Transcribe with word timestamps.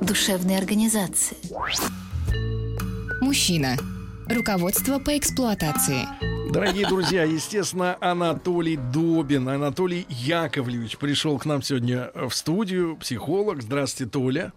душевной 0.00 0.56
организации. 0.58 1.36
Мужчина. 3.20 3.76
Руководство 4.28 4.98
по 4.98 5.16
эксплуатации. 5.16 6.06
Дорогие 6.52 6.86
друзья, 6.86 7.24
естественно, 7.24 7.96
Анатолий 8.00 8.76
Добин, 8.76 9.48
Анатолий 9.48 10.06
Яковлевич 10.08 10.96
пришел 10.96 11.38
к 11.38 11.44
нам 11.44 11.62
сегодня 11.62 12.10
в 12.14 12.30
студию, 12.30 12.96
психолог. 12.96 13.62
Здравствуйте, 13.62 14.10
Толя. 14.10 14.52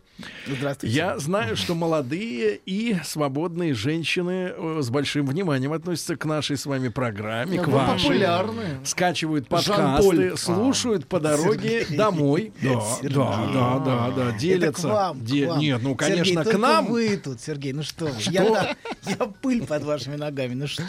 Здравствуйте. 0.48 0.96
Я 0.96 1.18
знаю, 1.20 1.56
что 1.56 1.76
молодые 1.76 2.60
и 2.66 2.98
свободные 3.04 3.74
женщины 3.74 4.54
э, 4.56 4.80
с 4.82 4.90
большим 4.90 5.26
вниманием 5.26 5.74
относятся 5.74 6.16
к 6.16 6.26
нашей 6.26 6.58
с 6.58 6.66
вами 6.66 6.90
программе, 6.90 7.60
к 7.60 7.68
вашей. 7.68 8.04
популярны. 8.04 8.64
Скачивают 8.84 9.48
подкасты, 9.48 10.38
слушают 10.38 11.08
по 11.08 11.20
дороге 11.20 11.86
домой. 11.90 12.54
Да, 12.62 12.82
да, 13.04 13.80
да, 13.80 14.12
да, 14.12 14.38
делятся. 14.38 14.88
Вам, 14.88 15.20
вам. 15.20 15.60
Нет, 15.60 15.80
ну, 15.82 15.96
конечно, 15.96 16.44
к 16.44 16.58
нам. 16.58 16.88
вы 16.88 17.18
тут, 17.18 17.42
Сергей, 17.42 17.74
ну 17.74 17.84
что. 17.84 18.10
Я, 18.30 18.76
пыль 19.42 19.66
под 19.66 19.84
вашими 19.84 20.16
ногами, 20.16 20.54
ну 20.54 20.68
что. 20.68 20.84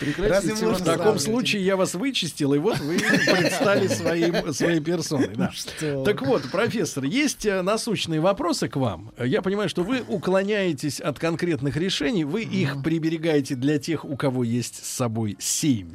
Прекратите. 0.00 0.54
В 0.54 0.82
таком 0.82 1.18
случае 1.18 1.64
я 1.64 1.76
вас 1.76 1.94
вычистил, 1.94 2.54
и 2.54 2.58
вот 2.58 2.78
вы 2.78 2.98
предстали 2.98 3.86
своим, 3.88 4.52
своей 4.52 4.80
персоной. 4.80 5.34
да. 5.34 5.50
вы. 5.80 6.04
Так 6.04 6.22
вот, 6.22 6.50
профессор, 6.50 7.04
есть 7.04 7.46
э, 7.46 7.62
насущные 7.62 8.20
вопросы 8.20 8.68
к 8.74 8.76
вам. 8.76 9.12
Я 9.16 9.40
понимаю, 9.40 9.68
что 9.68 9.84
вы 9.84 10.02
уклоняетесь 10.08 10.98
от 10.98 11.20
конкретных 11.20 11.76
решений, 11.76 12.24
вы 12.24 12.42
их 12.42 12.82
приберегаете 12.82 13.54
для 13.54 13.78
тех, 13.78 14.04
у 14.04 14.16
кого 14.16 14.42
есть 14.42 14.84
с 14.84 14.88
собой 14.88 15.36
семь. 15.38 15.92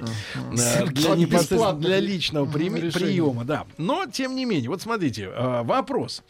Э, 0.53 0.85
Для, 0.85 1.15
непосредственно 1.15 1.73
для 1.73 1.99
личного 1.99 2.49
решений. 2.57 2.91
приема, 2.91 3.43
да. 3.43 3.65
Но, 3.77 4.05
тем 4.05 4.33
не 4.33 4.45
менее, 4.45 4.69
вот 4.69 4.81
смотрите, 4.81 5.23
э, 5.23 5.63
вопрос. 5.63 6.23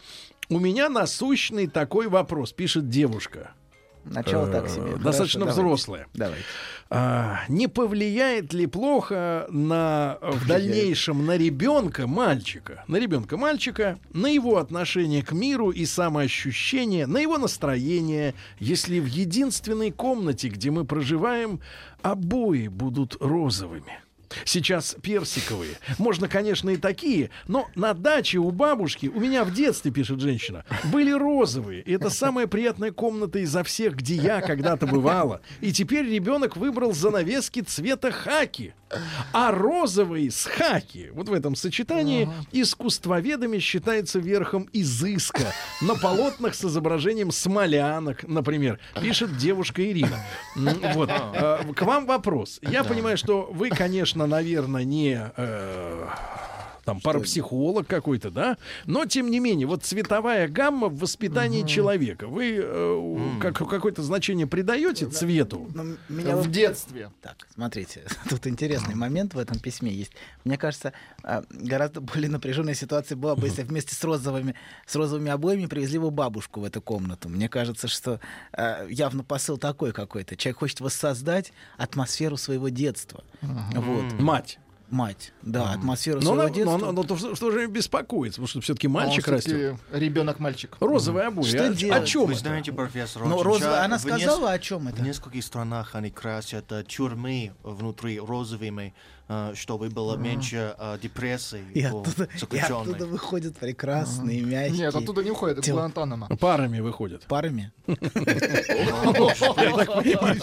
У 0.49 0.57
меня 0.57 0.89
насущный 0.89 1.67
такой 1.67 2.07
вопрос, 2.07 2.51
пишет 2.51 2.89
девушка. 2.89 3.51
Начало 4.09 4.47
так 4.47 4.69
себе. 4.69 4.81
Э, 4.81 4.85
Хорошо, 4.87 5.03
Достаточно 5.03 5.39
давайте. 5.41 5.61
взрослая. 5.61 6.07
Давайте. 6.13 6.43
А, 6.91 7.41
не 7.47 7.67
повлияет 7.67 8.51
ли 8.53 8.65
плохо 8.65 9.45
на 9.49 10.17
в 10.21 10.47
дальнейшем 10.47 11.25
на 11.25 11.37
ребенка 11.37 12.07
мальчика, 12.07 12.83
на 12.87 12.97
ребенка 12.97 13.37
мальчика, 13.37 13.99
на 14.11 14.27
его 14.27 14.57
отношение 14.57 15.21
к 15.21 15.31
миру 15.31 15.69
и 15.69 15.85
самоощущение, 15.85 17.05
на 17.05 17.19
его 17.19 17.37
настроение, 17.37 18.33
если 18.59 18.99
в 18.99 19.05
единственной 19.05 19.91
комнате, 19.91 20.49
где 20.49 20.71
мы 20.71 20.83
проживаем, 20.85 21.59
обои 22.01 22.67
будут 22.67 23.17
розовыми? 23.19 23.99
Сейчас 24.45 24.95
персиковые. 25.01 25.73
Можно, 25.97 26.27
конечно, 26.27 26.69
и 26.69 26.77
такие, 26.77 27.29
но 27.47 27.67
на 27.75 27.93
даче 27.93 28.37
у 28.39 28.51
бабушки, 28.51 29.07
у 29.07 29.19
меня 29.19 29.43
в 29.43 29.53
детстве, 29.53 29.91
пишет 29.91 30.19
женщина, 30.19 30.65
были 30.85 31.11
розовые. 31.11 31.81
И 31.81 31.91
это 31.93 32.09
самая 32.09 32.47
приятная 32.47 32.91
комната 32.91 33.39
изо 33.39 33.63
всех, 33.63 33.95
где 33.95 34.15
я 34.15 34.41
когда-то 34.41 34.87
бывала. 34.87 35.41
И 35.61 35.71
теперь 35.71 36.05
ребенок 36.05 36.57
выбрал 36.57 36.93
занавески 36.93 37.61
цвета 37.61 38.11
хаки. 38.11 38.73
А 39.33 39.51
розовый 39.51 40.31
с 40.31 40.45
хаки, 40.45 41.11
вот 41.13 41.29
в 41.29 41.33
этом 41.33 41.55
сочетании, 41.55 42.27
искусствоведами 42.51 43.59
считается 43.59 44.17
верхом 44.19 44.67
изыска. 44.73 45.53
На 45.81 45.93
полотнах 45.95 46.55
с 46.55 46.65
изображением 46.65 47.31
смолянок, 47.31 48.27
например, 48.27 48.79
пишет 48.99 49.37
девушка 49.37 49.87
Ирина. 49.87 50.19
Вот. 50.55 51.09
Э, 51.09 51.59
К 51.75 51.81
вам 51.83 52.05
вопрос. 52.07 52.59
Я 52.63 52.83
понимаю, 52.83 53.17
что 53.17 53.47
вы, 53.51 53.69
конечно, 53.69 54.18
наверное, 54.27 54.83
не 54.83 55.31
э, 55.35 56.07
там 56.89 57.01
парапсихолог 57.01 57.85
какой-то, 57.87 58.31
да? 58.31 58.57
Но 58.85 59.05
тем 59.05 59.29
не 59.29 59.39
менее, 59.39 59.67
вот 59.67 59.83
цветовая 59.83 60.47
гамма 60.47 60.87
в 60.87 60.97
воспитании 60.97 61.63
человека. 61.63 62.27
Вы 62.27 62.59
э, 62.59 63.19
как, 63.39 63.57
какое-то 63.57 64.01
значение 64.01 64.47
придаете 64.47 65.07
цвету? 65.07 65.69
Ну, 65.73 65.97
меня 66.09 66.35
В 66.35 66.39
вот- 66.39 66.51
детстве. 66.51 67.11
Так, 67.21 67.47
смотрите, 67.53 68.05
тут 68.29 68.47
интересный 68.47 68.95
момент 68.95 69.35
в 69.35 69.39
этом 69.39 69.59
письме 69.59 69.91
есть. 69.91 70.13
Мне 70.45 70.57
кажется, 70.57 70.93
а, 71.23 71.43
гораздо 71.51 72.01
более 72.01 72.29
напряженная 72.29 72.73
ситуация 72.73 73.15
была 73.15 73.35
бы, 73.35 73.45
если 73.45 73.61
вместе 73.69 73.93
с 73.93 74.03
розовыми, 74.03 74.55
с 74.87 74.95
розовыми 74.95 75.29
обоями 75.29 75.67
привезли 75.67 75.99
бы 75.99 76.09
бабушку 76.09 76.61
в 76.61 76.63
эту 76.63 76.81
комнату. 76.81 77.29
Мне 77.29 77.49
кажется, 77.49 77.87
что 77.87 78.19
а, 78.51 78.87
явно 78.87 79.23
посыл 79.23 79.57
такой 79.57 79.91
какой-то. 79.91 80.35
Человек 80.35 80.57
хочет 80.59 80.79
воссоздать 80.79 81.53
атмосферу 81.77 82.37
своего 82.37 82.69
детства. 82.69 83.23
Вот. 83.41 84.19
Мать. 84.19 84.57
Мать, 84.91 85.33
да, 85.43 85.73
атмосферу 85.73 86.17
Но, 86.19 86.25
своего 86.25 86.41
она- 86.41 86.49
детства. 86.51 86.77
но 86.77 86.83
она- 86.85 86.91
но 86.93 87.03
то, 87.03 87.15
что 87.15 87.35
что 87.35 87.51
же 87.51 87.67
беспокоится? 87.67 88.37
Потому 88.41 88.47
что 88.47 88.61
все-таки 88.61 88.87
мальчик 88.87 89.27
А 89.27 89.31
растет. 89.31 89.75
Ребенок-мальчик. 89.91 90.77
Розовые 90.79 91.27
обои. 91.27 91.43
Что 91.47 91.67
О- 91.67 91.73
делать? 91.73 92.03
О 92.03 92.05
чем 92.07 92.25
Вы 92.25 92.31
это? 92.33 92.39
знаете, 92.41 92.71
профессор, 92.71 93.25
Ну, 93.25 93.35
очень 93.35 93.45
розовая, 93.45 93.83
она 93.85 93.99
сказала, 93.99 94.47
неск- 94.47 94.53
о 94.55 94.59
чем 94.59 94.87
это? 94.87 94.97
В 94.97 95.03
нескольких 95.05 95.43
странах 95.43 95.93
они 95.93 96.09
красят 96.09 96.71
э, 96.71 96.83
тюрьмы 96.87 97.51
внутри 97.63 98.19
розовыми, 98.19 98.81
э, 98.87 98.91
чтобы 99.55 99.89
было 99.89 100.15
меньше 100.17 100.75
э, 100.77 100.97
депрессии 101.01 101.61
И 101.73 101.85
у 101.85 101.99
оттуда, 102.01 102.27
и 102.51 102.57
оттуда 102.59 103.05
выходят 103.05 103.57
прекрасные, 103.57 104.41
мягкие. 104.41 104.77
Нет, 104.79 104.95
оттуда 104.95 105.23
не 105.23 105.31
уходит, 105.31 105.59
это 105.59 105.71
Гуантанамо. 105.71 106.27
Парами 106.39 106.79
выходят. 106.79 107.23
Парами. 107.27 107.71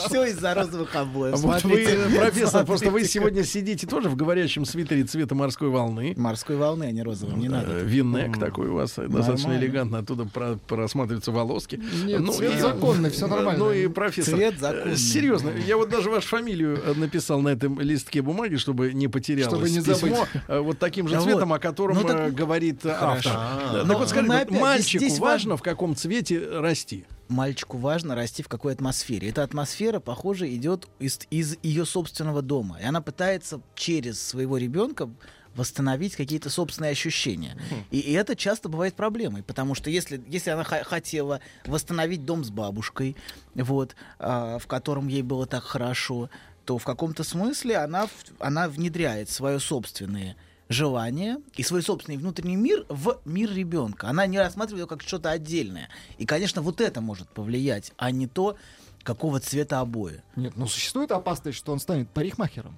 Все 0.06 0.24
из-за 0.26 0.54
розовых 0.54 0.94
обоев. 0.94 1.36
Вот 1.38 1.64
вы, 1.64 1.84
Смотрите, 1.84 1.98
профессор, 2.16 2.64
просто 2.64 2.90
вы 2.90 3.04
сегодня 3.04 3.44
сидите 3.44 3.86
тоже 3.86 4.08
в 4.08 4.16
говорящем 4.16 4.64
свитере 4.64 5.04
цвета 5.04 5.34
морской 5.34 5.68
волны. 5.68 6.14
Морской 6.16 6.56
волны, 6.56 6.84
а 6.84 6.92
не 6.92 7.02
розовым, 7.02 7.40
не 7.40 7.48
надо. 7.48 7.72
Э, 7.80 7.84
Виннек 7.84 8.38
такой 8.38 8.68
у 8.68 8.74
вас 8.74 8.98
э, 8.98 9.08
достаточно 9.08 9.56
элегантно, 9.56 9.98
оттуда 9.98 10.24
про- 10.24 10.56
просматриваются 10.66 11.32
волоски. 11.32 11.80
Нет, 12.04 12.22
цвет 12.34 12.60
законный, 12.60 13.10
всё 13.10 13.26
нормально. 13.26 13.64
Ну 13.64 13.72
и 13.72 13.88
профессор. 13.88 14.34
Цвет 14.34 14.54
э, 14.54 14.58
законный. 14.58 14.96
Серьезно, 14.96 15.50
я 15.66 15.76
вот 15.76 15.88
даже 15.90 16.10
вашу 16.10 16.28
фамилию 16.28 16.80
э, 16.84 16.94
написал 16.94 17.40
на 17.40 17.48
этом 17.50 17.80
листке 17.80 18.22
бумаги, 18.22 18.56
чтобы 18.56 18.75
не 18.84 19.08
потерялось 19.08 19.48
Чтобы 19.52 19.70
не 19.70 19.78
письмо, 19.82 19.94
забыть. 20.26 20.42
э, 20.48 20.58
вот 20.60 20.78
таким 20.78 21.08
же 21.08 21.16
Ну 21.16 21.22
цветом, 21.22 21.52
о 21.52 21.58
котором 21.58 21.96
Ну 21.96 22.04
так- 22.04 22.16
э, 22.16 22.30
говорит 22.30 22.84
э, 22.86 22.90
автор. 22.90 23.32
А. 23.34 23.70
Да, 23.72 23.78
Так 23.84 23.98
вот 23.98 24.12
вот 24.12 24.30
опять- 24.30 24.50
мальчику 24.50 25.04
здесь 25.04 25.18
важно, 25.18 25.50
важно- 25.50 25.56
в 25.56 25.62
каком 25.62 25.96
цвете 25.96 26.60
расти? 26.60 27.04
Мальчику 27.28 27.78
важно 27.78 28.14
расти 28.14 28.42
в 28.42 28.48
какой 28.48 28.72
атмосфере. 28.74 29.28
Эта 29.30 29.42
атмосфера, 29.42 29.98
похоже, 29.98 30.54
идет 30.54 30.86
из, 31.00 31.20
из 31.30 31.56
ее 31.62 31.84
собственного 31.84 32.40
дома. 32.42 32.78
И 32.80 32.84
она 32.84 33.00
пытается 33.00 33.60
через 33.74 34.22
своего 34.22 34.56
ребенка 34.58 35.10
восстановить 35.56 36.14
какие-то 36.16 36.50
собственные 36.50 36.90
ощущения. 36.92 37.56
И, 37.90 37.98
и 37.98 38.12
это 38.12 38.36
часто 38.36 38.68
бывает 38.68 38.94
проблемой, 38.94 39.42
потому 39.42 39.74
что 39.74 39.88
если, 39.88 40.22
если 40.28 40.50
она 40.50 40.64
хотела 40.64 41.40
восстановить 41.64 42.26
дом 42.26 42.44
с 42.44 42.50
бабушкой, 42.50 43.16
вот, 43.54 43.96
а, 44.18 44.58
в 44.58 44.66
котором 44.66 45.08
ей 45.08 45.22
было 45.22 45.46
так 45.46 45.64
хорошо, 45.64 46.28
то 46.66 46.78
в 46.78 46.84
каком-то 46.84 47.24
смысле 47.24 47.78
она, 47.78 48.08
она 48.40 48.68
внедряет 48.68 49.30
свое 49.30 49.60
собственное 49.60 50.36
желание 50.68 51.38
и 51.54 51.62
свой 51.62 51.80
собственный 51.80 52.18
внутренний 52.18 52.56
мир 52.56 52.84
в 52.88 53.20
мир 53.24 53.52
ребенка. 53.52 54.08
Она 54.08 54.26
не 54.26 54.38
рассматривает 54.38 54.80
его 54.80 54.88
как 54.88 55.06
что-то 55.06 55.30
отдельное. 55.30 55.88
И, 56.18 56.26
конечно, 56.26 56.60
вот 56.60 56.80
это 56.80 57.00
может 57.00 57.28
повлиять, 57.28 57.92
а 57.96 58.10
не 58.10 58.26
то, 58.26 58.56
какого 59.04 59.38
цвета 59.38 59.78
обои. 59.78 60.22
Нет, 60.34 60.56
ну 60.56 60.66
существует 60.66 61.12
опасность, 61.12 61.56
что 61.56 61.72
он 61.72 61.78
станет 61.78 62.10
парикмахером. 62.10 62.76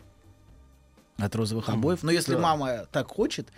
От 1.19 1.35
розовых 1.35 1.69
обоев. 1.69 2.03
Но 2.03 2.11
если 2.13 2.35
Да. 2.35 2.41
мама 2.41 2.87
так 2.93 3.09
хочет, 3.09 3.49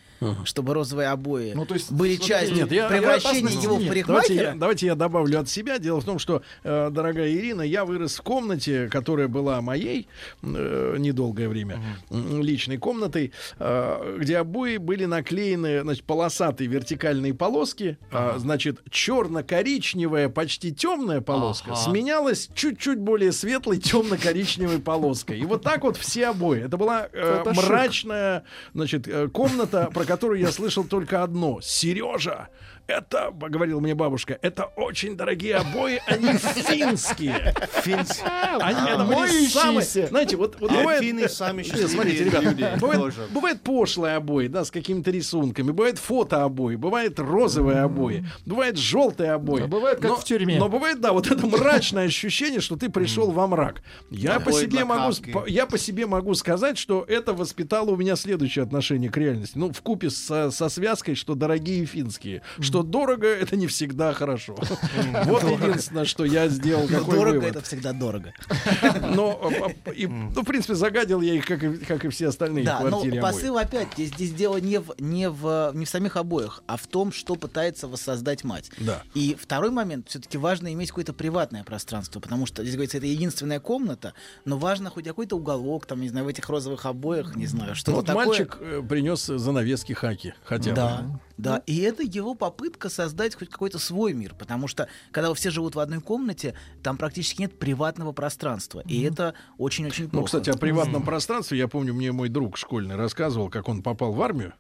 чтобы 0.45 0.75
розовые 0.75 1.09
обои 1.09 1.53
Ну, 1.55 1.65
то 1.67 1.75
есть, 1.75 1.91
были 1.93 2.17
частью 2.17 2.57
Нет, 2.57 2.73
я- 2.73 2.83
я 2.85 2.89
превращения 2.89 3.39
опасности 3.41 3.65
его 3.65 3.77
в 3.77 3.81
нет. 3.81 3.89
Давайте 3.89 4.09
парикмахера, 4.29 4.53
я, 4.53 4.55
давайте 4.59 4.87
я 4.87 4.95
добавлю 4.95 5.41
от 5.41 5.49
себя. 5.49 5.79
Дело 5.79 6.01
в 6.01 6.05
том, 6.05 6.19
что, 6.19 6.43
э, 6.63 6.89
дорогая 6.91 7.31
Ирина, 7.33 7.63
я 7.63 7.85
вырос 7.85 8.17
в 8.17 8.23
комнате, 8.23 8.89
которая 8.89 9.29
была 9.29 9.61
моей 9.63 10.09
э, 10.43 10.97
недолгое 10.99 11.49
время, 11.49 11.81
м, 12.11 12.43
личной 12.43 12.77
комнатой, 12.79 13.33
э, 13.59 14.17
где 14.21 14.39
обои 14.39 14.77
были 14.79 15.05
наклеены, 15.07 15.83
значит, 15.83 16.05
полосатые 16.05 16.69
вертикальные 16.69 17.35
полоски, 17.35 17.99
а, 18.11 18.37
значит, 18.39 18.81
черно-коричневая, 18.91 20.29
почти 20.29 20.73
темная 20.73 21.21
полоска 21.21 21.73
Ага. 21.73 21.81
сменялась 21.81 22.49
чуть-чуть 22.55 22.99
более 22.99 23.33
светлой 23.33 23.79
темно-коричневой 23.79 24.79
полоской. 24.81 25.39
И 25.39 25.45
вот 25.45 25.63
так 25.63 25.83
вот 25.83 25.97
все 25.97 26.29
обои. 26.29 26.65
Это 26.65 26.77
была 26.77 27.09
э, 27.13 27.43
Это 27.53 27.61
шик. 27.61 27.71
мрачная, 27.71 28.45
значит, 28.75 29.09
э, 29.09 29.29
комната, 29.29 29.91
про 29.93 30.05
которую 30.05 30.41
я 30.41 30.51
слышал 30.53 30.85
только 30.85 31.23
одно. 31.23 31.61
Сережа, 31.61 32.49
это, 32.91 33.33
говорила 33.33 33.81
мне 33.81 33.95
бабушка, 33.95 34.39
это 34.43 34.65
очень 34.77 35.17
дорогие 35.17 35.57
обои, 35.57 36.01
они 36.07 36.33
финские. 36.39 37.55
Финс- 37.85 38.21
Они 38.61 38.81
А, 38.81 38.95
это 38.95 39.05
были 39.05 39.17
моющиеся. 39.17 39.59
самые, 39.61 40.07
знаете, 40.09 40.37
вот, 40.37 40.57
вот 40.61 40.71
А 40.71 40.75
бывает, 40.75 41.03
финны 41.03 41.29
сами 41.29 41.63
смотрите, 41.63 42.25
ребята, 42.25 42.45
люди 42.51 42.69
бывает, 42.81 43.15
бывает 43.31 43.63
пошлые 43.63 44.17
обои, 44.17 44.49
да, 44.49 44.65
с 44.65 44.71
какими-то 44.71 45.11
рисунками, 45.11 45.71
бывает 45.71 45.99
фотообои, 45.99 46.77
бывает 46.77 47.19
розовые 47.19 47.81
обои, 47.81 48.25
бывает 48.47 48.77
желтые 48.77 49.33
обои. 49.33 49.63
А 49.63 49.67
бывает, 49.67 49.99
как 50.01 50.11
но, 50.11 50.17
в 50.17 50.25
тюрьме. 50.25 50.59
Но 50.59 50.69
бывает, 50.69 51.01
да, 51.01 51.13
вот 51.13 51.31
это 51.31 51.47
мрачное 51.47 52.07
ощущение, 52.07 52.61
что 52.61 52.77
ты 52.77 52.89
пришел 52.89 53.31
во 53.31 53.47
мрак. 53.47 53.83
Я 54.11 54.41
по 54.41 54.53
себе 54.53 54.85
могу, 54.85 55.13
я 55.47 55.67
по 55.67 55.79
себе 55.79 56.07
могу 56.07 56.35
сказать, 56.35 56.79
что 56.79 57.05
это 57.07 57.33
воспитало 57.33 57.91
у 57.91 57.97
меня 57.97 58.17
следующее 58.17 58.63
отношение 58.65 59.11
к 59.11 59.17
реальности. 59.17 59.57
Ну, 59.57 59.73
в 59.73 59.81
купе 59.83 60.11
со, 60.11 60.51
со 60.51 60.69
связкой, 60.69 61.15
что 61.15 61.35
дорогие 61.35 61.85
финские, 61.87 62.43
что 62.61 62.80
дорого, 62.83 63.27
это 63.27 63.57
не 63.57 63.67
всегда 63.67 64.13
хорошо. 64.13 64.57
Вот 65.25 65.43
единственное, 65.43 66.05
что 66.05 66.25
я 66.25 66.49
сделал, 66.49 66.87
Но 66.89 66.99
какой 66.99 67.17
дорого 67.17 67.47
это 67.47 67.61
всегда 67.61 67.93
дорого. 67.93 68.33
Но, 69.15 69.51
э, 69.87 69.93
и, 69.93 70.07
ну, 70.07 70.43
в 70.43 70.45
принципе, 70.45 70.75
загадил 70.75 71.21
я 71.21 71.35
их, 71.35 71.47
как 71.47 71.63
и, 71.63 71.77
как 71.79 72.05
и 72.05 72.09
все 72.09 72.29
остальные 72.29 72.65
Да, 72.65 72.81
в 72.81 72.85
но 72.85 72.91
квартире 72.91 73.19
обои. 73.19 73.33
посыл 73.33 73.59
опять 73.59 73.89
здесь, 73.97 74.33
дело 74.33 74.57
не 74.59 74.81
в, 74.81 74.95
не, 74.99 75.29
в, 75.29 75.73
не 75.75 75.85
в 75.85 75.89
самих 75.89 76.17
обоях, 76.17 76.63
а 76.67 76.77
в 76.77 76.87
том, 76.87 77.13
что 77.13 77.35
пытается 77.35 77.89
воссоздать 77.89 78.45
мать. 78.45 78.71
Да. 78.79 79.03
И 79.15 79.37
второй 79.41 79.71
момент, 79.71 80.09
все-таки 80.09 80.39
важно 80.39 80.73
иметь 80.73 80.89
какое-то 80.91 81.13
приватное 81.13 81.65
пространство, 81.65 82.21
потому 82.21 82.47
что 82.47 82.63
здесь 82.63 82.75
говорится, 82.75 82.99
это 82.99 83.07
единственная 83.07 83.61
комната, 83.61 84.15
но 84.45 84.59
важно 84.59 84.91
хоть 84.91 85.05
какой-то 85.05 85.37
уголок, 85.37 85.87
там, 85.87 86.01
не 86.01 86.09
знаю, 86.09 86.27
в 86.27 86.29
этих 86.29 86.49
розовых 86.49 86.87
обоях, 86.87 87.37
не 87.37 87.47
знаю, 87.47 87.75
что-то 87.75 87.97
Вот 87.97 88.07
такое. 88.07 88.27
мальчик 88.27 88.57
э, 88.61 88.83
принес 88.89 89.27
занавески 89.27 89.93
хаки, 89.93 90.35
хотя 90.45 90.71
бы. 90.71 90.77
Да, 90.77 91.21
да. 91.37 91.63
И 91.67 91.79
это 91.79 92.03
его 92.03 92.35
попытка 92.35 92.60
создать 92.89 93.35
хоть 93.35 93.49
какой-то 93.49 93.79
свой 93.79 94.13
мир, 94.13 94.35
потому 94.39 94.69
что 94.69 94.89
когда 95.11 95.33
все 95.35 95.51
живут 95.51 95.75
в 95.75 95.81
одной 95.81 96.01
комнате, 96.01 96.55
там 96.83 96.97
практически 96.97 97.41
нет 97.43 97.59
приватного 97.59 98.13
пространства, 98.13 98.83
и 98.87 99.03
это 99.03 99.35
очень-очень 99.59 100.09
плохо. 100.09 100.17
Ну, 100.17 100.25
кстати, 100.25 100.51
о 100.51 100.57
приватном 100.57 101.03
пространстве, 101.03 101.59
я 101.59 101.69
помню, 101.69 101.95
мне 101.95 102.13
мой 102.13 102.29
друг 102.29 102.57
школьный 102.57 102.97
рассказывал, 102.97 103.49
как 103.51 103.69
он 103.69 103.83
попал 103.83 104.13
в 104.13 104.23
армию. 104.23 104.53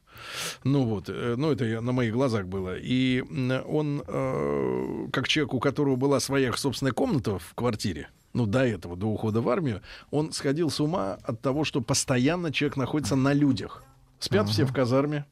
Ну 0.64 0.85
вот, 0.85 1.08
э, 1.08 1.35
ну 1.37 1.50
это 1.50 1.64
я- 1.64 1.81
на 1.81 1.93
моих 1.93 2.12
глазах 2.12 2.47
было. 2.47 2.76
И 2.76 3.23
он, 3.67 4.03
э, 4.06 5.06
как 5.12 5.29
человек, 5.29 5.55
у 5.55 5.61
которого 5.61 5.96
была 5.96 6.20
своя 6.20 6.53
собственная 6.53 6.93
комната 6.93 7.38
в 7.38 7.55
квартире, 7.55 8.08
ну, 8.32 8.46
до 8.46 8.64
этого, 8.67 8.96
до 8.96 9.06
ухода 9.06 9.41
в 9.41 9.49
армию, 9.49 9.81
он 10.11 10.32
сходил 10.32 10.70
с 10.70 10.79
ума 10.81 11.19
от 11.25 11.41
того, 11.41 11.64
что 11.64 11.81
постоянно 11.81 12.53
человек 12.53 12.76
находится 12.76 13.17
на 13.17 13.32
людях. 13.32 13.82
Спят 14.19 14.49
все 14.49 14.64
в 14.67 14.73
казарме, 14.73 15.25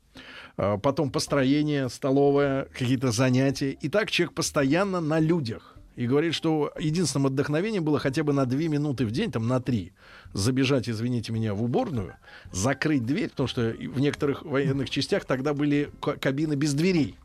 потом 0.59 1.11
построение, 1.11 1.89
столовая, 1.89 2.65
какие-то 2.67 3.13
занятия. 3.13 3.71
И 3.71 3.89
так 3.89 4.11
человек 4.11 4.35
постоянно 4.35 5.01
на 5.01 5.21
людях. 5.21 5.77
И 5.97 6.07
говорит, 6.07 6.35
что 6.35 6.73
единственным 6.79 7.29
вдохновением 7.33 7.83
было 7.85 7.99
хотя 7.99 8.23
бы 8.23 8.33
на 8.33 8.45
две 8.47 8.69
минуты 8.69 9.05
в 9.07 9.11
день, 9.11 9.33
там 9.33 9.49
на 9.49 9.61
три, 9.61 9.93
забежать, 10.33 10.89
извините 10.89 11.33
меня, 11.33 11.55
в 11.55 11.63
уборную, 11.65 12.15
закрыть 12.53 13.05
дверь, 13.05 13.31
потому 13.31 13.49
что 13.49 13.71
в 13.77 13.99
некоторых 14.01 14.45
военных 14.45 14.91
частях 14.91 15.25
тогда 15.25 15.55
были 15.55 15.91
ка- 16.01 16.17
кабины 16.17 16.55
без 16.55 16.75
дверей. 16.75 17.17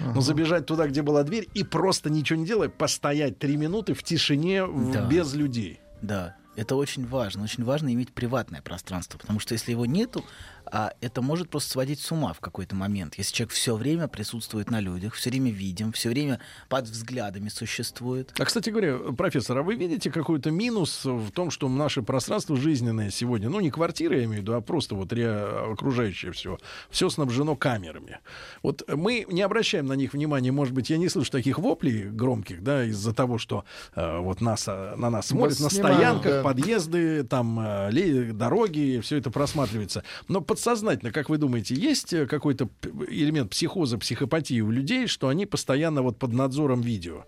Но 0.00 0.20
забежать 0.20 0.66
туда, 0.66 0.86
где 0.86 1.02
была 1.02 1.22
дверь, 1.24 1.48
и 1.54 1.64
просто 1.64 2.10
ничего 2.10 2.38
не 2.38 2.46
делая, 2.46 2.68
постоять 2.68 3.38
три 3.38 3.56
минуты 3.56 3.92
в 3.94 4.02
тишине, 4.02 4.64
в- 4.64 4.92
Да. 4.92 5.06
без 5.06 5.34
людей. 5.34 5.80
Да, 6.00 6.36
это 6.56 6.76
очень 6.76 7.06
важно. 7.06 7.42
Очень 7.44 7.64
важно 7.64 7.92
иметь 7.92 8.12
приватное 8.12 8.62
пространство, 8.62 9.18
потому 9.18 9.38
что 9.40 9.52
если 9.54 9.72
его 9.72 9.84
нету, 9.84 10.24
а, 10.72 10.94
это 11.02 11.20
может 11.20 11.50
просто 11.50 11.70
сводить 11.70 12.00
с 12.00 12.10
ума 12.12 12.32
в 12.32 12.40
какой-то 12.40 12.74
момент. 12.74 13.14
Если 13.18 13.34
человек 13.34 13.52
все 13.52 13.76
время 13.76 14.08
присутствует 14.08 14.70
на 14.70 14.80
людях, 14.80 15.12
все 15.12 15.28
время 15.28 15.50
видим, 15.50 15.92
все 15.92 16.08
время 16.08 16.40
под 16.70 16.86
взглядами 16.86 17.50
существует. 17.50 18.32
А, 18.38 18.44
кстати 18.46 18.70
говоря, 18.70 18.96
профессор, 19.12 19.58
а 19.58 19.62
вы 19.62 19.74
видите 19.74 20.10
какой-то 20.10 20.50
минус 20.50 21.04
в 21.04 21.30
том, 21.30 21.50
что 21.50 21.68
наше 21.68 22.02
пространство 22.02 22.56
жизненное 22.56 23.10
сегодня, 23.10 23.50
ну, 23.50 23.60
не 23.60 23.70
квартира, 23.70 24.16
я 24.16 24.24
имею 24.24 24.38
в 24.38 24.42
виду, 24.42 24.54
а 24.54 24.62
просто 24.62 24.94
вот 24.94 25.12
ре- 25.12 25.72
окружающее 25.72 26.32
все, 26.32 26.56
все 26.88 27.10
снабжено 27.10 27.54
камерами. 27.54 28.20
Вот 28.62 28.82
мы 28.88 29.26
не 29.28 29.42
обращаем 29.42 29.86
на 29.86 29.92
них 29.92 30.14
внимания, 30.14 30.52
может 30.52 30.72
быть, 30.72 30.88
я 30.88 30.96
не 30.96 31.10
слышу 31.10 31.30
таких 31.30 31.58
воплей 31.58 32.04
громких, 32.04 32.62
да, 32.62 32.84
из-за 32.84 33.12
того, 33.12 33.36
что 33.36 33.64
э, 33.94 34.18
вот 34.20 34.40
нас, 34.40 34.64
э, 34.68 34.94
на 34.96 35.10
нас 35.10 35.26
смотрят, 35.26 35.60
на 35.60 35.68
снимают, 35.68 35.98
стоянках, 35.98 36.32
да. 36.32 36.42
подъезды, 36.42 37.24
там, 37.24 37.60
э, 37.60 38.32
дороги, 38.32 39.00
все 39.02 39.18
это 39.18 39.30
просматривается. 39.30 40.02
Но 40.28 40.40
подсознательно, 40.62 41.10
как 41.10 41.28
вы 41.28 41.38
думаете, 41.38 41.74
есть 41.74 42.12
э, 42.12 42.26
какой-то 42.26 42.68
элемент 43.08 43.50
психоза, 43.50 43.98
психопатии 43.98 44.60
у 44.60 44.70
людей, 44.70 45.08
что 45.08 45.26
они 45.26 45.44
постоянно 45.44 46.02
вот 46.02 46.18
под 46.20 46.32
надзором 46.32 46.82
видео? 46.82 47.24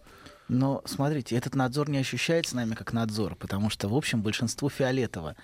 Но 0.47 0.83
смотрите, 0.85 1.35
этот 1.35 1.57
надзор 1.57 1.91
не 1.91 1.99
ощущается 1.99 2.55
нами 2.55 2.75
как 2.75 2.93
надзор, 2.93 3.35
потому 3.35 3.71
что, 3.71 3.89
в 3.89 3.97
общем, 3.97 4.23
большинству 4.23 4.69
фиолетово. 4.69 5.35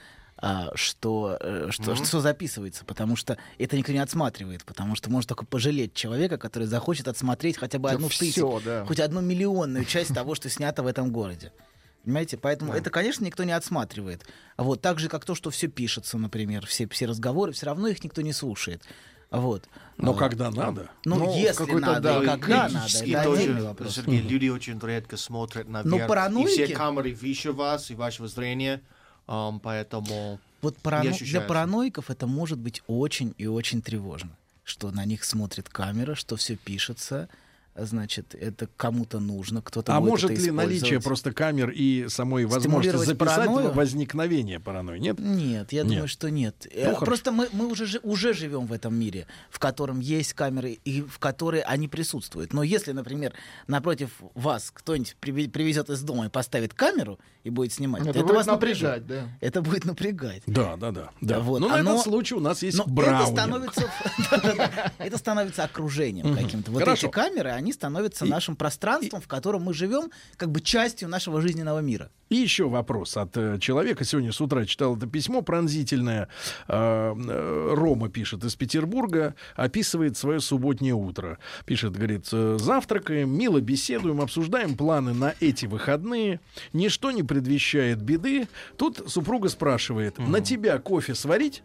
а, 0.42 0.70
что, 0.75 1.37
э, 1.40 1.66
что, 1.70 1.96
что 1.96 2.20
записывается, 2.20 2.84
потому 2.84 3.16
что 3.16 3.37
это 3.58 3.76
никто 3.76 3.92
не 3.92 3.98
отсматривает, 3.98 4.64
потому 4.64 4.94
что 4.94 5.10
можно 5.10 5.28
только 5.28 5.44
пожалеть 5.44 5.92
человека, 5.92 6.38
который 6.38 6.69
захочет 6.69 7.08
отсмотреть 7.08 7.58
хотя 7.58 7.78
бы 7.78 7.88
Да 7.88 7.96
одну 7.96 8.08
всё, 8.08 8.20
тысячу, 8.20 8.62
да. 8.64 8.87
хоть 8.87 9.00
одну 9.00 9.20
миллионную 9.20 9.84
часть 9.84 10.14
того, 10.14 10.34
что 10.37 10.48
снято 10.48 10.82
в 10.82 10.87
этом 10.87 11.10
городе. 11.10 11.52
Понимаете? 12.05 12.37
Поэтому 12.38 12.73
это, 12.73 12.91
конечно, 12.91 13.25
никто 13.25 13.44
не 13.44 13.52
отсматривает. 13.52 14.26
Вот. 14.56 14.81
Так 14.81 14.99
же, 14.99 15.08
как 15.08 15.25
то, 15.25 15.35
что 15.35 15.50
все 15.50 15.69
пишется, 15.69 16.17
например, 16.19 16.67
все, 16.67 16.88
все 16.88 17.06
разговоры, 17.06 17.52
все 17.52 17.67
равно 17.67 17.88
их 17.88 18.02
никто 18.02 18.23
не 18.23 18.32
слушает. 18.32 18.82
Вот. 19.31 19.69
Но 19.97 20.12
А, 20.12 20.14
когда 20.17 20.50
надо. 20.50 20.91
Ну, 21.05 21.17
Ну, 21.17 21.37
если 21.38 21.58
какой-то, 21.64 21.81
надо, 21.87 22.00
да, 22.00 22.23
и 22.23 22.26
когда 22.26 22.69
надо, 22.69 22.99
это 23.05 23.23
тоже, 23.23 23.52
вопрос. 23.62 23.94
Сергей, 23.94 24.20
люди 24.23 24.49
очень 24.49 24.79
редко 24.81 25.17
смотрят 25.17 25.69
наверх. 25.69 25.91
Но 25.91 26.05
И 26.05 26.08
параноики- 26.08 26.64
все 26.64 26.75
камеры 26.75 27.12
выше 27.14 27.52
вас 27.52 27.91
и 27.91 27.94
вашего 27.94 28.26
зрения, 28.29 28.81
ам, 29.26 29.61
поэтому... 29.61 30.41
Вот 30.62 30.76
парано- 30.79 31.17
для 31.19 31.41
параноиков 31.43 32.11
это 32.11 32.26
может 32.26 32.58
быть 32.58 32.82
очень 32.87 33.35
и 33.38 33.47
очень 33.47 33.82
тревожно, 33.82 34.31
что 34.64 34.91
на 34.91 35.05
них 35.05 35.23
смотрит 35.25 35.69
камера, 35.69 36.14
что 36.17 36.35
все 36.37 36.56
пишется, 36.56 37.29
значит, 37.76 38.34
это 38.34 38.69
кому-то 38.76 39.20
нужно, 39.20 39.62
кто-то 39.62 39.94
А 39.96 40.00
будет 40.00 40.11
может 40.11 40.31
это 40.32 40.40
ли 40.40 40.50
наличие 40.50 41.00
просто 41.00 41.32
камер 41.32 41.70
и 41.70 42.06
самой 42.08 42.44
возможности 42.44 43.05
записать 43.06 43.46
паранойю? 43.46 43.72
возникновение 43.72 44.61
паранойи? 44.61 44.99
Нет? 45.00 45.19
Нет, 45.19 45.72
я 45.72 45.82
Нет. 45.82 45.88
думаю, 45.93 46.08
что 46.08 46.31
нет. 46.31 46.67
Э, 46.70 46.87
хорошо. 46.87 47.05
Просто 47.06 47.32
мы, 47.32 47.49
мы 47.52 47.67
уже, 47.69 47.99
уже 48.02 48.34
живем 48.34 48.67
в 48.67 48.72
этом 48.72 48.94
мире, 48.94 49.26
в 49.50 49.58
котором 49.58 50.00
есть 50.00 50.34
камеры 50.34 50.78
и 50.84 51.02
в 51.02 51.19
которой 51.19 51.61
они 51.61 51.88
присутствуют. 51.88 52.52
Но 52.52 52.62
если, 52.62 52.92
например, 52.92 53.33
напротив 53.66 54.11
вас 54.35 54.71
кто-нибудь 54.75 55.16
приве- 55.21 55.49
привезет 55.49 55.90
из 55.90 56.02
дома 56.02 56.26
и 56.26 56.28
поставит 56.28 56.75
камеру 56.75 57.18
и 57.45 57.50
будет 57.50 57.73
снимать, 57.73 58.02
Это 58.02 58.11
это, 58.11 58.23
будет 58.25 58.37
вас 58.37 58.47
напряжет. 58.47 59.00
напрягать, 59.02 59.06
да. 59.06 59.47
Это 59.47 59.62
будет 59.62 59.85
напрягать. 59.85 60.42
Да, 60.47 60.76
да, 60.76 60.90
да. 60.90 61.11
да. 61.21 61.40
Вот, 61.40 61.61
Но 61.61 61.68
на 61.68 61.76
оно- 61.76 61.92
этот 61.92 62.04
случай 62.04 62.35
у 62.35 62.40
нас 62.40 62.62
есть 62.62 62.76
Но 62.76 62.85
это 62.85 62.92
Браунинг. 62.92 63.38
становится, 63.38 63.90
это 64.99 65.18
становится 65.18 65.64
окружением 65.64 66.35
каким-то. 66.35 66.71
Вот 66.73 66.83
эти 66.87 67.09
камеры, 67.09 67.50
они 67.50 67.70
становятся 67.73 68.25
И- 68.27 68.29
нашим 68.29 68.57
пространством, 68.57 69.21
в 69.21 69.29
котором 69.29 69.62
мы 69.62 69.75
живем, 69.75 70.11
как 70.37 70.50
бы 70.50 70.61
частью 70.61 71.09
нашего 71.09 71.41
жизненного 71.41 71.81
мира. 71.81 72.11
И 72.29 72.37
еще 72.37 72.69
вопрос 72.69 73.17
от 73.17 73.37
э, 73.37 73.59
человека. 73.59 74.05
Сегодня 74.05 74.31
с 74.31 74.41
утра 74.41 74.65
читал 74.65 74.97
это 74.97 75.07
письмо 75.07 75.43
пронзительное. 75.43 76.29
Э, 76.69 77.12
э, 77.15 77.75
Рома 77.75 78.09
пишет 78.09 78.45
из 78.45 78.55
Петербурга, 78.55 79.35
описывает 79.57 80.17
свое 80.17 80.41
субботнее 80.41 80.95
утро. 80.95 81.39
Пишет, 81.65 81.93
говорит, 81.95 82.29
«Э, 82.33 82.57
завтракаем, 82.61 83.37
мило 83.37 83.61
беседуем, 83.61 84.21
обсуждаем 84.21 84.77
планы 84.77 85.12
на 85.12 85.35
эти 85.41 85.67
выходные. 85.67 86.41
Ничто 86.73 87.11
не 87.11 87.25
предвещает 87.25 88.00
беды. 88.00 88.47
Тут 88.77 89.03
супруга 89.09 89.49
спрашивает, 89.49 90.19
на 90.19 90.41
тебя 90.41 90.79
кофе 90.79 91.15
сварить? 91.17 91.62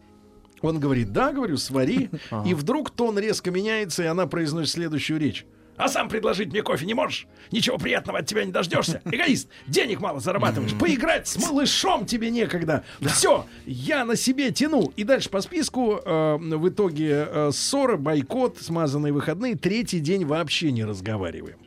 Он 0.62 0.80
говорит, 0.80 1.12
да, 1.12 1.32
говорю, 1.32 1.58
свари. 1.58 2.10
И 2.46 2.54
вдруг 2.54 2.90
тон 2.90 3.20
резко 3.20 3.52
меняется, 3.52 4.04
и 4.04 4.08
она 4.08 4.26
произносит 4.26 4.74
следующую 4.74 5.20
речь. 5.20 5.46
А 5.78 5.90
сам 5.90 6.08
предложить 6.08 6.50
мне 6.50 6.62
кофе 6.64 6.86
не 6.86 6.94
можешь? 6.94 7.28
Ничего 7.52 7.78
приятного 7.78 8.20
от 8.20 8.26
тебя 8.28 8.46
не 8.46 8.52
дождешься. 8.52 9.02
Эгоист, 9.06 9.50
денег 9.68 10.00
мало 10.00 10.20
зарабатываешь. 10.22 10.74
Поиграть 10.74 11.28
с 11.28 11.38
малышом 11.38 12.06
тебе 12.06 12.30
некогда. 12.30 12.84
Все, 13.02 13.46
я 13.66 14.06
на 14.06 14.16
себе 14.16 14.52
тяну. 14.52 14.94
И 14.96 15.04
дальше 15.04 15.30
по 15.30 15.42
списку 15.42 16.00
э, 16.04 16.38
в 16.40 16.70
итоге 16.70 17.28
э, 17.30 17.50
ссора, 17.54 17.98
бойкот, 17.98 18.58
смазанные 18.62 19.12
выходные. 19.12 19.56
Третий 19.56 20.00
день 20.00 20.24
вообще 20.26 20.72
не 20.72 20.86
разговариваем. 20.86 21.58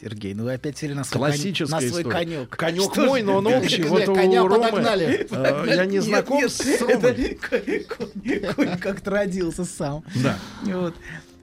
Сергей, 0.00 0.32
ну 0.32 0.44
вы 0.44 0.54
опять 0.54 0.78
сели 0.78 0.94
на 0.94 1.04
свой, 1.04 1.20
конь- 1.20 1.30
Классическая 1.32 1.74
на 1.74 1.80
свой 1.80 2.00
история. 2.02 2.10
конек. 2.18 2.48
Конек 2.56 2.92
Что 2.92 3.04
мой, 3.04 3.22
но 3.22 3.36
он 3.36 3.46
общий. 3.48 3.82
Вот 3.82 4.08
у 4.08 4.14
Коня 4.14 4.42
Ромы, 4.42 4.64
подогнали. 4.70 5.26
э, 5.30 5.64
я 5.76 5.84
не 5.84 5.94
Нет, 5.96 6.04
знаком 6.04 6.38
нет, 6.38 6.50
с 6.52 6.60
это 6.60 6.86
Ромой. 7.08 7.38
конь- 7.50 7.84
конь- 7.84 8.54
конь 8.54 8.78
как-то 8.78 9.10
родился 9.10 9.64
сам. 9.66 10.02
Да. 10.22 10.38
Вот. 10.62 10.94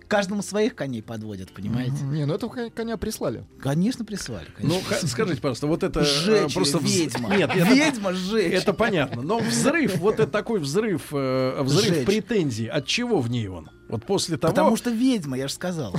Каждому 0.08 0.42
своих 0.42 0.76
коней 0.76 1.02
подводят, 1.04 1.52
понимаете? 1.52 2.04
Не, 2.04 2.26
ну 2.26 2.34
этого 2.34 2.50
коня- 2.54 2.70
коня 2.72 2.98
прислали. 2.98 3.46
Конечно, 3.62 4.06
прислали. 4.06 4.48
Ну, 4.60 4.80
конечно. 4.88 5.08
скажите, 5.08 5.42
пожалуйста, 5.42 5.68
вот 5.68 5.84
это 5.84 6.00
э, 6.02 6.04
Сжечь 6.04 6.54
просто 6.54 6.78
её, 6.80 6.88
вз- 6.88 7.00
ведьма. 7.00 7.36
Нет, 7.36 7.50
это, 7.54 7.74
ведьма 7.74 8.14
сжечь. 8.14 8.54
это 8.54 8.74
понятно. 8.74 9.22
Но 9.22 9.40
взрыв, 9.40 9.98
вот 9.98 10.16
это 10.20 10.28
такой 10.32 10.60
взрыв, 10.60 11.08
э, 11.12 11.62
взрыв 11.62 12.06
претензий. 12.06 12.68
От 12.68 12.86
чего 12.88 13.20
в 13.20 13.30
ней 13.30 13.48
он? 13.48 13.70
Вот 13.90 14.06
после 14.06 14.38
того. 14.38 14.52
Потому 14.52 14.76
что 14.76 14.90
ведьма, 14.90 15.38
я 15.38 15.48
же 15.48 15.54
сказал. 15.54 15.96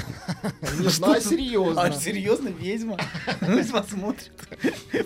Ну, 0.78 1.12
а 1.12 1.20
серьезно. 1.20 1.82
А 1.82 1.92
серьезно, 1.92 2.48
ведьма? 2.48 2.98
Пусть 3.40 3.72
посмотрит. 3.72 4.32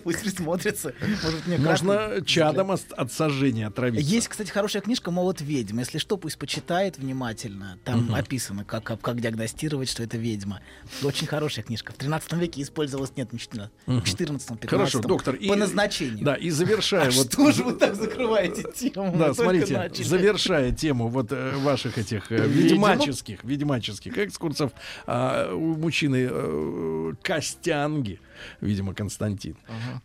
Пусть 0.02 0.20
присмотрится. 0.20 0.94
Может, 1.22 1.46
мне 1.46 1.58
можно 1.58 2.22
чадом 2.24 2.72
от, 2.72 3.12
сожжения 3.12 3.68
отравиться. 3.68 4.08
Есть, 4.08 4.28
кстати, 4.28 4.50
хорошая 4.50 4.82
книжка 4.82 5.10
«Молот 5.10 5.40
ведьм». 5.40 5.78
Если 5.78 5.98
что, 5.98 6.16
пусть 6.16 6.38
почитает 6.38 6.98
внимательно. 6.98 7.78
Там 7.84 8.14
описано, 8.14 8.64
как, 8.64 8.84
как, 8.84 9.20
диагностировать, 9.20 9.90
что 9.90 10.02
это 10.02 10.16
ведьма. 10.16 10.60
Очень 11.02 11.26
хорошая 11.26 11.64
книжка. 11.64 11.92
В 11.92 11.96
13 11.96 12.32
веке 12.34 12.62
использовалась, 12.62 13.12
нет, 13.16 13.32
не 13.32 13.38
в 13.38 13.42
14, 13.42 13.70
в 13.86 14.02
14 14.02 14.48
15 14.48 14.70
Хорошо, 14.70 15.00
доктор. 15.00 15.36
По 15.36 15.56
назначению. 15.56 16.24
Да, 16.24 16.34
и 16.34 16.50
завершая. 16.50 17.08
А 17.08 17.10
вот, 17.10 17.32
что 17.32 17.52
же 17.52 17.64
вы 17.64 17.72
так 17.72 17.94
закрываете 17.94 18.64
тему? 18.74 19.16
Да, 19.16 19.34
смотрите, 19.34 19.90
завершая 20.04 20.72
тему 20.72 21.08
вот 21.08 21.32
э, 21.32 21.56
ваших 21.56 21.98
этих 21.98 22.30
э, 22.32 22.46
ведьмаческих, 22.72 23.44
ведьмаческих 23.44 24.18
экскурсов, 24.18 24.72
а, 25.06 25.54
у 25.54 25.76
мужчины 25.76 26.28
э, 26.30 27.12
Костянги, 27.22 28.20
видимо, 28.60 28.94
Константин, 28.94 29.56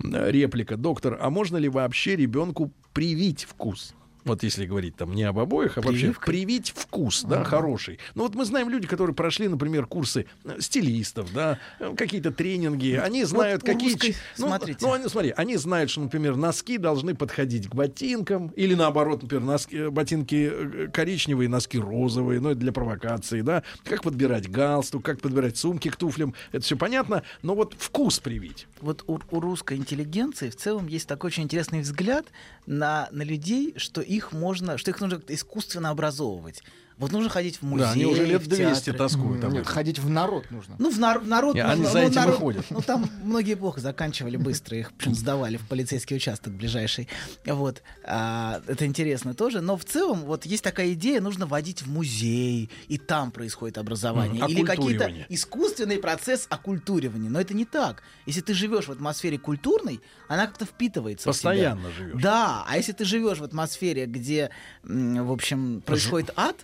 э, 0.04 0.32
реплика, 0.32 0.78
доктор, 0.78 1.18
а 1.22 1.30
можно 1.30 1.58
ли 1.58 1.70
вообще 1.70 2.16
ребенку 2.16 2.72
привить 2.94 3.44
вкус? 3.44 3.94
Вот 4.28 4.44
если 4.44 4.66
говорить 4.66 4.96
там 4.98 5.14
не 5.14 5.24
об 5.24 5.40
обоих, 5.40 5.78
а 5.78 5.82
вообще 5.82 6.14
привить 6.26 6.74
вкус, 6.76 7.24
да, 7.24 7.44
хороший. 7.44 7.98
Ну 8.14 8.24
вот 8.24 8.36
мы 8.36 8.44
знаем 8.44 8.70
люди, 8.70 8.88
которые 8.88 9.16
прошли, 9.16 9.48
например, 9.48 9.86
курсы 9.86 10.26
э, 10.44 10.58
стилистов, 10.60 11.32
да, 11.34 11.60
э, 11.80 11.94
какие-то 11.96 12.32
тренинги, 12.32 13.00
они 13.02 13.24
знают, 13.24 13.64
у 13.64 13.66
какие... 13.66 13.94
русской- 13.94 14.16
ну, 14.38 14.48
смотрите. 14.48 14.80
ну, 14.82 14.92
они, 14.94 15.08
смотри, 15.08 15.34
они 15.38 15.56
знают, 15.56 15.90
что, 15.90 16.02
например, 16.02 16.36
носки 16.36 16.78
должны 16.78 17.16
подходить 17.16 17.70
к 17.70 17.76
ботинкам, 17.76 18.48
или 18.50 18.76
наоборот, 18.76 19.24
например, 19.24 19.46
носки, 19.46 19.78
э, 19.78 19.90
ботинки 19.90 20.90
коричневые, 20.92 21.48
носки 21.48 21.80
розовые, 21.80 22.42
ну, 22.42 22.50
это 22.50 22.60
для 22.60 22.74
провокации, 22.74 23.42
да, 23.42 23.64
как 23.86 24.04
подбирать 24.04 24.52
галстук, 24.52 25.06
как 25.06 25.22
подбирать 25.22 25.58
сумки 25.58 25.90
к 25.90 25.96
туфлям, 25.96 26.34
это 26.52 26.64
все 26.64 26.76
понятно, 26.76 27.24
но 27.44 27.56
вот 27.56 27.76
вкус 27.78 28.20
привить. 28.20 28.68
Вот 28.82 29.04
у, 29.08 29.20
у 29.32 29.40
русской 29.40 29.78
интеллигенции 29.78 30.50
в 30.50 30.56
целом 30.58 30.88
есть 30.88 31.08
такой 31.08 31.30
очень 31.30 31.44
интересный 31.44 31.80
взгляд 31.80 32.26
на, 32.66 33.08
на 33.12 33.24
людей, 33.24 33.74
что 33.78 34.02
их 34.02 34.17
можно, 34.32 34.78
что 34.78 34.92
их 34.92 35.00
нужно 35.02 35.22
искусственно 35.28 35.90
образовывать. 35.90 36.64
Вот 36.98 37.12
нужно 37.12 37.30
ходить 37.30 37.58
в 37.58 37.62
музей, 37.62 37.86
да, 37.86 37.92
они 37.92 38.06
уже 38.06 38.26
лет 38.26 38.42
в 38.42 38.48
200 38.48 38.86
театры. 38.86 38.94
тоскуют 38.94 39.44
об 39.44 39.54
Нет, 39.54 39.68
ходить 39.68 40.00
в 40.00 40.10
народ 40.10 40.50
нужно. 40.50 40.76
Ну, 40.80 40.90
в, 40.90 41.00
нар- 41.00 41.20
в 41.20 41.28
народ... 41.28 41.54
Нужно- 41.56 41.72
они 41.72 41.84
ну, 41.84 41.90
за 41.92 42.00
этим 42.00 42.16
народ- 42.16 42.36
ходят. 42.38 42.66
Ну, 42.72 42.82
там 42.82 43.08
многие 43.24 43.54
плохо 43.54 43.80
заканчивали 43.82 44.36
быстро, 44.36 44.78
их 44.78 44.92
причем 44.94 45.14
сдавали 45.14 45.58
в 45.58 45.68
полицейский 45.68 46.16
участок 46.16 46.54
ближайший. 46.54 47.08
Вот. 47.46 47.84
А, 48.04 48.62
это 48.68 48.88
интересно 48.88 49.36
тоже. 49.36 49.62
Но 49.62 49.78
в 49.78 49.86
целом 49.86 50.22
вот 50.22 50.48
есть 50.48 50.64
такая 50.64 50.94
идея, 50.94 51.22
нужно 51.22 51.46
водить 51.46 51.84
в 51.84 51.88
музей, 51.88 52.72
и 52.88 52.98
там 52.98 53.30
происходит 53.30 53.78
образование. 53.78 54.44
Или 54.48 54.64
какие-то 54.64 55.12
искусственный 55.30 56.00
процесс 56.00 56.48
оккультуривания. 56.50 57.30
Но 57.30 57.40
это 57.40 57.54
не 57.54 57.66
так. 57.66 58.02
Если 58.26 58.42
ты 58.42 58.56
живешь 58.56 58.88
в 58.88 58.92
атмосфере 58.92 59.38
культурной, 59.38 60.02
она 60.28 60.48
как-то 60.48 60.66
впитывается. 60.66 61.28
Постоянно 61.28 61.92
живешь. 61.92 62.20
Да, 62.22 62.66
а 62.68 62.76
если 62.78 62.92
ты 62.92 63.06
живешь 63.06 63.38
в 63.38 63.44
атмосфере, 63.44 64.08
где, 64.08 64.50
в 64.84 65.32
общем, 65.32 65.82
происходит 65.86 66.32
ад, 66.36 66.56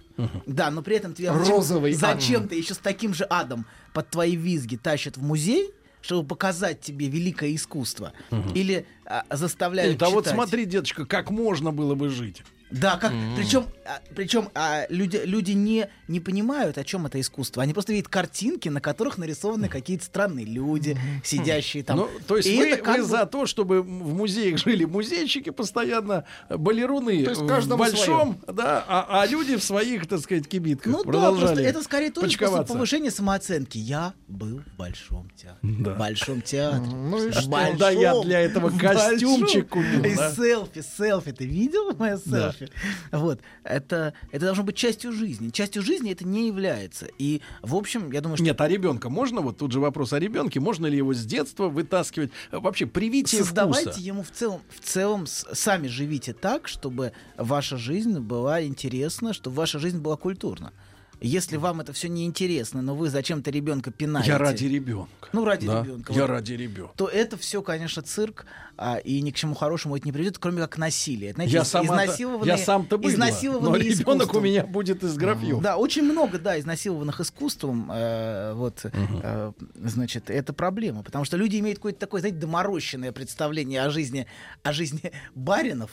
да, 0.45 0.69
но 0.71 0.81
при 0.81 0.95
этом 0.97 1.13
тебя 1.13 1.33
Розовый. 1.33 1.93
зачем-то 1.93 2.55
еще 2.55 2.73
с 2.73 2.77
таким 2.77 3.13
же 3.13 3.25
адом 3.29 3.65
под 3.93 4.09
твои 4.09 4.35
визги 4.35 4.75
тащат 4.75 5.17
в 5.17 5.23
музей, 5.23 5.71
чтобы 6.01 6.27
показать 6.27 6.81
тебе 6.81 7.07
великое 7.07 7.55
искусство, 7.55 8.13
или 8.53 8.85
а, 9.05 9.23
заставляют 9.31 9.97
Да 9.97 10.09
вот 10.09 10.25
читать. 10.25 10.33
смотри, 10.35 10.65
деточка, 10.65 11.05
как 11.05 11.29
можно 11.31 11.71
было 11.71 11.95
бы 11.95 12.09
жить. 12.09 12.43
Да, 12.73 12.97
как, 12.97 13.11
причем, 13.37 13.67
а, 13.85 13.99
причем 14.15 14.49
а, 14.55 14.85
люди, 14.89 15.21
люди 15.23 15.51
не, 15.51 15.87
не 16.07 16.19
понимают, 16.19 16.77
о 16.77 16.83
чем 16.83 17.05
это 17.05 17.21
искусство. 17.21 17.61
Они 17.61 17.71
просто 17.73 17.93
видят 17.93 18.07
картинки, 18.07 18.67
на 18.69 18.81
которых 18.81 19.17
нарисованы 19.17 19.69
какие-то 19.69 20.05
странные 20.05 20.45
люди, 20.45 20.97
сидящие 21.23 21.83
там. 21.83 21.97
Ну, 21.97 22.09
то 22.27 22.37
есть 22.37 22.49
И 22.49 22.57
вы, 22.57 22.69
это 22.69 22.83
как 22.83 22.97
вы 22.97 23.03
бы- 23.03 23.07
за 23.07 23.25
то, 23.27 23.45
чтобы 23.45 23.83
в 23.83 24.13
музеях 24.13 24.57
жили 24.57 24.85
музейщики 24.85 25.51
постоянно, 25.51 26.25
балеруны 26.49 27.23
То 27.23 27.29
есть 27.29 27.41
в 27.41 27.77
большом, 27.77 28.39
да, 28.47 28.83
а, 28.87 29.21
а 29.21 29.27
люди 29.27 29.55
в 29.55 29.63
своих, 29.63 30.07
так 30.07 30.19
сказать, 30.21 30.47
кибитках 30.47 30.91
Ну 30.91 31.03
да, 31.03 31.11
продолжали 31.11 31.45
просто 31.47 31.61
это 31.61 31.83
скорее 31.83 32.11
тоже 32.11 32.37
повышения 32.37 33.11
самооценки. 33.11 33.77
Я 33.77 34.13
был 34.27 34.61
в 34.61 34.77
большом 34.77 35.29
театре. 35.31 35.59
Да. 35.61 35.93
В 35.93 35.97
большом 35.99 36.41
театре. 36.41 36.81
Ну 36.81 37.27
и 37.27 37.31
что? 37.31 37.49
большом, 37.49 37.77
Да 37.77 37.89
я 37.91 38.19
для 38.21 38.39
этого 38.39 38.69
костюмчик 38.71 39.69
купил, 39.69 40.03
И 40.03 40.15
да. 40.15 40.31
селфи, 40.31 40.83
селфи. 40.97 41.31
Ты 41.31 41.45
видел 41.45 41.93
мое 41.95 42.19
Да. 42.25 42.53
Селфи? 42.67 42.73
Вот. 43.11 43.39
Это, 43.63 44.13
это 44.31 44.45
должно 44.45 44.63
быть 44.63 44.75
частью 44.75 45.11
жизни. 45.11 45.49
Частью 45.49 45.81
жизни 45.83 46.11
это 46.11 46.25
не 46.25 46.47
является. 46.47 47.07
И, 47.17 47.41
в 47.61 47.75
общем, 47.75 48.11
я 48.11 48.21
думаю, 48.21 48.37
что 48.37 48.45
Нет, 48.45 48.59
а 48.59 48.67
ребенка 48.67 49.09
можно? 49.09 49.41
Вот 49.41 49.57
тут 49.57 49.71
же 49.71 49.79
вопрос 49.79 50.13
о 50.13 50.19
ребенке. 50.19 50.59
Можно 50.59 50.87
ли 50.87 50.97
его 50.97 51.13
с 51.13 51.25
детства 51.25 51.69
вытаскивать? 51.69 52.31
Вообще, 52.51 52.85
привитие 52.85 53.41
создавайте 53.43 53.91
вкуса. 53.91 53.99
ему 54.05 54.23
в 54.23 54.31
целом, 54.31 54.61
в 54.69 54.79
целом 54.79 55.25
сами 55.27 55.87
живите 55.87 56.33
так, 56.33 56.67
чтобы 56.67 57.13
ваша 57.37 57.77
жизнь 57.77 58.19
была 58.19 58.63
интересна, 58.63 59.33
чтобы 59.33 59.55
ваша 59.57 59.79
жизнь 59.79 59.99
была 59.99 60.17
культурна. 60.17 60.73
Если 61.21 61.55
вам 61.55 61.79
это 61.79 61.93
все 61.93 62.09
не 62.09 62.25
интересно, 62.25 62.81
но 62.81 62.95
вы 62.95 63.09
зачем-то 63.09 63.49
ребенка 63.49 63.91
пинаете, 63.91 64.31
Я 64.31 64.37
ради 64.37 64.65
ребенка. 64.65 65.29
Ну, 65.31 65.45
ради 65.45 65.65
Да, 65.67 65.81
ребенка. 65.81 66.11
Я 66.11 66.23
Вот. 66.23 66.29
ради 66.31 66.51
ребенка. 66.53 66.93
то 66.97 67.07
это 67.07 67.37
все, 67.37 67.61
конечно, 67.61 68.01
цирк, 68.01 68.45
а, 68.77 68.97
и 68.97 69.21
ни 69.21 69.31
к 69.31 69.35
чему 69.35 69.53
хорошему 69.55 69.95
это 69.95 70.05
не 70.05 70.11
приведет, 70.11 70.37
кроме 70.39 70.61
как 70.61 70.77
насилие. 70.77 71.33
Знаете, 71.33 71.53
Я, 71.53 71.63
сам 71.65 71.85
изнасилованные- 71.85 72.47
я 72.47 72.57
сам-то 72.57 72.97
быдло, 72.97 73.17
но 73.17 73.75
ребенок 73.75 74.07
у 74.07 74.13
искусством. 74.13 74.43
меня 74.43 74.65
будет 74.65 75.03
из 75.03 75.15
графьев. 75.15 75.61
Да, 75.61 75.77
очень 75.77 76.03
много, 76.03 76.39
да, 76.39 76.59
изнасилованных 76.59 77.19
искусством. 77.19 77.89
э, 77.93 78.53
вот, 78.53 78.81
э, 78.83 79.51
значит, 79.75 80.29
это 80.29 80.53
проблема. 80.53 81.03
Потому 81.03 81.25
что 81.25 81.37
люди 81.37 81.57
имеют 81.59 81.77
какое-то 81.79 81.99
такое, 81.99 82.21
знаете, 82.21 82.37
доморощенное 82.39 83.11
представление 83.11 83.81
о 83.83 83.89
жизни, 83.89 84.25
о 84.63 84.73
жизни 84.73 85.11
баринов 85.35 85.91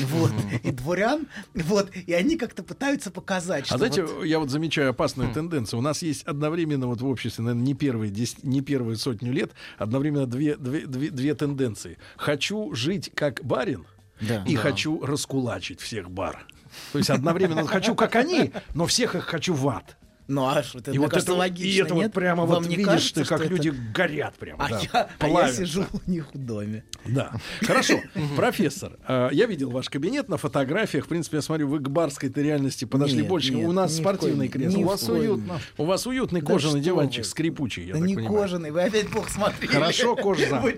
вот, 0.00 0.32
и 0.62 0.70
дворян. 0.70 1.26
Вот, 1.54 1.90
и 1.94 2.12
они 2.12 2.36
как-то 2.36 2.62
пытаются 2.62 3.10
показать, 3.10 3.66
что 3.66 3.74
А 3.74 3.78
знаете, 3.78 4.04
вот- 4.04 4.24
я 4.24 4.38
вот 4.38 4.50
замечаю 4.50 4.90
опасную 4.90 5.32
тенденцию. 5.32 5.78
У 5.80 5.82
нас 5.82 6.02
есть 6.02 6.22
одновременно 6.24 6.86
вот 6.86 7.00
в 7.00 7.06
обществе, 7.06 7.42
наверное, 7.44 7.64
не 7.66 7.74
первые, 7.74 8.12
не 8.42 8.60
первые 8.60 8.96
сотню 8.96 9.32
лет, 9.32 9.52
одновременно 9.78 10.26
две, 10.26 10.56
две, 10.56 10.86
две, 10.86 11.10
две 11.10 11.34
тенденции. 11.34 11.98
Хочу 12.20 12.74
жить 12.74 13.10
как 13.14 13.42
барин 13.42 13.86
Да. 14.20 14.44
и 14.46 14.54
Да. 14.54 14.60
хочу 14.60 15.02
раскулачить 15.04 15.80
всех 15.80 16.10
бар. 16.10 16.44
То 16.92 16.98
есть 16.98 17.08
одновременно 17.08 17.66
хочу 17.66 17.94
как 17.94 18.14
они, 18.14 18.52
но 18.74 18.84
всех 18.86 19.14
их 19.14 19.24
хочу 19.24 19.54
в 19.54 19.66
ад. 19.68 19.96
Ну, 20.30 20.46
а 20.46 20.62
что, 20.62 20.78
это, 20.78 20.92
И 20.92 20.98
вот 20.98 21.10
кажется, 21.10 21.32
это, 21.32 21.38
логично, 21.40 21.66
и 21.66 21.84
это 21.84 21.94
нет? 21.94 22.04
вот 22.04 22.12
прямо 22.12 22.46
Вам 22.46 22.62
вот 22.62 22.68
не 22.68 22.76
видишь 22.76 22.86
кажется, 22.86 23.14
ты, 23.14 23.24
как 23.24 23.40
это- 23.40 23.50
люди 23.50 23.72
горят 23.92 24.34
прямо. 24.36 24.64
А, 24.64 24.68
да, 24.68 24.80
я, 24.92 25.08
а 25.18 25.28
я 25.28 25.52
сижу 25.52 25.86
у 25.92 26.10
них 26.10 26.28
в 26.32 26.38
доме. 26.38 26.84
Да. 27.04 27.32
Хорошо. 27.62 28.00
Профессор, 28.36 28.92
э, 29.08 29.30
я 29.32 29.46
видел 29.46 29.70
ваш 29.70 29.88
кабинет 29.90 30.28
на 30.28 30.36
фотографиях. 30.36 31.06
В 31.06 31.08
принципе, 31.08 31.38
я 31.38 31.42
смотрю, 31.42 31.66
вы 31.66 31.80
к 31.80 31.88
барской 31.88 32.30
реальности 32.32 32.84
подошли 32.84 33.22
больше. 33.22 33.54
У 33.54 33.72
нас 33.72 33.96
спортивные 33.96 34.48
кресла. 34.48 34.78
ни 34.78 34.84
У 34.84 34.86
вас 34.86 35.08
уютно. 35.08 35.60
У 35.76 35.84
вас 35.84 36.06
уютный 36.06 36.42
кожаный 36.42 36.80
диванчик 36.80 37.24
скрипучий, 37.24 37.86
я 37.86 37.94
Да 37.94 38.00
так 38.00 38.08
не 38.08 38.14
кожаный, 38.14 38.70
вы 38.70 38.82
опять 38.82 39.08
плохо 39.08 39.32
смотрели. 39.32 39.66
Хорошо, 39.72 40.14
раз. 40.50 40.76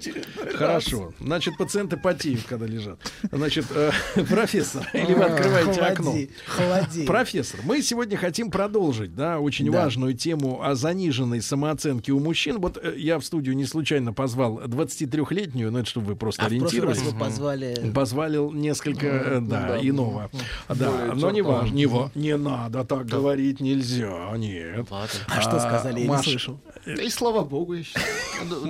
Хорошо. 0.54 1.12
Значит, 1.20 1.58
пациенты 1.58 1.98
потеют, 1.98 2.44
когда 2.48 2.66
лежат. 2.66 2.98
Значит, 3.30 3.66
э, 3.70 3.90
профессор, 4.30 4.88
или 4.94 5.12
вы 5.12 5.24
открываете 5.24 5.80
окно. 5.80 6.14
Холоди. 6.46 7.04
Профессор, 7.04 7.60
мы 7.64 7.82
сегодня 7.82 8.16
хотим 8.16 8.50
продолжить, 8.50 9.14
да, 9.14 9.41
очень 9.42 9.70
Да. 9.70 9.82
важную 9.84 10.14
тему 10.14 10.62
о 10.62 10.74
заниженной 10.74 11.42
самооценке 11.42 12.12
у 12.12 12.20
мужчин. 12.20 12.58
Вот 12.60 12.78
э, 12.82 12.94
я 12.96 13.18
в 13.18 13.24
студию 13.24 13.56
не 13.56 13.64
случайно 13.66 14.12
позвал 14.12 14.60
23-летнюю, 14.62 15.70
ну 15.70 15.78
это 15.78 15.88
чтобы 15.88 16.08
вы 16.08 16.16
просто 16.16 16.42
А 16.42 16.48
в 16.48 16.48
прошлый 16.58 16.80
раз 16.82 16.98
ориентировались. 16.98 17.12
вы 17.12 17.18
позвали... 17.18 17.90
Позволил 17.94 18.52
несколько, 18.52 19.06
э, 19.06 19.40
да, 19.40 19.68
да. 19.68 19.78
иного. 19.80 20.30
Да, 20.68 20.90
Более 20.90 21.14
но 21.14 21.30
не 21.30 21.42
важно. 21.42 21.74
Не, 21.74 21.86
во- 21.86 22.10
не 22.14 22.36
надо 22.36 22.84
так 22.84 23.06
говорить, 23.06 23.60
нельзя, 23.60 24.32
нет. 24.36 24.86
А 24.90 25.40
что 25.40 25.58
сказали, 25.60 26.00
я 26.00 26.04
не 26.04 26.08
Маш- 26.10 26.24
слышал. 26.24 26.60
Да 26.86 27.02
и 27.02 27.08
слава 27.10 27.44
богу 27.44 27.74
еще. 27.74 27.98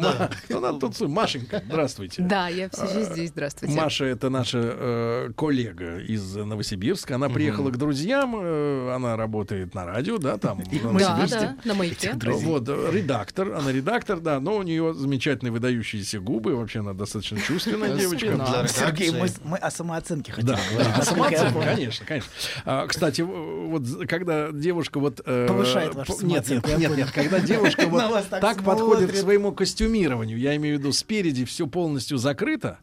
Да, 0.00 0.30
ну, 0.48 0.92
с- 0.92 1.00
Машенька, 1.00 1.62
здравствуйте. 1.66 2.22
Да, 2.22 2.48
я 2.48 2.68
все 2.70 2.86
же 2.86 3.04
здесь. 3.04 3.30
Здравствуйте. 3.30 3.74
Маша 3.74 4.04
это 4.04 4.28
наша 4.30 4.58
э, 4.62 5.30
коллега 5.36 5.98
из 5.98 6.34
Новосибирска. 6.36 7.14
Она 7.16 7.28
приехала 7.28 7.70
к 7.70 7.76
друзьям, 7.76 8.36
э, 8.38 8.92
она 8.94 9.16
работает 9.16 9.74
на 9.74 9.84
радио, 9.86 10.18
да, 10.18 10.36
там 10.38 10.61
мы 10.70 11.00
Да, 11.00 11.26
да, 11.28 11.56
на 11.64 11.74
маяке. 11.74 12.14
Вот, 12.22 12.68
э, 12.68 12.90
редактор, 12.92 13.52
она 13.54 13.72
редактор, 13.72 14.20
да, 14.20 14.40
но 14.40 14.56
у 14.56 14.62
нее 14.62 14.94
замечательные 14.94 15.52
выдающиеся 15.52 16.20
губы, 16.20 16.54
вообще 16.54 16.80
она 16.80 16.92
достаточно 16.92 17.40
чувственная 17.40 17.96
девочка. 17.96 18.66
Сергей, 18.68 19.10
мы, 19.44 19.56
о 19.56 19.70
самооценке 19.70 20.32
хотели 20.32 20.52
Да, 20.52 20.60
говорить. 20.70 20.94
да, 20.96 21.02
самооценка, 21.02 21.52
помню. 21.52 21.68
конечно, 21.68 22.06
конечно. 22.06 22.30
А, 22.64 22.86
кстати, 22.86 23.20
вот 23.22 23.82
когда 24.08 24.50
девушка 24.52 24.98
вот... 25.00 25.20
э, 25.24 25.46
Повышает 25.48 25.94
вашу 25.94 26.24
Нет, 26.24 26.48
нет, 26.48 26.78
нет, 26.78 26.96
нет, 26.96 27.10
когда 27.10 27.40
девушка 27.40 27.86
вот 27.88 28.28
так 28.28 28.62
подходит 28.62 29.12
к 29.12 29.16
своему 29.16 29.52
костюмированию, 29.52 30.38
я 30.38 30.56
имею 30.56 30.76
в 30.76 30.80
виду 30.80 30.92
спереди 30.92 31.44
все 31.44 31.66
полностью 31.66 32.18
закрыто, 32.18 32.78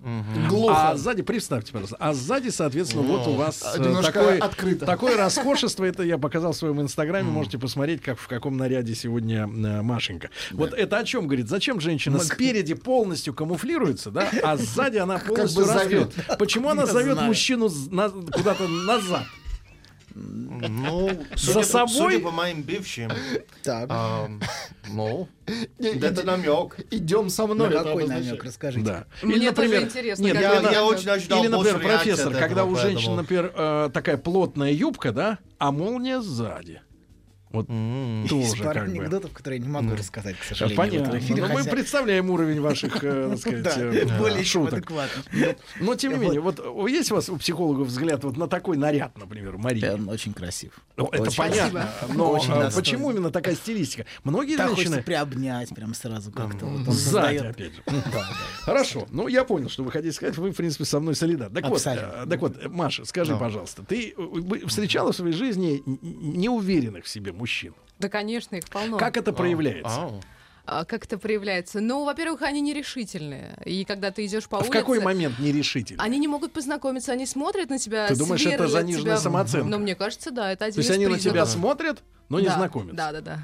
а 0.69 0.95
сзади, 0.95 1.21
представьте, 1.21 1.71
пожалуйста, 1.71 1.98
а 2.00 2.13
сзади, 2.13 2.50
соответственно, 2.50 3.03
вот 3.03 3.27
у 3.27 3.33
вас 3.33 3.63
э, 3.75 4.75
такое 4.86 5.17
роскошество, 5.17 5.86
это 5.86 6.03
я 6.03 6.17
показал 6.17 6.53
в 6.53 6.55
своем 6.55 6.81
инстаграме, 6.81 7.29
можете 7.29 7.57
посмотреть, 7.57 7.68
как 8.01 8.19
в 8.19 8.27
каком 8.27 8.57
наряде 8.57 8.95
сегодня 8.95 9.43
э, 9.43 9.81
Машенька. 9.81 10.29
Вот 10.51 10.73
это 10.73 10.97
о 10.97 11.03
чем 11.03 11.25
говорит? 11.27 11.47
Зачем 11.49 11.79
женщина 11.79 12.19
спереди 12.19 12.73
полностью 12.73 13.33
камуфлируется, 13.33 14.11
да, 14.11 14.29
а 14.43 14.57
сзади 14.57 14.97
она 14.97 15.17
полностью 15.19 15.65
бы 15.65 15.67
зовет. 15.67 16.13
Почему 16.38 16.69
она 16.69 16.83
Я 16.83 16.88
зовет 16.88 17.13
знаю. 17.13 17.27
мужчину 17.27 17.69
на- 17.91 18.09
куда-то 18.09 18.67
назад? 18.67 19.23
Ну, 20.15 21.09
За 21.35 21.53
судя, 21.53 21.63
собой? 21.63 22.13
судя 22.13 22.19
по 22.25 22.31
моим 22.31 22.63
бывшим, 22.63 23.11
Так, 23.63 23.85
ам, 23.89 24.41
ну, 24.89 25.29
это 25.77 26.23
намек. 26.25 26.77
Идем 26.91 27.29
со 27.29 27.45
мной. 27.47 27.71
какой 27.71 28.07
намек, 28.07 28.43
расскажите. 28.43 28.85
Да. 28.85 29.05
Мне 29.21 29.51
тоже 29.51 29.83
интересно, 29.83 30.23
нет, 30.23 30.33
как 30.33 30.41
Я, 30.41 30.49
когда- 30.55 30.71
я 30.71 30.83
очень 30.83 31.09
ожидал 31.09 31.39
Или, 31.43 31.47
например, 31.47 31.79
профессор, 31.79 32.33
когда 32.33 32.45
этого, 32.61 32.65
у 32.71 32.75
женщины, 32.75 32.95
поэтому- 32.95 33.15
например, 33.17 33.53
э, 33.55 33.89
такая 33.93 34.17
плотная 34.17 34.71
юбка, 34.71 35.11
да, 35.11 35.38
а 35.57 35.71
молния 35.71 36.21
сзади. 36.21 36.81
Вот 37.51 37.67
Есть 37.67 38.29
тоже 38.51 38.63
пара 38.63 38.73
как 38.81 38.89
бы. 38.91 38.99
анекдотов, 38.99 39.31
которые 39.33 39.59
я 39.59 39.65
не 39.65 39.71
могу 39.71 39.95
рассказать, 39.95 40.37
к 40.37 40.43
сожалению. 40.43 40.77
Понятно. 40.77 41.11
в 41.13 41.17
эфире, 41.17 41.41
Но 41.41 41.47
мы 41.47 41.55
хотя- 41.61 41.71
представляем 41.71 42.29
уровень 42.29 42.61
ваших, 42.61 43.03
э, 43.03 43.29
так 43.31 43.39
сказать, 43.39 43.63
Да, 43.63 43.71
э, 43.79 44.19
более 44.19 44.43
чем 44.43 44.63
шуток. 44.65 44.79
адекватно. 44.79 45.23
Но 45.79 45.95
тем 45.95 46.13
не 46.13 46.19
менее, 46.19 46.41
вот 46.41 46.59
есть 46.89 47.11
у 47.11 47.15
вас 47.15 47.27
у 47.29 47.37
психологов 47.37 47.87
взгляд 47.87 48.23
вот 48.23 48.37
на 48.37 48.47
такой 48.47 48.77
наряд, 48.77 49.17
например, 49.17 49.57
Марии? 49.57 49.83
Он 49.89 50.07
очень 50.09 50.33
красив. 50.33 50.73
Ну, 50.95 51.07
это 51.11 51.31
понятно. 51.35 51.89
Но 52.13 52.31
Очень 52.31 52.51
а, 52.51 52.69
почему 52.71 53.09
именно 53.09 53.31
такая 53.31 53.55
стилистика? 53.55 54.05
Многие 54.23 54.57
женщины 54.57 55.01
приобнять 55.01 55.69
прям 55.69 55.93
сразу 55.95 56.31
как-то. 56.31 56.65
Вот 56.67 56.87
он 56.87 56.93
сзади, 56.93 57.37
опять 57.37 57.73
же. 57.73 57.81
Хорошо. 58.61 59.07
Ну, 59.09 59.27
я 59.27 59.43
понял, 59.43 59.69
что 59.69 59.83
вы 59.83 59.91
хотите 59.91 60.13
сказать. 60.13 60.37
Вы, 60.37 60.51
в 60.51 60.55
принципе, 60.55 60.85
со 60.85 60.99
мной 60.99 61.15
солидарны. 61.15 61.55
Так 61.61 61.69
вот, 61.69 61.81
э, 61.87 62.25
так 62.29 62.41
вот, 62.41 62.63
Маша, 62.67 63.05
скажи, 63.05 63.35
пожалуйста, 63.35 63.83
ты 63.83 64.13
встречала 64.67 65.11
в 65.11 65.15
своей 65.15 65.33
жизни 65.33 65.81
неуверенных 65.85 67.05
в 67.05 67.09
себе 67.09 67.31
мужчин? 67.39 67.74
Да, 67.98 68.10
конечно, 68.10 68.55
их 68.58 68.69
полно. 68.69 68.98
Как 68.98 69.17
это 69.17 69.34
проявляется? 69.34 70.01
Ау. 70.03 70.22
А, 70.65 70.86
как 70.86 71.05
это 71.05 71.17
проявляется? 71.17 71.79
Ну, 71.81 72.05
во-первых, 72.05 72.43
они 72.43 72.62
нерешительные. 72.62 73.58
И 73.65 73.84
когда 73.86 74.12
ты 74.12 74.24
идешь 74.27 74.48
по 74.48 74.58
В 74.60 74.62
улице... 74.62 74.72
какой 74.74 75.00
момент 75.00 75.39
нерешительно? 75.39 76.03
Они 76.03 76.19
не 76.19 76.27
могут 76.27 76.53
познакомиться, 76.53 77.12
они 77.12 77.25
смотрят 77.25 77.69
на 77.72 77.79
тебя, 77.79 78.08
Ты 78.08 78.15
думаешь, 78.15 78.46
это 78.46 78.67
заниженная 78.67 79.01
тебя. 79.03 79.17
самооценка? 79.17 79.67
Ну, 79.67 79.79
мне 79.79 79.96
кажется, 79.96 80.29
да, 80.29 80.51
это 80.51 80.65
один 80.65 80.75
То 80.75 80.79
есть 80.81 80.89
из 80.91 80.93
они 80.93 81.08
на 81.08 81.17
тебя 81.17 81.31
признаков. 81.31 81.51
смотрят, 81.53 82.03
но 82.29 82.39
не 82.39 82.46
Да, 82.46 82.53
знакомятся. 82.55 82.96
Да, 82.96 83.12
да, 83.13 83.22
да. 83.22 83.39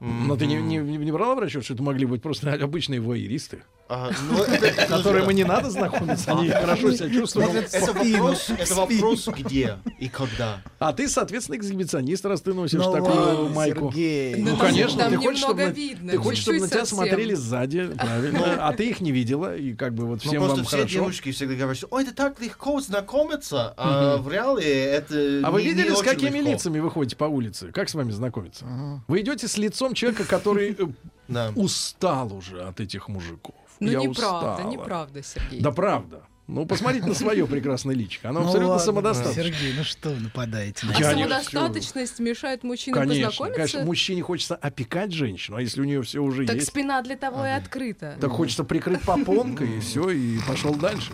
Но 0.00 0.36
ты 0.36 0.44
не, 0.46 0.56
не, 0.56 0.76
не 0.78 1.12
брала 1.12 1.34
в 1.34 1.38
расчет, 1.38 1.64
что 1.64 1.72
это 1.74 1.82
могли 1.82 2.04
быть 2.04 2.20
просто 2.20 2.52
обычные 2.52 3.00
воеристы, 3.00 3.62
А, 3.86 4.10
ну, 4.30 4.42
это- 4.44 4.86
которым 4.86 5.30
и 5.30 5.34
не 5.34 5.44
надо 5.44 5.68
знакомиться, 5.70 6.32
они 6.32 6.48
хорошо 6.48 6.92
себя 6.92 7.10
чувствуют. 7.10 7.68
Это 7.72 7.92
вопрос, 7.92 8.50
это 8.56 8.74
вопрос 8.74 9.28
где 9.28 9.78
и 9.98 10.08
когда. 10.08 10.62
А 10.78 10.92
ты, 10.94 11.06
соответственно, 11.08 11.56
эксгибиционист, 11.58 12.24
раз 12.24 12.40
ты 12.40 12.54
носишь 12.54 12.80
Ну 12.80 12.92
такую 12.92 13.50
майку. 13.50 13.92
Ну, 13.94 14.50
Ну, 14.52 14.56
конечно, 14.56 14.98
там 15.00 15.10
ты 15.10 15.16
хочешь, 15.18 15.38
чтобы, 15.38 15.52
немного 15.62 15.64
на- 15.66 15.70
видно, 15.74 16.12
ты 16.12 16.18
хочешь, 16.18 16.42
чтобы 16.42 16.58
на 16.60 16.64
чуть-чуть 16.66 16.78
тебя 16.80 16.86
смотрели 16.86 17.34
сзади, 17.34 17.86
правильно, 17.88 18.66
а 18.68 18.72
ты 18.72 18.88
их 18.88 19.00
не 19.02 19.12
видела, 19.12 19.54
и 19.54 19.74
как 19.74 19.92
бы 19.94 20.06
вот 20.06 20.20
Ну, 20.24 20.28
всем 20.30 20.40
просто 20.40 20.56
вам 20.56 20.64
все 20.66 20.76
хорошо. 20.78 20.94
девушки 20.94 21.30
всегда 21.32 21.54
говорят, 21.54 21.76
что 21.76 21.88
«Ой, 21.90 22.02
это 22.04 22.14
так 22.14 22.40
легко 22.40 22.80
знакомиться», 22.80 23.74
а 23.76 24.16
в 24.16 24.30
реале 24.32 24.64
это 24.84 25.42
А 25.44 25.50
вы 25.50 25.62
видели, 25.62 25.90
с 25.94 26.00
какими 26.00 26.38
лицами 26.38 26.80
вы 26.80 26.90
ходите 26.90 27.16
по 27.16 27.24
улице? 27.24 27.70
Как 27.72 27.88
с 27.90 27.94
вами 27.94 28.12
знакомиться? 28.12 28.64
Вы 29.08 29.20
идете 29.20 29.46
с 29.46 29.58
лицом 29.58 29.92
человека, 29.94 30.24
который 30.24 30.74
э, 30.78 30.86
Да. 31.28 31.52
устал 31.56 32.32
уже 32.34 32.62
от 32.62 32.80
этих 32.80 33.08
мужиков. 33.08 33.54
Ну, 33.80 33.90
Я 33.90 33.98
неправда, 34.00 34.52
устала. 34.52 34.70
неправда, 34.70 35.22
Сергей. 35.22 35.60
Да 35.60 35.72
правда. 35.72 36.22
Ну, 36.46 36.66
посмотрите 36.66 37.06
на 37.06 37.14
свое 37.14 37.46
прекрасное 37.46 37.94
личико. 37.94 38.28
Оно 38.28 38.40
Ну 38.40 38.46
абсолютно 38.46 38.68
ладно, 38.72 38.84
самодостаточно. 38.84 39.42
Сергей, 39.42 39.72
ну 39.78 39.82
что 39.82 40.10
вы 40.10 40.20
нападаете? 40.20 40.84
на 40.86 40.94
А 40.94 40.98
Я 41.00 41.10
самодостаточность 41.12 42.18
мешает 42.20 42.62
мужчинам 42.64 43.00
Конечно, 43.00 43.28
познакомиться? 43.28 43.56
конечно, 43.56 43.84
мужчине 43.86 44.22
хочется 44.22 44.54
опекать 44.54 45.10
женщину, 45.12 45.56
а 45.56 45.62
если 45.62 45.80
у 45.80 45.84
нее 45.84 46.02
все 46.02 46.18
уже 46.20 46.44
Так 46.46 46.56
есть, 46.56 46.68
спина 46.68 47.00
для 47.00 47.16
того 47.16 47.46
и 47.46 47.48
открыта. 47.50 48.18
так 48.20 48.30
хочется 48.30 48.62
прикрыть 48.62 49.00
попонкой, 49.00 49.78
и 49.78 49.80
все, 49.80 50.10
и 50.10 50.38
пошел 50.46 50.74
дальше. 50.74 51.12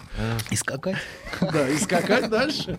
И 0.51 0.57
скакать? 0.57 0.97
Да, 1.41 1.69
и 1.69 1.77
скакать 1.79 2.29
дальше. 2.29 2.77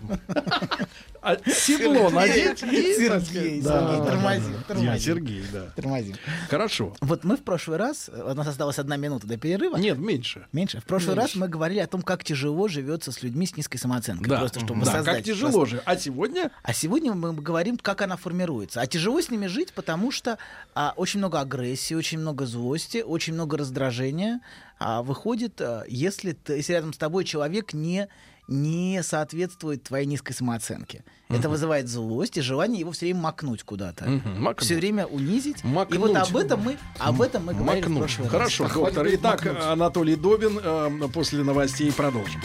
А 1.22 1.38
седло 1.50 2.10
надеть 2.10 2.64
и... 2.64 2.96
Сергей, 2.96 3.62
да, 3.62 4.04
тормозим, 4.04 4.56
да. 4.68 4.76
Я 4.76 4.98
Сергей, 4.98 5.44
да. 5.54 5.68
Тормозим. 5.76 6.16
Хорошо. 6.50 6.96
Вот 7.00 7.24
мы 7.24 7.38
в 7.38 7.44
прошлый 7.44 7.78
раз, 7.78 8.10
у 8.10 8.34
нас 8.34 8.48
осталась 8.48 8.80
одна 8.80 8.98
минута 8.98 9.28
до 9.28 9.38
перерыва. 9.38 9.78
Нет, 9.78 10.00
меньше. 10.00 10.48
Меньше. 10.52 10.82
В 10.82 10.86
прошлый 10.86 11.16
Меньше. 11.16 11.34
раз 11.34 11.36
мы 11.36 11.48
говорили 11.48 11.80
о 11.80 11.88
том, 11.88 12.02
как 12.02 12.24
тяжело 12.24 12.68
живется 12.68 13.12
с 13.12 13.22
людьми 13.22 13.46
с 13.46 13.56
низкой 13.56 13.78
самооценкой. 13.78 14.28
Да, 14.28 14.40
Просто 14.40 14.62
чтобы 14.62 14.84
да, 14.84 14.92
создать. 14.94 15.18
как 15.18 15.26
тяжело 15.26 15.66
же. 15.66 15.82
А 15.86 15.96
сегодня 15.96 16.52
А 16.64 16.74
сегодня 16.74 17.14
мы 17.14 17.34
говорим, 17.34 17.78
как 17.78 18.02
она 18.02 18.18
формируется. 18.18 18.82
А 18.82 18.88
тяжело 18.88 19.22
с 19.22 19.30
ними 19.30 19.46
жить, 19.46 19.74
потому 19.74 20.12
что 20.12 20.40
а, 20.74 20.94
очень 20.96 21.20
много 21.20 21.40
агрессии, 21.40 21.94
очень 21.94 22.18
много 22.20 22.48
злости, 22.48 23.04
очень 23.06 23.34
много 23.34 23.58
раздражения. 23.58 24.42
А, 24.80 25.04
выходит, 25.04 25.62
а, 25.62 25.84
если, 25.88 26.32
ты, 26.32 26.54
если 26.54 26.74
рядом 26.74 26.94
с 26.94 26.98
тобой 26.98 27.26
человек 27.26 27.74
не, 27.74 28.08
не 28.52 29.02
соответствует 29.02 29.84
твоей 29.84 30.06
низкой 30.06 30.34
самооценке. 30.34 31.04
Это 31.30 31.48
вызывает 31.50 31.88
злость 31.88 32.38
и 32.38 32.42
желание 32.42 32.82
его 32.82 32.92
все 32.92 33.06
время 33.08 33.22
макнуть 33.22 33.64
куда-то. 33.64 34.06
Макнуть. 34.38 34.66
Все 34.66 34.76
время 34.76 35.06
унизить. 35.08 35.64
И 35.64 35.68
Макнуть. 35.68 36.00
вот 36.00 36.16
об 36.18 36.36
этом 36.36 36.62
мы, 36.62 36.78
об 37.00 37.22
этом 37.22 37.46
мы 37.46 37.54
говорили 37.54 37.86
в 37.86 37.90
макнуть. 37.90 38.00
прошлый 38.18 38.28
раз. 38.30 38.32
Хорошо, 38.54 38.68
доктор. 38.74 39.08
Итак, 39.12 39.46
Анатолий 39.66 40.16
Добин 40.18 40.60
э, 40.62 41.08
после 41.14 41.44
новостей 41.44 41.92
продолжим. 41.94 42.42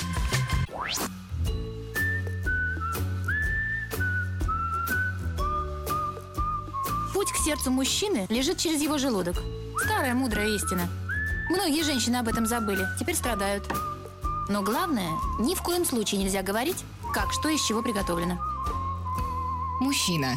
Путь 7.13 7.33
к 7.33 7.37
сердцу 7.45 7.71
мужчины 7.71 8.27
лежит 8.29 8.59
через 8.59 8.81
его 8.83 8.99
желудок. 8.99 9.37
Старая 9.85 10.15
мудрая 10.15 10.49
истина. 10.49 10.89
Многие 11.51 11.83
женщины 11.83 12.17
об 12.17 12.29
этом 12.29 12.47
забыли, 12.47 12.87
теперь 12.99 13.15
страдают. 13.15 13.65
Но 14.49 14.63
главное, 14.63 15.11
ни 15.39 15.55
в 15.55 15.63
коем 15.63 15.85
случае 15.85 16.21
нельзя 16.21 16.43
говорить, 16.43 16.85
как 17.13 17.33
что 17.33 17.49
из 17.49 17.63
чего 17.63 17.83
приготовлено. 17.83 18.39
Мужчина. 19.81 20.37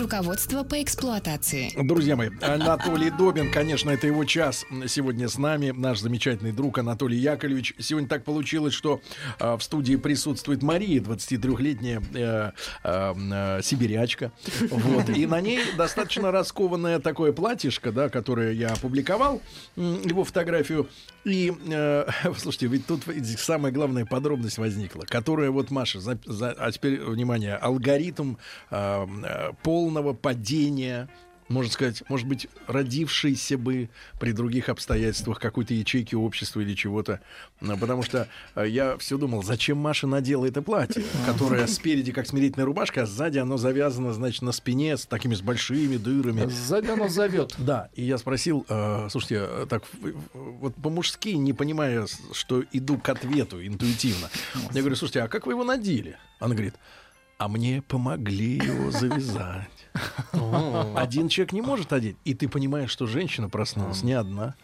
Руководство 0.00 0.62
по 0.64 0.82
эксплуатации. 0.82 1.70
Друзья 1.76 2.16
мои, 2.16 2.30
Анатолий 2.40 3.10
Добин, 3.10 3.52
конечно, 3.52 3.90
это 3.90 4.06
его 4.06 4.24
час 4.24 4.64
сегодня 4.88 5.28
с 5.28 5.36
нами, 5.36 5.72
наш 5.76 5.98
замечательный 6.00 6.52
друг 6.52 6.78
Анатолий 6.78 7.18
Яковлевич. 7.18 7.74
Сегодня 7.78 8.08
так 8.08 8.24
получилось, 8.24 8.72
что 8.72 9.02
э, 9.38 9.56
в 9.56 9.62
студии 9.62 9.96
присутствует 9.96 10.62
Мария, 10.62 11.00
23-летняя 11.02 12.02
э, 12.14 12.52
э, 12.82 13.14
э, 13.14 13.62
сибирячка. 13.62 14.32
Вот, 14.70 15.10
и 15.10 15.26
на 15.26 15.42
ней 15.42 15.60
достаточно 15.76 16.32
раскованное 16.32 16.98
такое 16.98 17.32
платьишко, 17.32 17.92
да, 17.92 18.08
которое 18.08 18.52
я 18.52 18.68
опубликовал, 18.72 19.42
его 19.76 20.24
фотографию. 20.24 20.88
И, 21.24 21.52
э, 21.68 22.06
слушайте, 22.38 22.68
ведь 22.68 22.86
тут 22.86 23.02
самая 23.38 23.70
главная 23.70 24.06
подробность 24.06 24.56
возникла, 24.56 25.02
которая 25.02 25.50
вот, 25.50 25.70
Маша, 25.70 26.00
за- 26.00 26.18
за- 26.24 26.52
а 26.52 26.72
теперь, 26.72 27.00
внимание, 27.02 27.56
алгоритм 27.56 28.36
э, 28.70 29.06
э, 29.24 29.50
полного 29.90 30.12
падения 30.12 31.08
можно 31.48 31.72
сказать, 31.72 32.04
может 32.08 32.28
быть, 32.28 32.46
родившийся 32.68 33.58
бы 33.58 33.88
при 34.20 34.30
других 34.30 34.68
обстоятельствах 34.68 35.40
какой-то 35.40 35.74
ячейки 35.74 36.14
общества 36.14 36.60
или 36.60 36.74
чего-то. 36.74 37.20
Ну, 37.60 37.76
Потому 37.76 38.04
что 38.04 38.28
э, 38.54 38.68
я 38.68 38.96
все 38.98 39.18
думал, 39.18 39.42
зачем 39.42 39.76
Маша 39.76 40.06
надела 40.06 40.46
это 40.46 40.62
платье, 40.62 41.02
которое 41.26 41.66
спереди 41.66 42.12
как 42.12 42.28
смирительная 42.28 42.66
рубашка, 42.66 43.02
а 43.02 43.06
сзади 43.06 43.38
оно 43.38 43.56
завязано, 43.56 44.12
значит, 44.12 44.42
на 44.42 44.52
спине 44.52 44.96
с 44.96 45.06
такими 45.06 45.34
с 45.34 45.40
большими 45.40 45.96
дырами. 45.96 46.48
Сзади 46.48 46.86
оно 46.86 47.08
зовет. 47.08 47.56
Да, 47.58 47.88
и 47.96 48.04
я 48.04 48.16
спросил, 48.18 48.64
э, 48.68 49.08
слушайте, 49.10 49.66
так 49.68 49.82
вот 50.32 50.76
по-мужски, 50.76 51.30
не 51.30 51.52
понимая, 51.52 52.06
что 52.32 52.62
иду 52.70 52.96
к 52.96 53.08
ответу 53.08 53.66
интуитивно. 53.66 54.30
Я 54.72 54.82
говорю, 54.82 54.94
слушайте, 54.94 55.22
а 55.22 55.26
как 55.26 55.46
вы 55.46 55.54
его 55.54 55.64
надели? 55.64 56.16
Она 56.38 56.54
говорит, 56.54 56.76
а 57.40 57.48
мне 57.48 57.80
помогли 57.80 58.58
его 58.58 58.90
завязать. 58.90 59.88
Один 60.94 61.28
человек 61.28 61.54
не 61.54 61.62
может 61.62 61.90
одеть, 61.90 62.18
и 62.26 62.34
ты 62.34 62.50
понимаешь, 62.50 62.90
что 62.90 63.06
женщина 63.06 63.48
проснулась 63.48 64.02
не 64.02 64.12
одна. 64.12 64.56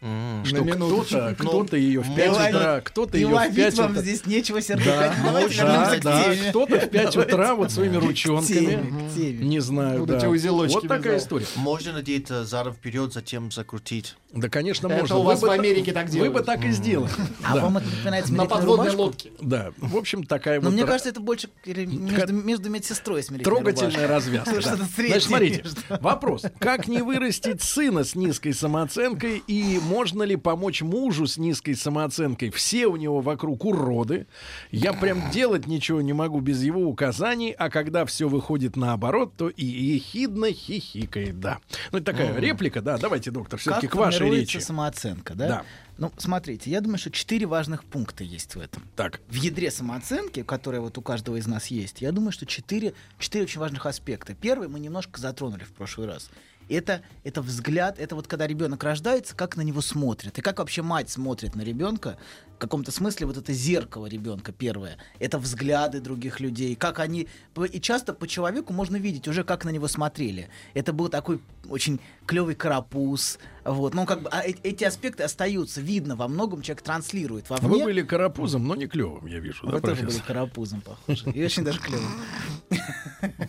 М. 0.00 0.44
Что 0.44 0.64
кто-то, 0.64 1.34
кто-то 1.38 1.76
ее 1.76 2.00
в 2.02 2.08
ну, 2.10 2.14
5 2.16 2.30
ловить- 2.32 2.54
утра, 2.54 2.80
кто-то 2.82 3.16
ее 3.16 3.26
в 3.28 3.32
ловить 3.32 3.56
5 3.56 3.74
вам 3.78 3.90
утра. 3.92 4.02
здесь 4.02 4.26
нечего, 4.26 4.60
Сергей. 4.60 4.84
Да, 4.84 5.14
да, 5.24 5.96
да, 6.02 6.34
кто-то 6.50 6.78
в 6.80 6.88
5 6.90 7.16
утра 7.16 7.54
вот 7.54 7.70
своими 7.72 7.96
ручонками. 7.96 9.42
Не 9.42 9.60
знаю, 9.60 10.00
Вот 10.00 10.08
да. 10.08 10.28
Вот 10.28 10.88
такая 10.88 11.18
история. 11.18 11.46
Можно 11.56 11.94
надеть 11.94 12.30
э, 12.30 12.44
задом 12.44 12.74
вперед, 12.74 13.12
затем 13.14 13.50
закрутить. 13.50 14.16
Да, 14.32 14.48
конечно, 14.48 14.88
Это 14.88 14.96
можно. 15.00 15.16
у 15.18 15.22
вас 15.22 15.40
Вы 15.40 15.48
в 15.48 15.50
Америке 15.52 15.92
так 15.92 16.06
Вы 16.06 16.12
делают. 16.12 16.32
бы 16.34 16.40
так 16.42 16.64
и 16.64 16.70
сделали. 16.72 17.08
А 17.44 17.56
вам 17.56 17.76
это 17.78 17.86
напоминает 17.86 18.28
На 18.30 18.46
подводной 18.46 18.90
лодке. 18.90 19.30
Да, 19.40 19.70
в 19.78 19.96
общем, 19.96 20.24
такая 20.24 20.60
Но 20.60 20.66
вот 20.66 20.74
мне 20.74 20.82
ра- 20.82 20.86
кажется, 20.86 21.08
это 21.10 21.20
больше 21.20 21.48
между, 21.64 22.68
медсестрой 22.70 23.20
и 23.20 23.22
смирительной 23.22 23.62
трогательная 23.62 24.08
развязка. 24.08 24.60
Значит, 24.60 25.22
смотрите, 25.22 25.64
вопрос. 26.00 26.42
Как 26.58 26.88
не 26.88 27.02
вырастить 27.02 27.62
сына 27.62 28.04
с 28.04 28.14
низкой 28.14 28.52
самооценкой 28.52 29.42
и 29.46 29.78
можно 29.94 30.24
ли 30.24 30.34
помочь 30.34 30.82
мужу 30.82 31.28
с 31.28 31.38
низкой 31.38 31.74
самооценкой? 31.74 32.50
Все 32.50 32.86
у 32.88 32.96
него 32.96 33.20
вокруг 33.20 33.64
уроды. 33.64 34.26
Я 34.72 34.92
прям 34.92 35.30
делать 35.30 35.68
ничего 35.68 36.00
не 36.00 36.12
могу 36.12 36.40
без 36.40 36.64
его 36.64 36.80
указаний, 36.80 37.54
а 37.56 37.70
когда 37.70 38.04
все 38.04 38.28
выходит 38.28 38.74
наоборот, 38.74 39.34
то 39.36 39.48
и 39.48 39.64
ехидно 39.64 40.50
хихикает, 40.50 41.38
да. 41.38 41.58
Ну, 41.92 41.98
это 41.98 42.12
такая 42.12 42.36
реплика, 42.40 42.82
да. 42.82 42.98
Давайте, 42.98 43.30
доктор, 43.30 43.60
все-таки 43.60 43.86
к 43.86 43.94
вашей 43.94 44.28
речи. 44.28 44.58
самооценка, 44.58 45.34
да? 45.34 45.48
Да. 45.48 45.62
Ну, 45.96 46.12
смотрите, 46.16 46.70
я 46.70 46.80
думаю, 46.80 46.98
что 46.98 47.10
четыре 47.10 47.46
важных 47.46 47.84
пункта 47.84 48.24
есть 48.24 48.56
в 48.56 48.60
этом. 48.60 48.82
Так, 48.96 49.20
В 49.28 49.34
ядре 49.34 49.70
самооценки, 49.70 50.42
которая 50.42 50.80
вот 50.80 50.98
у 50.98 51.02
каждого 51.02 51.36
из 51.36 51.46
нас 51.46 51.68
есть, 51.68 52.00
я 52.00 52.10
думаю, 52.10 52.32
что 52.32 52.46
четыре, 52.46 52.94
четыре 53.18 53.44
очень 53.44 53.60
важных 53.60 53.86
аспекта. 53.86 54.34
Первый 54.34 54.68
мы 54.68 54.80
немножко 54.80 55.20
затронули 55.20 55.64
в 55.64 55.72
прошлый 55.72 56.08
раз. 56.08 56.30
Это, 56.68 57.02
это 57.24 57.42
взгляд, 57.42 57.98
это 57.98 58.14
вот 58.14 58.26
когда 58.26 58.46
ребенок 58.46 58.82
рождается, 58.82 59.36
как 59.36 59.56
на 59.56 59.60
него 59.60 59.80
смотрят. 59.80 60.38
И 60.38 60.40
как 60.40 60.58
вообще 60.58 60.82
мать 60.82 61.10
смотрит 61.10 61.54
на 61.54 61.62
ребенка. 61.62 62.16
В 62.54 62.58
каком-то 62.58 62.92
смысле 62.92 63.26
вот 63.26 63.36
это 63.36 63.52
зеркало 63.52 64.06
ребенка 64.06 64.52
первое. 64.52 64.96
Это 65.18 65.38
взгляды 65.38 66.00
других 66.00 66.40
людей. 66.40 66.74
Как 66.76 67.00
они... 67.00 67.28
И 67.70 67.80
часто 67.80 68.14
по 68.14 68.26
человеку 68.26 68.72
можно 68.72 68.96
видеть 68.96 69.28
уже, 69.28 69.44
как 69.44 69.64
на 69.64 69.70
него 69.70 69.88
смотрели. 69.88 70.48
Это 70.72 70.92
был 70.92 71.08
такой 71.08 71.40
очень 71.68 72.00
клевый 72.26 72.54
карапуз. 72.54 73.38
Вот. 73.64 73.92
Ну, 73.92 74.06
как 74.06 74.22
бы, 74.22 74.28
а 74.30 74.42
э- 74.46 74.54
эти 74.62 74.84
аспекты 74.84 75.24
остаются. 75.24 75.80
Видно 75.84 76.16
во 76.16 76.28
многом, 76.28 76.62
человек 76.62 76.82
транслирует 76.82 77.50
вы 77.50 77.56
вовне. 77.58 77.84
были 77.84 78.02
карапузом, 78.02 78.66
но 78.66 78.74
не 78.74 78.86
клевым, 78.86 79.26
я 79.26 79.38
вижу, 79.38 79.66
да, 79.66 79.72
Вы 79.72 79.80
тоже 79.82 80.06
были 80.06 80.18
карапузом, 80.18 80.80
похоже. 80.80 81.30
И 81.30 81.44
очень 81.44 81.62
даже 81.62 81.78
клево. 81.78 82.02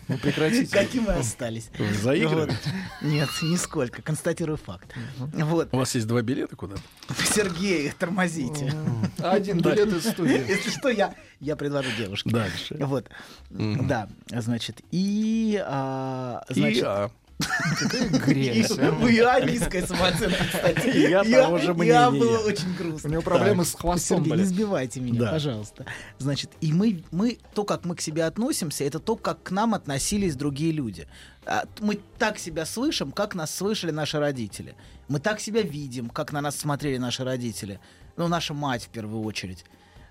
Ну, 0.08 0.18
прекратите. 0.18 0.70
Каким 0.70 1.04
мы 1.04 1.14
остались? 1.14 1.70
Вы 1.78 1.94
заигрываете? 1.94 2.56
Вот. 2.64 3.10
Нет, 3.10 3.28
нисколько. 3.42 4.02
Констатирую 4.02 4.58
факт. 4.58 4.94
Вот. 5.18 5.68
У 5.72 5.76
вас 5.78 5.94
есть 5.94 6.06
два 6.06 6.20
билета 6.20 6.56
куда-то? 6.56 6.82
Сергей, 7.24 7.90
тормозите. 7.98 8.72
Один 9.18 9.60
билет 9.60 9.88
из 9.88 10.06
студии. 10.06 10.44
Если 10.48 10.70
что, 10.70 10.90
я, 10.90 11.14
я 11.40 11.56
предложу 11.56 11.88
девушке. 11.96 12.30
Дальше. 12.30 12.76
Вот. 12.80 13.08
Да, 13.50 14.08
значит, 14.28 14.80
и... 14.90 15.58
а, 15.64 16.44
И 16.50 16.54
значит, 16.54 16.84
а. 16.84 17.10
У 17.40 19.08
Иа 19.08 19.40
низкая 19.40 19.86
самооценка, 19.86 20.44
кстати. 20.52 21.10
Я 21.10 21.22
того 21.24 21.58
же 21.58 21.74
мнения. 21.74 22.10
было 22.10 22.38
очень 22.38 22.72
У 22.72 22.76
грустно. 22.76 23.08
него 23.08 23.22
проблемы 23.22 23.64
с 23.64 23.74
хвостом 23.74 24.18
Сергей, 24.18 24.30
были. 24.30 24.40
не 24.40 24.46
сбивайте 24.46 25.00
меня, 25.00 25.30
пожалуйста. 25.30 25.84
Значит, 26.18 26.52
и 26.60 26.72
мы, 26.72 27.04
мы, 27.10 27.38
то, 27.54 27.64
как 27.64 27.84
мы 27.84 27.94
к 27.94 28.00
себе 28.00 28.24
относимся, 28.24 28.84
это 28.84 29.00
то, 29.00 29.16
как 29.16 29.42
к 29.42 29.50
нам 29.50 29.74
относились 29.74 30.34
другие 30.34 30.72
люди. 30.72 31.06
А, 31.44 31.64
Мы 31.80 31.98
так 32.18 32.38
себя 32.38 32.64
слышим, 32.64 33.12
как 33.12 33.34
нас 33.34 33.54
слышали 33.54 33.90
наши 33.90 34.18
родители. 34.18 34.74
Мы 35.08 35.20
так 35.20 35.38
себя 35.40 35.60
видим, 35.62 36.08
как 36.08 36.32
на 36.32 36.40
нас 36.40 36.56
смотрели 36.56 36.96
наши 36.96 37.22
родители. 37.22 37.80
Ну, 38.16 38.28
наша 38.28 38.54
мать 38.54 38.84
в 38.84 38.88
первую 38.88 39.22
очередь. 39.22 39.64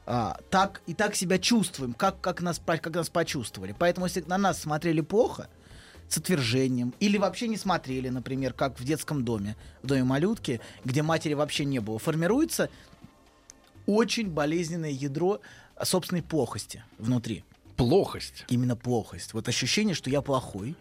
А, 0.06 0.38
так, 0.52 0.82
и 0.86 0.94
так 0.94 1.16
себя 1.16 1.40
чувствуем, 1.40 1.94
как, 1.94 2.22
как, 2.22 2.42
нас, 2.42 2.62
как 2.64 2.94
нас 2.94 3.10
почувствовали. 3.10 3.76
Поэтому, 3.78 4.06
если 4.06 4.22
на 4.22 4.38
нас 4.38 4.62
смотрели 4.62 5.02
плохо, 5.02 5.50
с 6.08 6.18
отвержением, 6.18 6.94
или 7.00 7.18
вообще 7.18 7.48
не 7.48 7.58
смотрели, 7.58 8.10
например, 8.10 8.54
как 8.54 8.80
в 8.80 8.84
детском 8.84 9.26
доме, 9.26 9.56
в 9.82 9.88
доме 9.88 10.04
малютки, 10.04 10.62
где 10.84 11.02
матери 11.02 11.34
вообще 11.34 11.66
не 11.66 11.80
было, 11.80 12.00
формируется 12.00 12.70
очень 13.86 14.30
болезненное 14.30 14.92
ядро 14.92 15.40
собственной 15.84 16.24
плохости 16.24 16.84
внутри. 16.98 17.44
Плохость. 17.76 18.46
Именно 18.48 18.76
плохость. 18.76 19.34
Вот 19.34 19.48
ощущение, 19.50 19.96
что 19.96 20.10
я 20.10 20.22
плохой. 20.22 20.76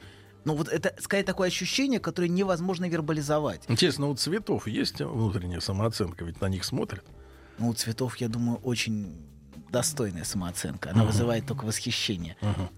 Ну 0.45 0.55
вот 0.55 0.69
это, 0.69 0.95
скорее, 1.01 1.25
такое 1.25 1.49
ощущение, 1.49 1.99
которое 1.99 2.29
невозможно 2.29 2.89
вербализовать. 2.89 3.63
Интересно, 3.69 4.09
у 4.09 4.15
цветов 4.15 4.69
есть 4.69 5.01
внутренняя 5.01 5.61
самооценка? 5.61 6.25
Ведь 6.25 6.41
на 6.41 6.49
них 6.49 6.65
смотрят. 6.65 7.05
Ну, 7.59 7.69
у 7.69 7.75
цветов, 7.75 8.17
я 8.19 8.29
думаю, 8.29 8.59
очень 8.59 9.17
достойная 9.75 10.23
самооценка. 10.25 10.91
Она 10.91 11.05
вызывает 11.05 11.47
только 11.47 11.65
восхищение. 11.65 12.37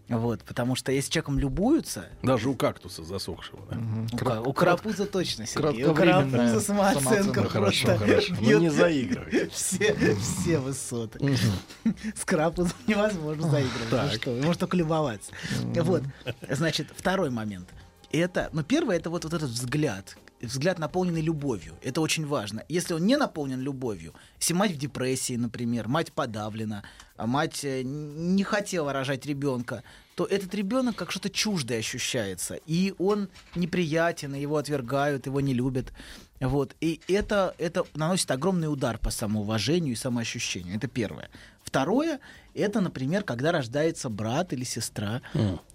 Вот, 0.09 0.43
потому 0.45 0.75
что 0.77 0.91
если 0.93 1.11
человеком 1.11 1.39
любуются, 1.39 2.07
Даже 2.23 2.49
у 2.49 2.55
кактуса 2.55 3.05
засохшего. 3.05 3.61
да? 3.71 3.79
у, 4.13 4.17
ка- 4.17 4.41
у 4.41 4.53
карапуза 4.55 5.05
точно, 5.07 5.47
Сергей. 5.47 5.85
У 5.85 5.95
карапуза 5.95 6.61
самооценка. 6.61 7.43
Ну, 7.43 7.49
хорошо, 7.49 7.87
просто 7.87 7.99
хорошо. 8.07 8.35
Ну, 8.41 8.59
не 8.59 8.71
заигрывайте. 8.71 9.49
все, 9.53 9.95
все 10.17 10.59
высоты. 10.59 11.19
С 12.17 12.25
карапузом 12.25 12.73
невозможно 12.87 13.51
заигрывать. 13.51 13.91
Ну 13.91 14.11
что, 14.17 14.31
можете 14.43 14.61
только 14.61 14.77
любоваться. 14.79 15.33
Вот, 15.75 16.03
значит, 16.49 16.89
второй 16.97 17.29
момент. 17.31 17.69
Это, 18.13 18.49
ну, 18.53 18.63
первое, 18.63 18.97
это 18.97 19.11
вот, 19.11 19.25
вот 19.25 19.35
этот 19.35 19.51
взгляд. 19.51 20.17
Взгляд, 20.47 20.79
наполненный 20.79 21.21
любовью. 21.21 21.75
Это 21.83 22.01
очень 22.01 22.27
важно. 22.27 22.65
Если 22.69 22.95
он 22.95 23.05
не 23.05 23.17
наполнен 23.17 23.61
любовью, 23.61 24.15
если 24.39 24.55
мать 24.55 24.73
в 24.73 24.79
депрессии, 24.79 25.37
например, 25.37 25.89
мать 25.89 26.13
подавлена, 26.13 26.83
а 27.17 27.27
мать 27.27 27.65
э, 27.65 27.83
не 27.83 28.45
хотела 28.45 28.93
рожать 28.93 29.27
ребенка, 29.27 29.83
то 30.15 30.25
этот 30.25 30.55
ребенок 30.55 30.97
как 30.97 31.11
что-то 31.11 31.31
чуждое 31.31 31.79
ощущается. 31.79 32.55
И 32.67 32.95
он 32.99 33.29
неприятен, 33.55 34.35
и 34.35 34.41
его 34.41 34.57
отвергают, 34.57 35.27
его 35.27 35.41
не 35.41 35.53
любят. 35.53 35.93
Вот. 36.41 36.77
И 36.81 37.01
это, 37.09 37.55
это 37.59 37.85
наносит 37.95 38.31
огромный 38.31 38.73
удар 38.73 38.99
по 38.99 39.11
самоуважению 39.11 39.93
и 39.93 39.97
самоощущению. 39.97 40.77
Это 40.77 40.87
первое. 40.87 41.29
Второе, 41.63 42.21
это, 42.55 42.81
например, 42.81 43.25
когда 43.25 43.53
рождается 43.53 44.09
брат 44.09 44.53
или 44.53 44.65
сестра, 44.65 45.21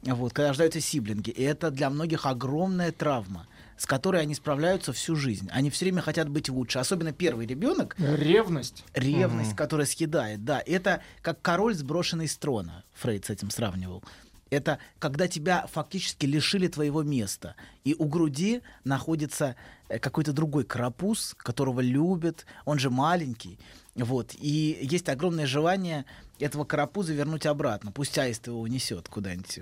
вот, 0.02 0.34
когда 0.34 0.50
рождаются 0.50 0.80
сиблинги. 0.80 1.30
И 1.30 1.44
это 1.44 1.70
для 1.70 1.90
многих 1.90 2.26
огромная 2.26 2.92
травма, 2.92 3.48
с 3.82 3.88
которой 3.88 4.22
они 4.22 4.36
справляются 4.36 4.94
всю 4.94 5.16
жизнь. 5.16 5.50
Они 5.52 5.72
все 5.72 5.86
время 5.86 6.04
хотят 6.04 6.30
быть 6.30 6.50
лучше. 6.50 6.78
Особенно 6.78 7.14
первый 7.14 7.48
ребенок, 7.48 7.96
Ревность. 7.98 8.84
ревность, 8.94 9.56
которая 9.56 9.88
съедает. 9.88 10.46
Да, 10.46 10.62
это 10.64 11.02
как 11.24 11.42
король, 11.42 11.74
сброшенный 11.74 12.28
с 12.28 12.38
трона. 12.38 12.84
Фрейд 12.94 13.26
с 13.26 13.32
этим 13.32 13.50
сравнивал. 13.50 14.04
Это 14.52 14.78
когда 15.00 15.28
тебя 15.28 15.66
фактически 15.66 16.28
лишили 16.28 16.68
твоего 16.68 17.02
места. 17.02 17.56
И 17.84 17.96
у 17.98 18.06
груди 18.06 18.62
находится 18.84 19.56
э, 19.90 19.98
какой-то 19.98 20.32
другой 20.32 20.64
карапуз, 20.64 21.34
которого 21.36 21.80
любят. 21.80 22.46
Он 22.66 22.78
же 22.78 22.92
маленький. 22.92 23.58
Вот. 23.96 24.36
И 24.38 24.78
есть 24.84 25.10
огромное 25.10 25.48
желание 25.48 26.06
этого 26.38 26.66
карапуза 26.66 27.14
вернуть 27.14 27.48
обратно. 27.48 27.92
Пусть 27.92 28.16
аист 28.20 28.46
его 28.46 28.60
унесет 28.62 29.10
куда-нибудь 29.10 29.62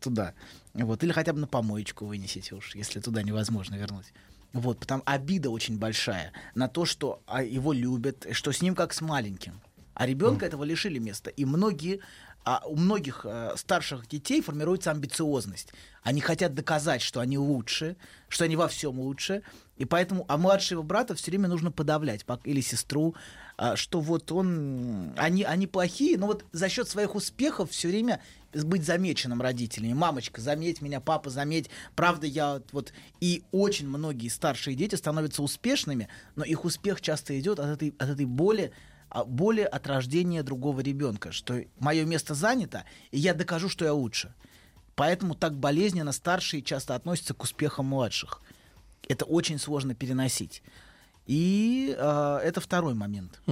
туда. 0.00 0.34
Вот. 0.74 1.02
Или 1.02 1.12
хотя 1.12 1.32
бы 1.32 1.40
на 1.40 1.46
помоечку 1.46 2.06
вынесите 2.06 2.54
уж, 2.54 2.74
если 2.74 3.00
туда 3.00 3.22
невозможно 3.22 3.74
вернуть. 3.76 4.12
Вот, 4.52 4.78
потому 4.80 5.02
обида 5.06 5.50
очень 5.50 5.78
большая 5.78 6.32
на 6.54 6.68
то, 6.68 6.84
что 6.84 7.22
а, 7.26 7.42
его 7.42 7.72
любят, 7.72 8.26
что 8.32 8.50
с 8.52 8.62
ним 8.62 8.74
как 8.74 8.92
с 8.92 9.00
маленьким. 9.00 9.60
А 9.94 10.06
ребенка 10.06 10.46
этого 10.46 10.64
лишили 10.64 10.98
места. 10.98 11.30
И 11.30 11.44
многие, 11.44 12.00
а, 12.44 12.62
у 12.66 12.76
многих 12.76 13.24
а, 13.24 13.54
старших 13.56 14.08
детей 14.08 14.40
формируется 14.40 14.90
амбициозность. 14.90 15.72
Они 16.02 16.20
хотят 16.20 16.54
доказать, 16.54 17.02
что 17.02 17.20
они 17.20 17.38
лучше, 17.38 17.96
что 18.28 18.44
они 18.44 18.56
во 18.56 18.66
всем 18.66 18.98
лучше. 18.98 19.42
И 19.80 19.86
поэтому, 19.86 20.26
а 20.28 20.36
младшего 20.36 20.82
брата 20.82 21.14
все 21.14 21.30
время 21.30 21.48
нужно 21.48 21.72
подавлять, 21.72 22.26
или 22.44 22.60
сестру, 22.60 23.14
а, 23.56 23.76
что 23.76 24.00
вот 24.00 24.30
он, 24.30 25.14
они, 25.16 25.42
они 25.42 25.66
плохие, 25.66 26.18
но 26.18 26.26
вот 26.26 26.44
за 26.52 26.68
счет 26.68 26.86
своих 26.86 27.14
успехов 27.14 27.70
все 27.70 27.88
время 27.88 28.20
быть 28.52 28.84
замеченным 28.84 29.40
родителями. 29.40 29.94
Мамочка, 29.94 30.42
заметь 30.42 30.82
меня, 30.82 31.00
папа, 31.00 31.30
заметь. 31.30 31.70
Правда, 31.96 32.26
я 32.26 32.60
вот... 32.72 32.92
И 33.20 33.42
очень 33.52 33.88
многие 33.88 34.28
старшие 34.28 34.76
дети 34.76 34.96
становятся 34.96 35.42
успешными, 35.42 36.08
но 36.36 36.44
их 36.44 36.66
успех 36.66 37.00
часто 37.00 37.40
идет 37.40 37.58
от 37.58 37.68
этой, 37.68 37.94
от 37.98 38.10
этой 38.10 38.26
боли, 38.26 38.72
а, 39.08 39.24
боли 39.24 39.62
от 39.62 39.86
рождения 39.86 40.42
другого 40.42 40.80
ребенка, 40.80 41.32
что 41.32 41.58
мое 41.78 42.04
место 42.04 42.34
занято, 42.34 42.84
и 43.12 43.18
я 43.18 43.32
докажу, 43.32 43.70
что 43.70 43.86
я 43.86 43.94
лучше. 43.94 44.34
Поэтому 44.94 45.34
так 45.34 45.56
болезненно 45.56 46.12
старшие 46.12 46.60
часто 46.60 46.94
относятся 46.94 47.32
к 47.32 47.42
успехам 47.42 47.86
младших. 47.86 48.42
Это 49.10 49.24
очень 49.24 49.58
сложно 49.58 49.96
переносить. 49.96 50.62
И 51.26 51.96
а, 51.98 52.38
это 52.38 52.60
второй 52.60 52.94
момент. 52.94 53.42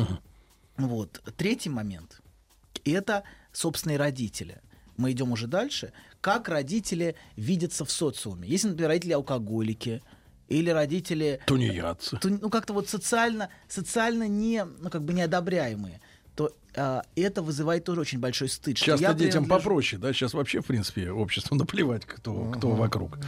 Вот. 0.76 1.20
Третий 1.36 1.68
момент— 1.68 2.20
это 2.84 3.24
собственные 3.52 3.98
родители. 3.98 4.60
Мы 4.96 5.10
идем 5.10 5.32
уже 5.32 5.48
дальше. 5.48 5.92
Как 6.20 6.48
родители 6.48 7.16
видятся 7.34 7.84
в 7.84 7.90
социуме. 7.90 8.46
Если, 8.46 8.68
например, 8.68 8.90
родители 8.90 9.12
алкоголики, 9.14 10.00
или 10.46 10.70
родители 10.70 11.40
Тунеядцы. 11.44 12.18
то, 12.18 12.28
ну 12.28 12.48
как-то 12.50 12.72
вот 12.72 12.88
социально, 12.88 13.50
социально 13.66 14.28
не, 14.28 14.64
ну 14.64 14.90
как 14.90 15.02
бы 15.02 15.12
неодобряемые, 15.12 16.00
то 16.36 16.52
а, 16.76 17.02
это 17.16 17.42
вызывает 17.42 17.82
тоже 17.84 18.00
очень 18.02 18.20
большой 18.20 18.48
стыд. 18.48 18.76
Часто 18.76 19.02
я 19.04 19.12
детям 19.12 19.44
принадлежу- 19.44 19.48
попроще, 19.48 20.00
да? 20.00 20.12
Сейчас 20.12 20.34
вообще, 20.34 20.60
в 20.60 20.66
принципе, 20.66 21.10
обществу 21.10 21.56
наплевать, 21.56 22.04
кто, 22.06 22.52
кто 22.52 22.70
вокруг. 22.70 23.18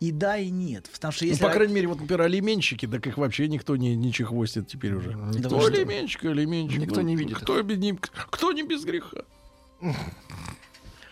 И 0.00 0.12
да, 0.12 0.36
и 0.36 0.50
нет. 0.50 0.88
Потому 0.92 1.12
что 1.12 1.24
если 1.24 1.42
ну, 1.42 1.48
по 1.48 1.54
крайней 1.54 1.74
мере, 1.74 1.88
вот, 1.88 2.00
например, 2.00 2.22
алименщики, 2.22 2.86
так 2.86 3.06
их 3.06 3.16
вообще 3.16 3.48
никто 3.48 3.76
не, 3.76 3.96
не 3.96 4.12
чехвостит 4.12 4.68
теперь 4.68 4.94
уже. 4.94 5.14
Никто 5.14 5.48
Кто 5.48 5.60
что? 5.60 5.68
алименщик, 5.68 6.24
алименщик. 6.24 6.80
Никто 6.80 7.00
ну, 7.00 7.08
не 7.08 7.16
видит 7.16 7.38
Кто, 7.38 7.62
не, 7.62 7.98
кто 8.30 8.52
не 8.52 8.62
без 8.62 8.84
греха? 8.84 9.24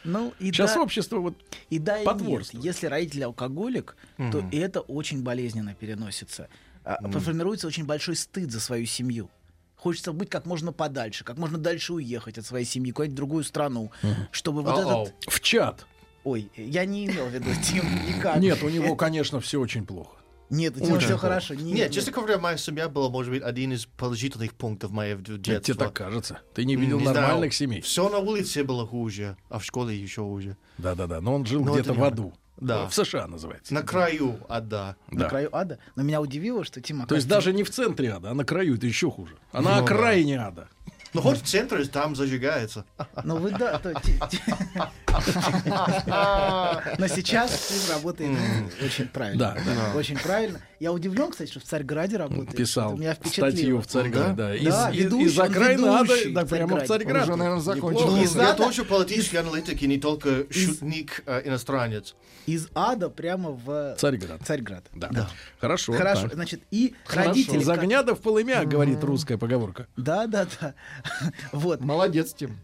ну, 0.05 0.35
и 0.39 0.47
Сейчас 0.47 0.75
да, 0.75 0.83
общество 0.83 1.19
вот... 1.19 1.35
и 1.71 1.79
да, 1.79 1.99
и 1.99 2.07
нет. 2.23 2.51
Если 2.53 2.87
родитель 2.87 3.25
алкоголик, 3.25 3.97
то 4.17 4.45
это 4.53 4.81
очень 4.81 5.23
болезненно 5.23 5.75
переносится. 5.75 6.49
А, 6.85 6.99
Формируется 7.09 7.67
очень 7.67 7.87
большой 7.87 8.17
стыд 8.17 8.53
за 8.53 8.61
свою 8.61 8.85
семью. 8.85 9.31
Хочется 9.77 10.13
быть 10.13 10.31
как 10.31 10.47
можно 10.47 10.73
подальше, 10.73 11.25
как 11.25 11.39
можно 11.39 11.59
дальше 11.59 11.95
уехать 11.95 12.39
от 12.39 12.47
своей 12.47 12.65
семьи, 12.65 12.93
куда-нибудь 12.93 13.15
в 13.15 13.17
другую 13.17 13.45
страну, 13.45 13.91
чтобы 14.31 14.63
вот 14.63 14.79
Ау. 14.79 15.03
этот... 15.05 15.15
В 15.33 15.41
чат. 15.41 15.87
Ой, 16.25 16.51
я 16.57 16.85
не 16.85 17.07
имел 17.07 17.27
в 17.27 17.31
виду 17.35 17.51
Тим 17.65 17.85
никак. 18.07 18.37
Нет, 18.39 18.63
у 18.63 18.69
него, 18.69 18.97
конечно, 18.97 19.41
все 19.41 19.61
очень 19.61 19.87
плохо. 19.87 20.17
Нет, 20.51 20.77
у 20.79 20.85
Очень 20.85 20.99
все 20.99 21.09
плохо. 21.09 21.21
хорошо. 21.21 21.55
Нет, 21.55 21.75
Нет, 21.75 21.91
честно 21.93 22.13
говоря, 22.13 22.39
моя 22.39 22.57
семья 22.59 22.89
была, 22.89 23.09
может 23.09 23.33
быть, 23.33 23.43
один 23.43 23.73
из 23.73 23.87
положительных 23.87 24.53
пунктов 24.55 24.91
моего 24.91 25.21
д- 25.21 25.39
детства. 25.39 25.75
Тебе 25.75 25.85
так 25.87 25.93
кажется. 25.95 26.41
Ты 26.55 26.65
не 26.67 26.77
видел 26.77 26.99
Не 26.99 27.07
нормальных 27.07 27.39
знаю. 27.39 27.53
семей. 27.53 27.81
Все 27.81 28.09
на 28.11 28.19
улице 28.19 28.63
было 28.63 28.87
хуже, 28.87 29.37
а 29.49 29.59
в 29.59 29.65
школе 29.65 29.97
еще 29.97 30.21
хуже. 30.21 30.57
Да-да-да. 30.79 31.21
Но 31.23 31.35
он 31.35 31.47
жил 31.47 31.65
Но 31.65 31.73
где-то 31.73 31.95
в 31.95 32.05
аду. 32.05 32.35
Да. 32.59 32.87
В 32.89 32.95
США 32.95 33.27
называется. 33.27 33.73
На 33.75 33.83
краю 33.83 34.39
ада. 34.49 34.97
на 35.11 35.21
Да. 35.21 35.29
краю 35.29 35.49
ада. 35.57 35.79
Но 35.97 36.03
меня 36.03 36.21
удивило, 36.21 36.63
что 36.63 36.81
Тима... 36.81 37.07
То 37.07 37.15
есть 37.17 37.27
даже 37.27 37.53
не 37.53 37.65
в 37.65 37.71
центре 37.71 38.13
ада, 38.13 38.31
а 38.31 38.35
на 38.35 38.45
краю 38.45 38.77
это 38.77 38.87
еще 38.87 39.11
хуже. 39.11 39.37
А 39.51 39.61
на 39.63 39.79
Ну 39.79 39.83
окраине 39.85 40.39
ада. 40.39 40.69
Но 41.15 41.23
хоть 41.23 41.43
в 41.43 41.47
центре 41.47 41.85
там 41.87 42.15
зажигается. 42.15 42.85
Ну 43.25 43.37
вы 43.39 43.51
да, 43.51 43.79
то 43.79 43.95
Но 46.99 47.07
сейчас 47.09 47.69
Тим 47.69 47.95
работает 47.95 48.39
очень 48.83 49.09
правильно. 49.09 49.57
Очень 49.95 50.19
правильно. 50.19 50.61
Я 50.81 50.93
удивлен, 50.93 51.31
кстати, 51.31 51.51
что 51.51 51.61
в 51.61 51.65
Царьграде 51.65 52.17
работает. 52.17 52.57
Писал 52.57 52.99
статью 53.25 53.81
в 53.81 53.87
Царьграде. 53.87 54.35
Да? 54.35 54.55
Из, 54.55 55.39
окраины 55.39 55.87
ада 55.87 56.47
прямо 56.47 56.77
в. 56.77 56.87
Царьград. 56.87 57.23
Уже, 57.25 57.37
наверное, 57.37 57.61
закончил. 57.61 58.17
Я 58.17 58.51
ада- 58.51 58.55
тоже 58.57 58.85
политический 58.85 59.39
аналитик 59.39 59.83
и 59.83 59.87
не 59.87 59.99
только 59.99 60.47
шутник, 60.51 61.23
а, 61.27 61.41
иностранец. 61.41 62.15
Из 62.47 62.69
ада 62.75 63.09
прямо 63.09 63.53
в 63.53 63.97
Царьград. 63.99 64.43
Царьград. 64.45 64.85
Да. 64.93 65.31
Хорошо. 65.59 65.93
Хорошо, 65.95 66.23
так. 66.25 66.35
значит, 66.35 66.63
и 66.71 66.95
Хорошо. 67.05 67.29
родители... 67.31 67.59
Из 67.61 67.69
огня 67.69 68.03
да 68.03 68.15
в 68.15 68.21
полымя, 68.21 68.65
говорит 68.65 69.03
русская 69.03 69.39
поговорка. 69.39 69.87
Да, 69.97 70.27
да, 70.27 70.47
да. 70.61 70.75
Вот. 71.53 71.81
Молодец, 71.81 72.35
Тим. 72.35 72.59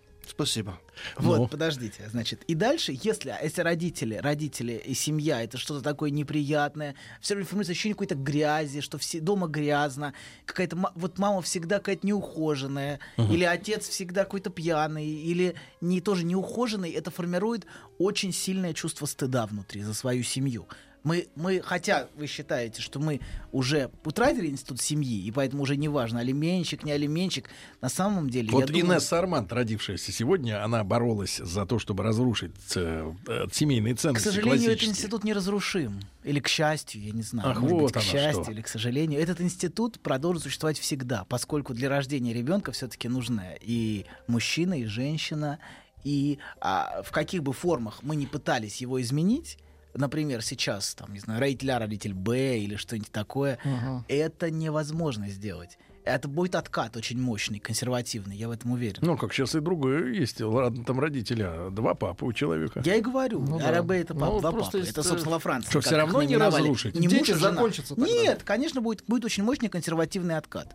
Спасибо. 0.45 0.81
Вот, 1.17 1.39
Ну. 1.39 1.49
подождите, 1.49 2.09
значит, 2.09 2.43
и 2.47 2.55
дальше, 2.55 2.93
если, 3.03 3.35
если 3.43 3.63
родители, 3.63 4.15
родители 4.17 4.73
и 4.85 4.95
семья 4.95 5.43
это 5.43 5.59
что-то 5.59 5.83
такое 5.83 6.11
неприятное, 6.11 6.95
все 7.21 7.35
время 7.35 7.47
формируется 7.47 7.73
ощущение 7.73 7.95
какой-то 7.95 8.15
грязи, 8.15 8.81
что 8.81 8.97
все 8.99 9.21
дома 9.21 9.49
грязно, 9.49 10.15
какая-то 10.47 10.77
вот 10.95 11.19
мама 11.19 11.43
всегда 11.43 11.79
какая-то 11.79 12.07
неухоженная, 12.07 13.01
или 13.17 13.45
отец 13.45 13.89
всегда 13.89 14.25
какой-то 14.25 14.51
пьяный, 14.51 15.07
или 15.07 15.55
не 15.81 16.01
тоже 16.01 16.25
неухоженный, 16.25 16.91
это 16.91 17.11
формирует 17.11 17.67
очень 17.99 18.33
сильное 18.33 18.73
чувство 18.73 19.07
стыда 19.07 19.47
внутри 19.47 19.83
за 19.83 19.95
свою 19.95 20.23
семью. 20.23 20.67
Мы, 21.03 21.29
мы, 21.35 21.63
хотя 21.63 22.09
вы 22.17 22.27
считаете, 22.27 22.83
что 22.83 23.01
мы 23.01 23.21
уже 23.53 23.91
утратили 24.05 24.49
институт 24.49 24.81
семьи, 24.81 25.25
и 25.25 25.31
поэтому 25.31 25.63
уже 25.63 25.77
не 25.77 25.89
важно, 25.89 26.21
алименщик, 26.21 26.85
не 26.85 26.93
алименщик, 26.93 27.49
на 27.81 27.89
самом 27.89 28.29
деле... 28.29 28.51
Вот 28.51 28.67
думаю- 28.67 28.87
Инесса 28.87 29.19
Арманд, 29.19 29.53
родившаяся 29.53 30.13
сегодня, 30.13 30.63
она 30.63 30.85
боролась 30.85 31.39
за 31.39 31.65
то, 31.65 31.79
чтобы 31.79 32.05
разрушить 32.05 32.53
э, 32.77 33.13
э, 33.27 33.47
семейные 33.51 33.95
К 33.95 34.01
ценности 34.01 34.29
сожалению, 34.29 34.73
этот 34.73 34.89
институт 34.89 35.25
неразрушим. 35.25 36.01
Или 36.23 36.41
к 36.41 36.49
счастью, 36.49 37.03
я 37.03 37.13
не 37.13 37.23
знаю. 37.23 37.51
Ах, 37.51 37.61
может 37.61 37.77
вот 37.77 37.93
быть, 37.95 38.03
к 38.03 38.05
счастью 38.05 38.45
что. 38.45 38.53
или 38.53 38.61
к 38.61 38.69
сожалению. 38.69 39.21
Этот 39.21 39.41
институт 39.41 40.01
продолжит 40.01 40.43
существовать 40.43 40.79
всегда, 40.79 41.25
поскольку 41.25 41.73
для 41.73 41.89
рождения 41.89 42.35
ребенка 42.35 42.73
все-таки 42.73 43.09
нужны 43.09 43.59
и 43.63 44.05
мужчина, 44.27 44.75
и 44.75 44.85
женщина. 44.85 45.59
И 46.05 46.39
а, 46.61 47.03
в 47.03 47.11
каких 47.11 47.43
бы 47.43 47.53
формах 47.53 48.03
мы 48.03 48.17
не 48.17 48.27
пытались 48.27 48.81
его 48.81 49.01
изменить, 49.01 49.59
например, 49.95 50.43
сейчас, 50.43 50.95
там, 50.95 51.13
не 51.13 51.21
знаю, 51.21 51.41
родитель 51.41 51.71
А, 51.73 51.79
родитель 51.79 52.15
Б 52.15 52.59
или 52.59 52.77
что-нибудь 52.77 53.11
такое, 53.13 53.59
Ага. 53.65 54.05
это 54.09 54.51
невозможно 54.51 55.29
сделать. 55.29 55.79
Это 56.03 56.29
будет 56.29 56.55
откат 56.55 56.97
очень 56.97 57.21
мощный, 57.21 57.59
консервативный, 57.59 58.35
я 58.35 58.49
в 58.49 58.53
этом 58.53 58.73
уверен. 58.73 58.99
Ну, 59.03 59.19
как 59.19 59.35
сейчас 59.35 59.55
и 59.55 59.61
другое 59.61 60.13
есть. 60.15 60.41
Ладно, 60.41 60.83
там 60.83 60.99
родителя, 60.99 61.69
два 61.71 61.95
папы 61.95 62.25
у 62.25 62.33
человека. 62.33 62.81
Я 62.87 62.97
и 62.97 63.03
говорю, 63.03 63.41
Ну 63.41 63.59
да. 63.59 63.69
АРБ 63.69 63.91
это 63.91 64.15
пап- 64.15 64.31
Ну, 64.33 64.41
два 64.41 64.51
просто 64.51 64.79
папы. 64.79 64.91
Это, 64.91 65.03
собственно, 65.03 65.33
во 65.35 65.39
Франции. 65.39 65.69
Что, 65.69 65.81
их 65.81 65.93
равно 65.93 66.23
не 66.23 66.39
разрушить? 66.39 66.95
Не 66.99 67.07
Дети 67.07 67.33
закончатся 67.33 67.95
тогда. 67.95 68.11
Нет, 68.11 68.43
конечно, 68.45 68.81
будет, 68.81 69.05
будет 69.07 69.27
очень 69.27 69.45
мощный 69.45 69.69
консервативный 69.69 70.39
откат. 70.39 70.75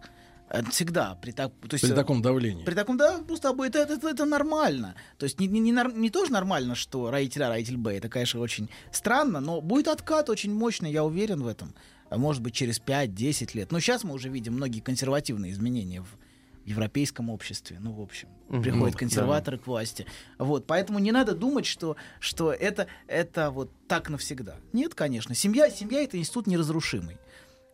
Э, 0.49 0.63
Всегда. 0.69 1.15
При, 1.15 1.31
так, 1.31 1.51
то 1.67 1.73
есть, 1.73 1.84
При 1.84 1.91
э, 1.91 1.95
таком 1.95 2.21
давлении. 2.21 2.63
при 2.63 2.73
таком, 2.73 2.97
да, 2.97 3.19
просто 3.19 3.49
это, 3.49 3.79
это, 3.79 3.93
это, 3.93 4.10
это 4.10 4.25
нормально. 4.25 4.95
То 5.17 5.25
есть 5.25 5.39
не, 5.39 5.47
не, 5.47 5.60
не, 5.60 5.71
не 5.95 6.10
тоже 6.10 6.31
нормально, 6.31 6.75
что 6.75 7.10
родитель 7.10 7.43
А, 7.43 7.49
родитель 7.49 7.77
Б. 7.77 7.97
Это, 7.97 8.10
конечно, 8.10 8.39
очень 8.39 8.69
странно, 8.91 9.39
но 9.39 9.62
будет 9.62 9.88
откат 9.88 10.29
очень 10.29 10.53
мощный, 10.53 10.91
я 10.91 11.03
уверен 11.03 11.41
в 11.41 11.47
этом. 11.47 11.73
А 12.10 12.17
Может 12.17 12.41
быть, 12.41 12.53
через 12.53 12.79
5-10 12.79 13.51
лет. 13.58 13.71
Но 13.71 13.79
сейчас 13.79 14.03
мы 14.03 14.13
уже 14.13 14.29
видим 14.29 14.53
многие 14.53 14.79
консервативные 14.79 15.51
изменения 15.51 16.01
в 16.01 16.17
европейском 16.65 17.29
обществе. 17.29 17.77
Ну, 17.79 17.91
в 17.93 18.01
общем, 18.01 18.27
приходят 18.47 18.93
Ну, 18.93 18.99
консерваторы 18.99 19.58
к 19.58 19.67
власти. 19.67 20.05
Вот, 20.38 20.65
поэтому 20.67 20.99
не 20.99 21.12
надо 21.12 21.36
думать, 21.36 21.65
что, 21.65 21.95
что 22.19 22.51
это, 22.51 22.88
это 23.08 23.51
вот 23.51 23.71
так 23.88 24.10
навсегда. 24.10 24.55
Нет, 24.73 24.95
конечно. 24.95 25.36
Семья, 25.36 25.69
семья 25.69 26.03
это 26.03 26.17
институт 26.17 26.47
неразрушимый. 26.47 27.17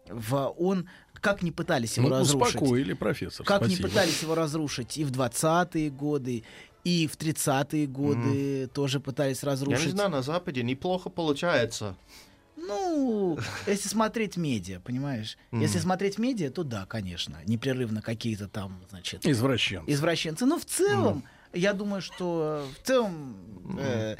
В, 0.10 0.54
он, 0.58 0.90
как 1.22 1.42
не 1.44 1.52
пытались 1.52 1.98
его 1.98 2.10
Ну, 2.10 2.16
разрушить. 2.20 2.56
успокоили, 2.56 2.94
профессор. 2.94 3.46
Как 3.46 3.62
спасибо. 3.64 3.84
не 3.84 3.90
пытались 3.90 4.22
его 4.22 4.36
разрушить 4.36 4.98
и 4.98 5.04
в 5.06 5.12
20-е 5.12 5.90
годы, 5.92 6.44
и 6.84 7.08
в 7.08 7.16
30-е 7.18 7.86
годы 7.88 8.68
тоже 8.74 9.00
пытались 9.00 9.44
Я 9.44 9.48
не 9.50 9.52
разрушить. 9.54 9.92
знаю, 9.92 10.10
на 10.10 10.22
Западе 10.24 10.64
неплохо 10.64 11.10
получается. 11.10 11.96
Ну, 12.58 13.40
если 13.66 13.88
смотреть 13.88 14.38
медиа, 14.38 14.80
понимаешь? 14.80 15.38
Если 15.52 15.80
смотреть 15.80 16.18
медиа, 16.20 16.50
то 16.52 16.64
да, 16.64 16.86
конечно, 16.86 17.38
непрерывно 17.46 18.02
какие-то 18.02 18.48
там, 18.48 18.82
значит, 18.90 19.26
Извращенцы. 19.26 19.92
извращенцы. 19.92 20.46
Но 20.46 20.60
в 20.60 20.66
целом, 20.66 21.24
я 21.54 21.74
думаю, 21.74 22.02
что 22.02 22.66
в 22.82 22.88
целом 22.88 23.36
э, 23.80 24.16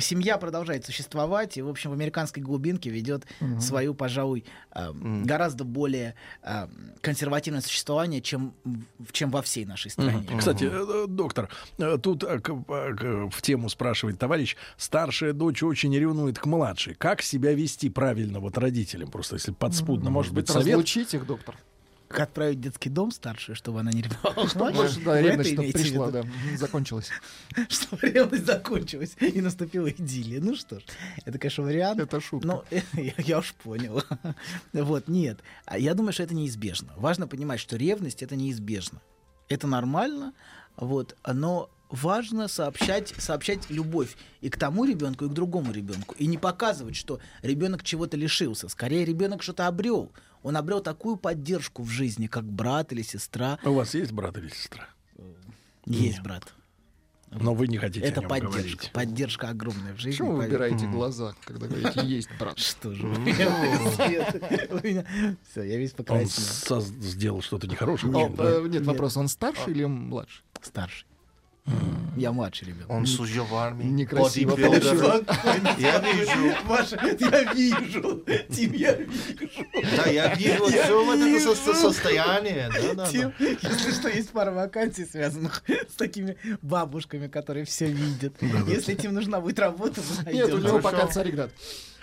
семья 0.00 0.38
продолжает 0.38 0.84
существовать, 0.84 1.56
и, 1.56 1.62
в 1.62 1.68
общем, 1.68 1.90
в 1.90 1.92
американской 1.92 2.42
глубинке 2.42 2.90
ведет 2.90 3.26
свою, 3.60 3.94
пожалуй, 3.94 4.44
э, 4.74 4.92
гораздо 5.24 5.64
более 5.64 6.14
э, 6.42 6.68
консервативное 7.00 7.60
существование, 7.60 8.20
чем, 8.20 8.54
чем 9.12 9.30
во 9.30 9.42
всей 9.42 9.64
нашей 9.64 9.90
стране. 9.90 10.26
Кстати, 10.38 10.68
э, 10.70 11.06
доктор, 11.08 11.48
э, 11.78 11.98
тут 12.02 12.24
э, 12.24 12.38
к- 12.40 12.64
к- 12.64 13.30
в 13.30 13.42
тему 13.42 13.68
спрашивает 13.68 14.18
товарищ, 14.18 14.56
старшая 14.76 15.32
дочь 15.32 15.62
очень 15.62 15.94
ревнует 15.96 16.38
к 16.38 16.46
младшей. 16.46 16.94
Как 16.94 17.22
себя 17.22 17.52
вести 17.52 17.90
правильно 17.90 18.40
вот 18.40 18.58
родителям? 18.58 19.10
Просто 19.10 19.36
если 19.36 19.52
подспудно, 19.52 20.10
может 20.10 20.32
быть, 20.34 20.48
совет? 20.48 20.68
разлучить 20.68 21.14
их, 21.14 21.26
доктор. 21.26 21.56
Как 22.08 22.20
отправить 22.20 22.58
в 22.58 22.60
детский 22.60 22.90
дом 22.90 23.10
старшую, 23.10 23.56
чтобы 23.56 23.80
она 23.80 23.90
не 23.90 24.02
ревновала? 24.02 24.72
Может, 24.72 25.04
да, 25.04 25.12
Вы 25.12 25.22
ревность, 25.22 25.52
это 25.52 25.62
чтобы 25.62 25.72
пришла, 25.72 26.10
да, 26.10 26.24
закончилась. 26.56 27.10
Чтобы 27.68 28.08
ревность 28.08 28.46
закончилась 28.46 29.16
и 29.20 29.40
наступила 29.40 29.90
идиллия. 29.90 30.40
Ну 30.40 30.54
что 30.54 30.80
ж, 30.80 30.82
это, 31.24 31.38
конечно, 31.38 31.64
вариант. 31.64 32.00
Это 32.00 32.20
шутка. 32.20 32.46
Ну, 32.46 32.64
я, 32.70 33.12
я 33.18 33.38
уж 33.38 33.54
понял. 33.54 34.02
Вот, 34.72 35.08
нет. 35.08 35.40
А 35.64 35.78
Я 35.78 35.94
думаю, 35.94 36.12
что 36.12 36.22
это 36.22 36.34
неизбежно. 36.34 36.92
Важно 36.96 37.26
понимать, 37.26 37.60
что 37.60 37.76
ревность— 37.76 38.22
это 38.24 38.36
неизбежно. 38.36 39.00
Это 39.48 39.66
нормально, 39.66 40.32
вот, 40.76 41.16
но 41.26 41.70
важно 41.90 42.48
сообщать, 42.48 43.08
сообщать 43.18 43.70
любовь 43.70 44.16
и 44.40 44.48
к 44.50 44.58
тому 44.58 44.84
ребенку, 44.84 45.26
и 45.26 45.28
к 45.28 45.32
другому 45.32 45.72
ребенку. 45.72 46.14
И 46.18 46.26
не 46.26 46.38
показывать, 46.38 46.96
что 46.96 47.20
ребенок 47.42 47.82
чего-то 47.82 48.16
лишился. 48.16 48.68
Скорее, 48.68 49.04
ребенок 49.04 49.42
что-то 49.42 49.66
обрел. 49.66 50.12
Он 50.42 50.56
обрел 50.56 50.80
такую 50.80 51.16
поддержку 51.16 51.82
в 51.82 51.88
жизни, 51.88 52.26
как 52.26 52.44
брат 52.44 52.92
или 52.92 53.02
сестра. 53.02 53.58
У 53.64 53.72
вас 53.72 53.94
есть 53.94 54.12
брат 54.12 54.36
или 54.38 54.48
сестра? 54.48 54.86
Есть 55.86 56.20
брат. 56.20 56.52
Но 57.30 57.52
вы 57.52 57.66
не 57.66 57.78
хотите 57.78 58.06
Это 58.06 58.20
о 58.20 58.22
нем 58.22 58.30
поддержка. 58.30 58.58
говорить. 58.58 58.90
Поддержка 58.92 59.48
огромная 59.48 59.92
в 59.94 59.96
жизни. 59.96 60.10
Почему 60.12 60.32
вы 60.32 60.42
выбираете 60.44 60.86
глаза, 60.86 61.34
когда 61.44 61.66
говорите 61.66 62.06
«есть 62.06 62.28
брат»? 62.38 62.56
Что 62.60 62.92
же 62.94 63.08
вы? 63.08 63.32
Все, 65.50 65.62
я 65.62 65.76
весь 65.78 65.90
Он 65.92 65.96
покраснел. 65.96 66.78
соз- 66.80 67.00
сделал 67.00 67.42
что-то 67.42 67.66
нехорошее. 67.66 68.12
Нет, 68.12 68.32
э, 68.38 68.66
Нет, 68.68 68.86
вопрос, 68.86 69.16
он 69.16 69.26
старше 69.28 69.70
или 69.70 69.84
младше? 69.84 70.42
Старший. 70.62 71.06
Я 72.16 72.30
младший 72.30 72.68
ребенок. 72.68 72.90
Он 72.90 73.06
служил 73.06 73.44
в 73.44 73.54
армии. 73.56 73.84
Некрасиво 73.86 74.50
бодибилдер. 74.54 75.24
Я 75.78 75.98
вижу. 75.98 76.56
Маша, 76.64 77.00
я 77.18 77.52
вижу. 77.52 78.24
Тим, 78.50 78.72
я 78.72 78.92
вижу. 78.94 79.66
Да, 79.96 80.08
я 80.10 80.32
вижу 80.34 80.66
все 80.66 81.04
вот 81.04 81.18
это 81.18 81.40
со- 81.40 81.54
со- 81.56 81.74
состояние. 81.74 82.70
Да, 82.72 82.94
да, 82.94 83.06
Тим, 83.08 83.32
да. 83.38 83.44
если 83.46 83.90
что, 83.92 84.08
есть 84.08 84.30
пара 84.30 84.52
вакансий, 84.52 85.04
связанных 85.06 85.64
с 85.90 85.94
такими 85.96 86.36
бабушками, 86.62 87.26
которые 87.26 87.64
все 87.64 87.86
видят. 87.86 88.34
Если 88.68 88.94
Тим 88.94 89.12
нужна 89.14 89.40
будет 89.40 89.58
работа, 89.58 90.00
мы 90.24 90.32
Нет, 90.32 90.52
у 90.54 90.58
него 90.58 90.78
пока 90.78 91.06
царь 91.08 91.30
Игнат. 91.30 91.50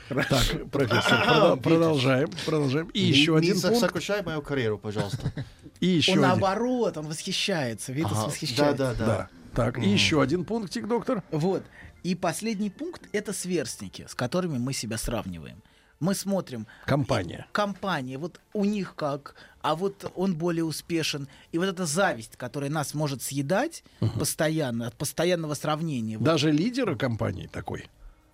Так, 0.09 0.69
профессор, 0.71 1.55
продолжаем, 1.57 2.29
продолжаем. 2.45 2.87
И 2.87 2.99
еще 2.99 3.31
Не- 3.31 3.37
один 3.37 3.55
Не 3.55 3.61
пункт. 3.61 3.79
сокращай 3.79 4.21
мою 4.23 4.41
карьеру, 4.41 4.77
пожалуйста. 4.77 5.31
И 5.79 5.87
еще 5.87 6.11
Он 6.13 6.17
один. 6.17 6.29
наоборот, 6.29 6.97
он 6.97 7.07
восхищается. 7.07 7.93
Витас 7.93 8.11
Ага. 8.11 8.21
Да, 8.21 8.27
восхищается. 8.27 8.77
да, 8.77 8.93
Да. 8.93 9.05
да. 9.05 9.29
Так, 9.53 9.77
и 9.79 9.89
еще 9.89 10.21
один 10.21 10.45
пунктик, 10.45 10.87
доктор. 10.87 11.23
Вот. 11.31 11.63
И 12.03 12.15
последний 12.15 12.69
пункт— 12.69 13.01
это 13.11 13.33
сверстники, 13.33 14.05
с 14.09 14.15
которыми 14.15 14.57
мы 14.57 14.73
себя 14.73 14.97
сравниваем. 14.97 15.61
Мы 15.99 16.15
смотрим 16.15 16.65
Компания. 16.85 17.45
компании, 17.51 18.15
вот 18.15 18.41
у 18.53 18.65
них 18.65 18.95
как, 18.95 19.35
а 19.61 19.75
вот 19.75 20.11
он 20.15 20.35
более 20.35 20.63
успешен. 20.63 21.27
И 21.51 21.59
вот 21.59 21.67
эта 21.67 21.85
зависть, 21.85 22.37
которая 22.37 22.71
нас 22.71 22.95
может 22.95 23.21
съедать 23.21 23.83
постоянно, 24.17 24.87
от 24.87 24.95
постоянного 24.95 25.53
сравнения. 25.53 26.17
Вот, 26.17 26.25
Даже 26.25 26.49
лидера 26.51 26.95
компании 26.95 27.45
такой. 27.45 27.87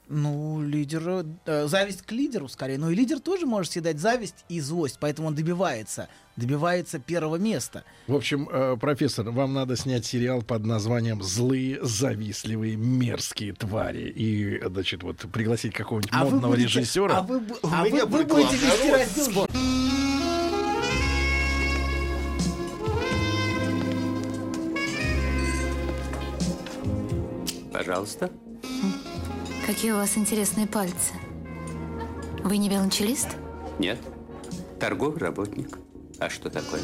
Ну, 0.09 0.61
лидер, 0.61 1.25
э, 1.45 1.67
зависть 1.67 2.01
к 2.03 2.11
лидеру 2.11 2.47
скорее. 2.47 2.77
Но 2.77 2.89
и 2.91 2.95
лидер 2.95 3.19
тоже 3.19 3.45
может 3.45 3.73
съедать 3.73 3.99
зависть 3.99 4.45
и 4.49 4.59
злость, 4.59 4.97
поэтому 4.99 5.27
он 5.29 5.35
добивается, 5.35 6.07
добивается 6.35 6.99
первого 6.99 7.35
места. 7.35 7.83
В 8.07 8.15
общем, 8.15 8.47
э, 8.51 8.77
профессор, 8.79 9.29
вам 9.31 9.53
надо 9.53 9.75
снять 9.75 10.05
сериал 10.05 10.41
под 10.41 10.65
названием 10.65 11.21
«Злые, 11.23 11.79
завистливые, 11.85 12.75
мерзкие 12.75 13.53
твари». 13.53 14.09
И, 14.09 14.61
значит, 14.65 15.03
вот 15.03 15.17
пригласить 15.31 15.73
какого-нибудь 15.73 16.11
А 16.13 16.23
модного 16.23 16.53
будете- 16.53 16.79
режиссера. 16.79 17.17
А 17.17 17.21
вы, 17.23 17.41
а 17.63 17.83
вы- 17.83 17.89
вы 17.91 18.05
будет 18.05 18.27
будете 18.27 18.55
вести 18.55 18.91
раздел 18.91 19.47
Пожалуйста. 27.71 28.31
Какие 29.67 29.91
у 29.91 29.97
вас 29.97 30.17
интересные 30.17 30.65
пальцы. 30.65 31.13
Вы 32.41 32.55
не 32.55 32.69
велончелист? 32.69 33.27
Нет. 33.79 33.99
Торговый 34.79 35.19
работник. 35.19 35.77
А 36.19 36.29
что 36.29 36.49
такое? 36.49 36.79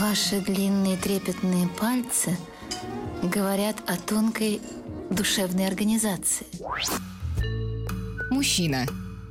Ваши 0.00 0.40
длинные 0.40 0.96
трепетные 0.96 1.68
пальцы 1.68 2.36
говорят 3.22 3.76
о 3.86 3.96
тонкой 3.96 4.60
душевной 5.10 5.68
организации. 5.68 6.48
Мужчина. 8.32 8.84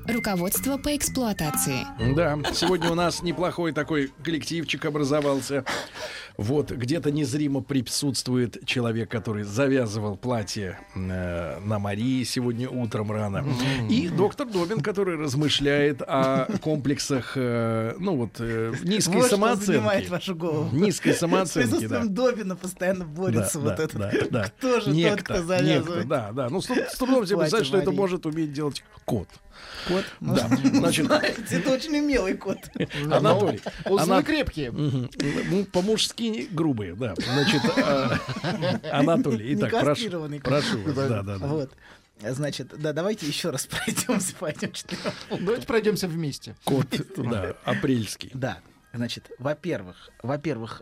Руководство 0.08 0.78
по 0.78 0.96
эксплуатации. 0.96 1.86
Да, 2.16 2.40
сегодня 2.54 2.90
у 2.90 2.96
нас 2.96 3.22
неплохой 3.22 3.74
такой 3.74 4.14
коллективчик 4.24 4.86
образовался. 4.86 5.66
Вот, 6.40 6.72
где-то 6.72 7.12
незримо 7.12 7.60
присутствует 7.62 8.66
человек, 8.66 9.12
который 9.12 9.44
завязывал 9.44 10.16
платье 10.16 10.80
э, 10.96 11.60
на 11.60 11.80
Марии 11.80 12.24
сегодня 12.24 12.70
утром 12.70 13.12
рано. 13.12 13.46
И 13.90 14.08
доктор 14.08 14.48
Добин, 14.48 14.80
который 14.80 15.18
размышляет 15.18 16.02
о 16.02 16.48
комплексах, 16.62 17.34
э, 17.36 17.94
ну 18.00 18.16
вот, 18.16 18.36
э, 18.40 18.74
низкой 18.84 19.16
Вот 19.16 19.26
что 19.26 19.36
самооценки. 19.36 20.08
вашу 20.10 20.34
голову. 20.34 20.70
Низкой 20.74 21.12
С 21.14 21.20
самооценки, 21.20 21.68
да. 21.72 21.78
присутствием 21.78 22.14
Добина 22.14 22.56
постоянно 22.56 23.04
борется 23.04 23.60
Да, 23.60 23.66
вот 23.66 23.76
да, 23.76 23.84
этот. 23.84 23.98
да, 24.00 24.12
да. 24.32 24.44
Кто 24.58 24.80
же 24.80 24.86
тот, 24.86 24.94
Некто, 24.96 25.24
кто 25.24 25.34
некто, 25.34 25.48
завязывает? 25.48 26.08
да, 26.08 26.32
да. 26.32 26.50
Ну, 26.50 26.62
с, 26.62 26.70
с 26.70 26.98
трудом 26.98 27.26
себе 27.26 27.36
Платье 27.36 27.40
представить, 27.40 27.68
что 27.68 27.78
это 27.80 27.92
может 27.92 28.26
уметь 28.26 28.54
делать 28.54 28.82
кот. 29.04 29.28
Кот? 29.90 30.06
Ну, 30.22 30.36
Да, 30.36 30.48
значит, 30.74 31.06
знаете, 31.08 31.44
это 31.52 31.72
очень 31.74 31.98
умелый 32.00 32.36
кот. 32.38 32.58
Анатолий. 33.12 33.60
Узлы 33.90 34.24
крепкие. 34.24 34.72
Мгм. 34.72 35.10
Грубые, 36.52 36.96
да. 36.96 37.16
Значит, 37.16 37.62
а, 37.78 38.18
Анатолий, 38.92 39.56
итак, 39.56 39.72
прошу, 39.72 40.10
прошу 40.44 40.82
вас, 40.82 40.96
да, 40.96 41.24
да, 41.24 41.38
да. 41.38 41.48
Вот. 41.48 41.72
Значит, 42.22 42.74
да, 42.78 42.94
давайте 42.94 43.26
еще 43.26 43.50
раз 43.50 43.66
пройдемся 43.68 44.36
по 44.36 44.46
этим 44.46 44.72
четырем 44.72 45.14
Давайте 45.30 45.66
пройдемся 45.66 46.08
вместе. 46.08 46.56
Кот, 46.64 46.88
да, 47.18 47.56
апрельский. 47.64 48.32
Да. 48.34 48.60
Значит, 48.94 49.30
во-первых, 49.38 50.10
во-первых, 50.24 50.82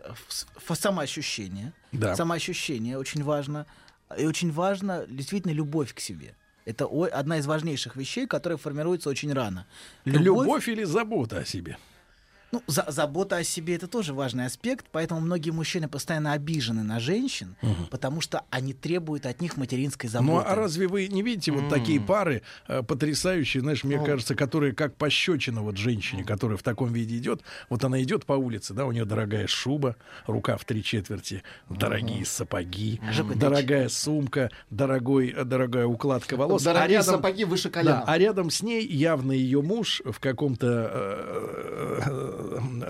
самоощущение. 0.72 1.72
Да. 1.92 2.16
Самоощущение 2.16 2.96
очень 2.96 3.22
важно. 3.22 3.66
И 4.16 4.24
очень 4.24 4.50
важно 4.50 5.04
действительно 5.06 5.52
любовь 5.52 5.94
к 5.94 6.00
себе. 6.00 6.34
Это 6.64 6.86
одна 7.12 7.38
из 7.38 7.46
важнейших 7.46 7.96
вещей, 7.96 8.26
которая 8.26 8.56
формируется 8.56 9.08
очень 9.10 9.32
рано. 9.32 9.66
Любовь 10.04 10.68
или 10.68 10.84
забота 10.84 11.38
о 11.38 11.44
себе? 11.44 11.78
Ну, 12.50 12.62
за- 12.66 12.86
забота 12.88 13.36
о 13.36 13.44
себе 13.44 13.74
это 13.74 13.88
тоже 13.88 14.14
важный 14.14 14.46
аспект, 14.46 14.86
поэтому 14.90 15.20
многие 15.20 15.50
мужчины 15.50 15.86
постоянно 15.88 16.32
обижены 16.32 16.82
на 16.82 16.98
женщин, 16.98 17.56
потому 17.90 18.20
что 18.22 18.42
они 18.50 18.72
требуют 18.72 19.26
от 19.26 19.42
них 19.42 19.56
материнской 19.58 20.08
заботы. 20.08 20.32
Ну, 20.32 20.38
а 20.38 20.54
разве 20.54 20.86
вы 20.86 21.08
не 21.08 21.22
видите 21.22 21.52
вот 21.52 21.68
такие 21.68 22.00
пары 22.00 22.42
э, 22.66 22.82
потрясающие, 22.82 23.60
знаешь, 23.60 23.84
мне 23.84 24.02
кажется, 24.02 24.34
которые 24.34 24.72
как 24.74 24.94
пощечина 24.96 25.60
вот 25.62 25.76
женщине, 25.76 26.24
которая 26.24 26.56
в 26.56 26.62
таком 26.62 26.92
виде 26.92 27.18
идет, 27.18 27.42
вот 27.68 27.84
она 27.84 28.02
идет 28.02 28.24
по 28.24 28.32
улице, 28.32 28.72
да, 28.72 28.86
у 28.86 28.92
нее 28.92 29.04
дорогая 29.04 29.46
шуба, 29.46 29.96
рука 30.26 30.56
в 30.56 30.64
три 30.64 30.82
четверти, 30.82 31.42
дорогие 31.68 32.24
сапоги, 32.24 33.00
Жека, 33.12 33.34
ты 33.34 33.38
дорогая 33.38 33.88
сумка, 33.90 34.50
дорогой, 34.70 35.34
э, 35.36 35.44
дорогая 35.44 35.86
укладка 35.86 36.36
волос, 36.36 36.62
а 36.66 36.72
Дорогие 36.72 36.98
рядом, 36.98 37.14
сапоги 37.16 37.44
выше 37.44 37.64
да, 37.64 37.70
колена. 37.70 38.04
а 38.06 38.16
рядом 38.18 38.50
с 38.50 38.62
ней 38.62 38.86
явно 38.86 39.32
ее 39.32 39.60
муж 39.60 40.00
в 40.04 40.18
каком-то 40.18 40.66
э, 40.90 42.00
э, 42.06 42.37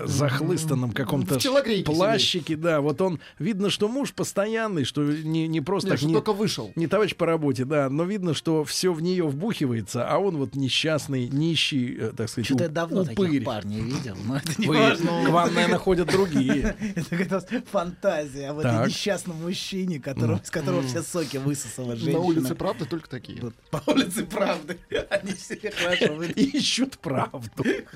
захлыстанном 0.05 0.91
каком-то 0.91 1.39
плащике, 1.85 2.55
да, 2.55 2.81
вот 2.81 3.01
он 3.01 3.19
видно, 3.37 3.69
что 3.69 3.87
муж 3.87 4.13
постоянный, 4.13 4.83
что 4.83 5.03
не, 5.03 5.47
не 5.47 5.61
просто 5.61 5.89
Нет, 5.91 5.99
так 5.99 6.07
не- 6.07 6.13
только 6.13 6.33
вышел. 6.33 6.71
не 6.75 6.87
товарищ 6.87 7.15
по 7.15 7.25
работе, 7.25 7.65
да, 7.65 7.89
но 7.89 8.03
видно, 8.03 8.33
что 8.33 8.63
все 8.63 8.93
в 8.93 9.01
нее 9.01 9.27
вбухивается, 9.27 10.07
а 10.09 10.17
он 10.17 10.37
вот 10.37 10.55
несчастный, 10.55 11.27
нищий, 11.29 11.95
э, 11.99 12.11
так 12.15 12.29
сказать, 12.29 12.45
Что-то 12.47 12.63
я 12.63 12.69
давно 12.69 13.01
упырь. 13.01 13.15
таких 13.15 13.43
парней 13.45 13.81
видел, 13.81 14.17
но 14.25 14.37
это 14.37 14.51
не 14.57 14.67
Вы- 14.67 14.77
важно. 14.77 15.25
к 15.25 15.29
вам, 15.29 15.53
наверное, 15.53 15.77
ходят 15.79 16.07
другие. 16.09 16.75
Это 16.95 17.17
как 17.17 17.31
раз 17.31 17.45
фантазия 17.71 18.49
об 18.49 18.59
этом 18.59 18.87
несчастном 18.87 19.37
мужчине, 19.41 20.01
с 20.43 20.49
которого 20.49 20.81
все 20.83 21.01
соки 21.01 21.37
высосала 21.37 21.95
женщина. 21.95 22.19
На 22.19 22.25
улице, 22.25 22.55
правда, 22.55 22.85
только 22.85 23.09
такие. 23.09 23.41
По 23.71 23.81
улице 23.89 24.23
правды. 24.25 24.77
Они 25.09 25.33
все 25.33 25.55
хорошо. 25.71 26.23
Ищут 26.23 26.97
правду. 26.99 27.49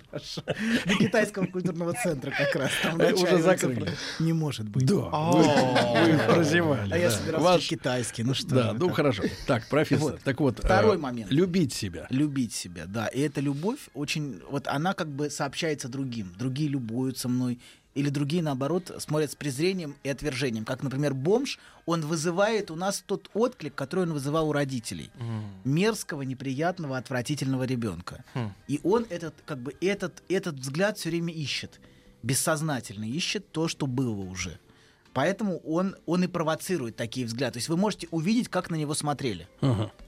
Хорошо. 0.09 0.41
До 0.85 0.95
китайского 0.95 1.42
культурного 1.47 1.93
центра 1.93 2.31
как 2.31 2.55
раз. 2.55 2.71
Там 2.81 2.99
уже 2.99 3.41
закрыли. 3.41 3.93
Не 4.19 4.33
может 4.33 4.67
быть. 4.67 4.85
Да, 4.85 4.95
вы, 4.95 5.43
вы 6.11 6.17
прозевали. 6.33 6.93
А 6.93 6.97
я 6.97 7.11
собирался 7.11 7.67
китайский. 7.67 8.23
Ну 8.23 8.33
что 8.33 8.55
Да, 8.55 8.73
ну 8.73 8.89
хорошо. 8.89 9.23
Так, 9.47 9.67
профессор, 9.67 10.19
так 10.23 10.39
вот. 10.39 10.59
Второй 10.59 10.95
э, 10.95 10.99
момент. 10.99 11.31
Любить 11.31 11.73
себя. 11.73 12.07
Любить 12.09 12.53
себя, 12.53 12.85
да. 12.85 13.07
И 13.07 13.19
эта 13.21 13.41
любовь 13.41 13.79
очень... 13.93 14.41
Вот 14.49 14.67
она 14.67 14.93
как 14.93 15.09
бы 15.09 15.29
сообщается 15.29 15.87
другим. 15.87 16.33
Другие 16.37 16.69
любуются 16.69 17.29
мной. 17.29 17.59
Или 17.95 18.09
другие, 18.09 18.41
наоборот, 18.41 18.91
смотрят 18.97 19.31
с 19.31 19.35
презрением 19.35 19.95
и 20.03 20.09
отвержением. 20.09 20.65
Как, 20.65 20.81
например, 20.81 21.13
бомж, 21.13 21.59
он 21.85 22.01
вызывает 22.01 22.71
у 22.71 22.75
нас 22.75 23.03
тот 23.05 23.29
отклик, 23.33 23.75
который 23.75 24.05
он 24.05 24.13
вызывал 24.13 24.49
у 24.49 24.51
родителей. 24.51 25.11
Мерзкого, 25.63 26.23
неприятного, 26.23 26.97
отвратительного 26.97 27.63
ребенка. 27.63 28.23
И 28.67 28.79
он 28.83 29.05
этот, 29.09 29.35
как 29.45 29.59
бы, 29.59 29.75
этот, 29.81 30.23
этот 30.27 30.55
взгляд 30.55 30.97
все 30.97 31.09
время 31.09 31.33
ищет. 31.33 31.79
Бессознательно 32.23 33.03
ищет 33.03 33.51
то, 33.51 33.67
что 33.67 33.85
было 33.85 34.21
уже. 34.21 34.59
Поэтому 35.13 35.57
он, 35.59 35.95
он 36.07 36.23
и 36.23 36.27
провоцирует 36.27 36.95
такие 36.95 37.27
взгляды. 37.27 37.53
То 37.53 37.57
есть 37.57 37.69
вы 37.69 37.77
можете 37.77 38.07
увидеть, 38.09 38.49
как 38.49 38.71
на 38.71 38.75
него 38.75 38.95
смотрели. 38.95 39.47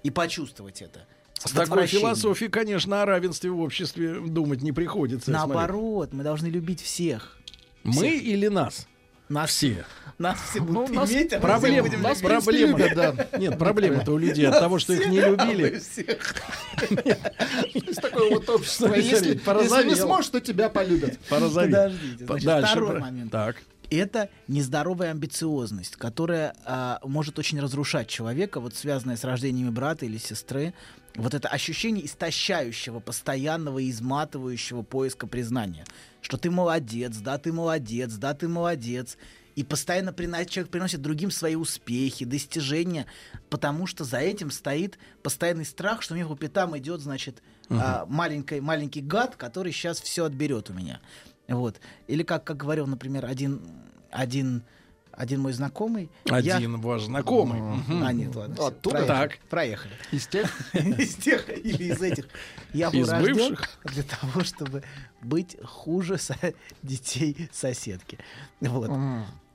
И 0.03 0.09
почувствовать 0.09 0.81
это. 0.81 1.05
С 1.37 1.51
такой 1.51 1.85
философией, 1.85 2.49
конечно, 2.49 3.03
о 3.03 3.05
равенстве 3.05 3.51
в 3.51 3.59
обществе 3.59 4.19
думать 4.19 4.61
не 4.63 4.71
приходится. 4.71 5.29
Наоборот, 5.29 6.13
мы 6.13 6.23
должны 6.23 6.47
любить 6.47 6.81
всех. 6.81 7.37
Мы 7.85 8.09
или 8.09 8.47
нас? 8.47 8.87
Нас, 9.27 9.49
Все. 9.49 9.83
нас 10.19 10.37
все 10.49 10.59
Ну, 10.59 10.65
будут 10.83 10.95
нас 10.95 11.11
иметь, 11.11 11.33
а 11.33 11.37
мы 11.37 11.41
Проблема, 11.41 11.87
всех 11.87 11.99
будем 11.99 12.01
нас 12.03 12.19
проблема. 12.21 12.77
да. 12.95 13.27
Нет, 13.39 13.57
проблема-то 13.57 14.11
у 14.11 14.17
людей 14.19 14.47
от 14.47 14.59
того, 14.59 14.77
что 14.77 14.93
их 14.93 15.07
не 15.07 15.17
А 15.19 15.29
любили. 15.29 15.79
всех. 15.79 16.35
Такое 18.01 18.29
вот 18.29 18.49
общество. 18.49 18.93
Если, 18.93 19.35
не 19.89 19.95
сможешь, 19.95 20.29
то 20.29 20.41
тебя 20.41 20.69
полюбят. 20.69 21.17
Подождите, 21.29 22.25
второй 22.25 22.99
момент. 22.99 23.31
Так. 23.31 23.57
Это 23.91 24.29
нездоровая 24.47 25.11
амбициозность, 25.11 25.95
которая 25.95 26.55
а, 26.65 26.99
может 27.03 27.37
очень 27.37 27.59
разрушать 27.61 28.07
человека, 28.07 28.59
вот 28.59 28.73
связанная 28.75 29.15
с 29.15 29.23
рождениями 29.23 29.69
брата 29.69 30.05
или 30.07 30.17
сестры. 30.17 30.73
Вот 31.15 31.33
это 31.35 31.47
ощущение 31.47 32.05
истощающего, 32.07 32.99
постоянного 32.99 33.87
изматывающего 33.87 34.81
поиска 34.81 35.27
признания. 35.27 35.85
Что 36.25 36.37
ты 36.37 36.49
молодец, 36.49 37.17
да, 37.17 37.37
ты 37.37 37.53
молодец, 37.53 38.13
да, 38.13 38.33
ты 38.33 38.47
молодец. 38.47 39.15
И 39.53 39.63
постоянно 39.63 40.11
человек 40.11 40.71
приносит 40.71 40.99
другим 40.99 41.29
свои 41.29 41.53
успехи, 41.53 42.25
достижения, 42.25 43.05
потому 43.51 43.85
что 43.85 44.03
за 44.05 44.17
этим 44.17 44.49
стоит 44.49 44.97
постоянный 45.21 45.65
страх, 45.65 46.01
что 46.01 46.15
мне 46.15 46.25
по 46.25 46.35
пятам 46.35 46.75
идет, 46.79 47.01
значит, 47.01 47.43
а, 47.69 48.07
маленький, 48.09 48.59
маленький 48.59 49.01
гад, 49.01 49.35
который 49.35 49.71
сейчас 49.71 50.01
все 50.01 50.25
отберет 50.25 50.71
у 50.71 50.73
меня. 50.73 50.99
Вот. 51.47 51.79
Или 52.07 52.23
как, 52.23 52.43
как 52.43 52.57
говорил, 52.57 52.87
например, 52.87 53.27
один, 53.27 53.61
один, 54.09 54.63
один 55.17 55.41
мой 55.41 55.53
знакомый. 55.53 56.09
я- 56.25 56.35
Один 56.35 56.79
ваш 56.81 57.03
знакомый. 57.03 57.61
А, 58.03 58.11
нет, 58.13 58.35
ладно. 58.35 58.55
Оттуда? 58.67 58.97
проехали. 58.97 59.07
Так. 59.29 59.39
Проехали. 59.49 59.93
Из 60.11 60.27
тех, 60.27 60.73
Из 60.73 61.15
тех 61.15 61.49
или 61.49 61.83
из 61.93 62.01
этих. 62.01 62.27
Я 62.73 62.91
был 62.91 63.01
Из 63.01 63.09
рожден 63.09 63.35
бывших? 63.51 63.77
для 63.85 64.03
того, 64.03 64.43
чтобы 64.43 64.83
быть 65.21 65.57
хуже 65.63 66.17
со- 66.17 66.37
детей 66.83 67.49
соседки. 67.51 68.17
Вот. 68.61 68.89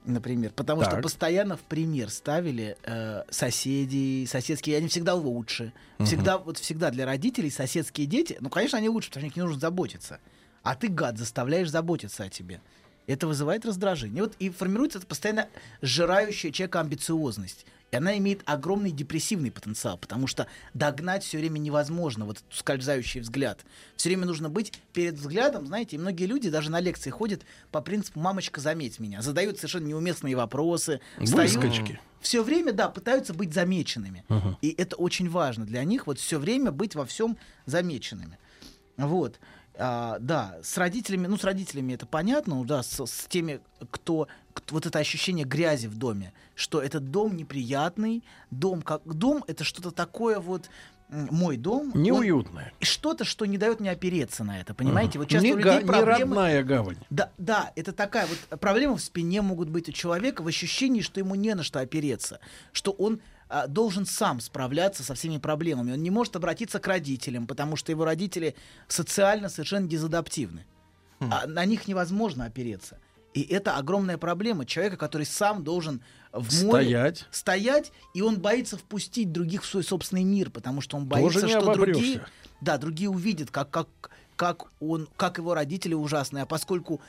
Например, 0.07 0.51
потому 0.57 0.81
что 0.83 0.93
Так. 0.93 1.03
постоянно 1.03 1.59
в 1.59 1.61
пример 1.61 2.09
ставили 2.09 2.79
э, 2.85 3.23
соседей, 3.31 4.27
соседские, 4.27 4.79
они 4.79 4.89
всегда 4.89 5.15
лучше. 5.15 5.75
Всегда, 5.99 6.39
вот 6.39 6.57
всегда 6.57 6.91
для 6.91 7.05
родителей 7.05 7.51
соседские 7.51 8.07
дети, 8.07 8.39
ну, 8.41 8.49
конечно, 8.49 8.79
они 8.79 8.89
лучше, 8.89 9.11
потому 9.11 9.21
что 9.21 9.27
о 9.27 9.29
них 9.29 9.37
не 9.37 9.43
нужно 9.43 9.61
заботиться. 9.61 10.19
А 10.63 10.75
ты, 10.75 10.89
гад, 10.89 11.19
заставляешь 11.19 11.71
заботиться 11.71 12.25
о 12.25 12.29
тебе. 12.31 12.63
Это 13.07 13.27
вызывает 13.27 13.65
раздражение. 13.65 14.23
Вот 14.23 14.35
и 14.39 14.51
формируется 14.51 14.99
эта 14.99 15.07
постоянно 15.07 15.49
сжирающая 15.83 16.53
человека 16.53 16.81
амбициозность. 16.81 17.67
И 17.91 17.97
она 17.97 18.17
имеет 18.19 18.43
огромный 18.45 18.93
депрессивный 18.93 19.51
потенциал, 19.51 19.99
потому 19.99 20.29
что 20.29 20.47
догнать 20.75 21.25
все 21.25 21.39
время 21.39 21.59
невозможно, 21.59 22.25
вот 22.25 22.37
этот 22.37 22.55
скользающий 22.55 23.21
взгляд. 23.21 23.65
Все 23.97 24.11
время 24.11 24.27
нужно 24.27 24.49
быть 24.49 24.73
перед 24.93 25.15
взглядом, 25.15 25.67
знаете, 25.67 25.97
и 25.97 25.99
многие 25.99 26.27
люди 26.27 26.51
даже 26.51 26.71
на 26.71 26.79
лекции 26.79 27.11
ходят 27.11 27.43
по 27.73 27.81
принципу 27.81 28.21
«мамочка, 28.21 28.61
заметь 28.61 29.01
меня», 29.01 29.23
задают 29.23 29.57
совершенно 29.57 29.87
неуместные 29.87 30.37
вопросы, 30.37 31.01
Выскочки. 31.19 32.01
все 32.21 32.45
время, 32.45 32.73
да, 32.73 32.89
пытаются 32.89 33.35
быть 33.35 33.53
замеченными. 33.53 34.25
И 34.63 34.73
это 34.79 34.95
очень 34.95 35.29
важно 35.29 35.65
для 35.65 35.83
них, 35.83 36.07
вот 36.07 36.21
все 36.21 36.39
время 36.39 36.71
быть 36.71 36.95
во 36.95 37.05
всем 37.05 37.37
замеченными. 37.67 38.39
Вот. 38.97 39.41
А, 39.83 40.19
да, 40.21 40.59
с 40.63 40.77
родителями, 40.77 41.27
ну, 41.27 41.39
с 41.39 41.45
родителями 41.45 41.95
это 41.95 42.05
понятно, 42.05 42.57
ну, 42.57 42.65
да, 42.65 42.83
с, 42.83 43.01
с 43.07 43.25
теми, 43.29 43.61
кто, 43.91 44.29
кто- 44.53 44.75
вот 44.75 44.85
это 44.85 44.99
ощущение 44.99 45.47
грязи 45.47 45.87
в 45.87 45.97
доме, 45.97 46.35
что 46.55 46.83
этот 46.83 47.11
дом 47.11 47.35
неприятный, 47.35 48.23
дом 48.51 48.83
как 48.83 49.03
дом 49.05 49.43
это 49.49 49.65
что-то 49.65 49.91
такое 49.91 50.39
вот 50.39 50.69
мой 51.09 51.57
дом, 51.57 51.91
Неуютное. 51.95 52.73
и 52.79 52.85
что-то, 52.85 53.25
что 53.25 53.45
не 53.47 53.59
дает 53.59 53.81
мне 53.81 53.91
опереться 53.91 54.45
на 54.45 54.61
это, 54.61 54.75
понимаете? 54.75 55.19
Вот 55.19 55.29
часто 55.29 55.47
Не, 55.47 55.55
у 55.55 55.57
людей 55.57 55.79
не 55.81 55.85
проблемы. 55.87 56.19
родная 56.37 56.63
гавань. 56.63 56.99
Да, 57.09 57.31
да, 57.39 57.73
это 57.75 57.93
такая 57.93 58.27
вот 58.29 58.61
проблема 58.61 58.97
в 58.97 59.01
спине 59.01 59.41
могут 59.43 59.71
быть 59.71 59.89
у 59.89 59.93
человека 59.93 60.43
в 60.43 60.47
ощущении, 60.47 61.01
что 61.01 61.19
ему 61.19 61.35
не 61.35 61.55
на 61.55 61.63
что 61.65 61.81
опереться, 61.81 62.39
что 62.73 62.93
он 62.93 63.21
а, 63.51 63.67
должен 63.67 64.07
сам 64.07 64.39
справляться 64.41 65.03
со 65.03 65.15
всеми 65.15 65.39
проблемами. 65.39 65.93
Он 65.93 66.03
не 66.03 66.11
может 66.11 66.37
обратиться 66.37 66.79
к 66.79 66.87
родителям, 66.87 67.49
потому 67.49 67.75
что 67.75 67.91
его 67.91 68.05
родители 68.05 68.55
социально 68.87 69.49
совершенно 69.49 69.89
дезадаптивны. 69.89 70.65
А 71.19 71.47
на 71.47 71.67
них 71.67 71.87
невозможно 71.87 72.47
опереться. 72.47 72.99
И 73.35 73.43
это 73.43 73.77
огромная 73.77 74.17
проблема 74.19 74.65
человека, 74.65 74.97
который 74.97 75.27
сам 75.27 75.63
должен 75.63 76.03
в 76.33 76.65
море 76.65 76.85
Стоять. 76.87 77.27
стоять, 77.31 77.93
и 78.15 78.23
он 78.23 78.41
боится 78.41 78.79
впустить 78.79 79.31
других 79.31 79.63
в 79.63 79.67
свой 79.67 79.85
собственный 79.85 80.25
мир, 80.25 80.51
потому 80.51 80.81
что 80.81 80.97
он 80.97 81.07
боится, 81.07 81.47
что 81.47 81.75
другие, 81.75 82.25
да, 82.61 82.79
другие 82.79 83.11
увидят, 83.11 83.51
как, 83.51 83.71
как, 83.71 83.89
как 84.37 84.73
он, 84.81 85.09
как 85.17 85.39
его 85.39 85.55
родители 85.55 85.95
ужасные, 85.95 86.43
а 86.43 86.47
поскольку 86.47 87.01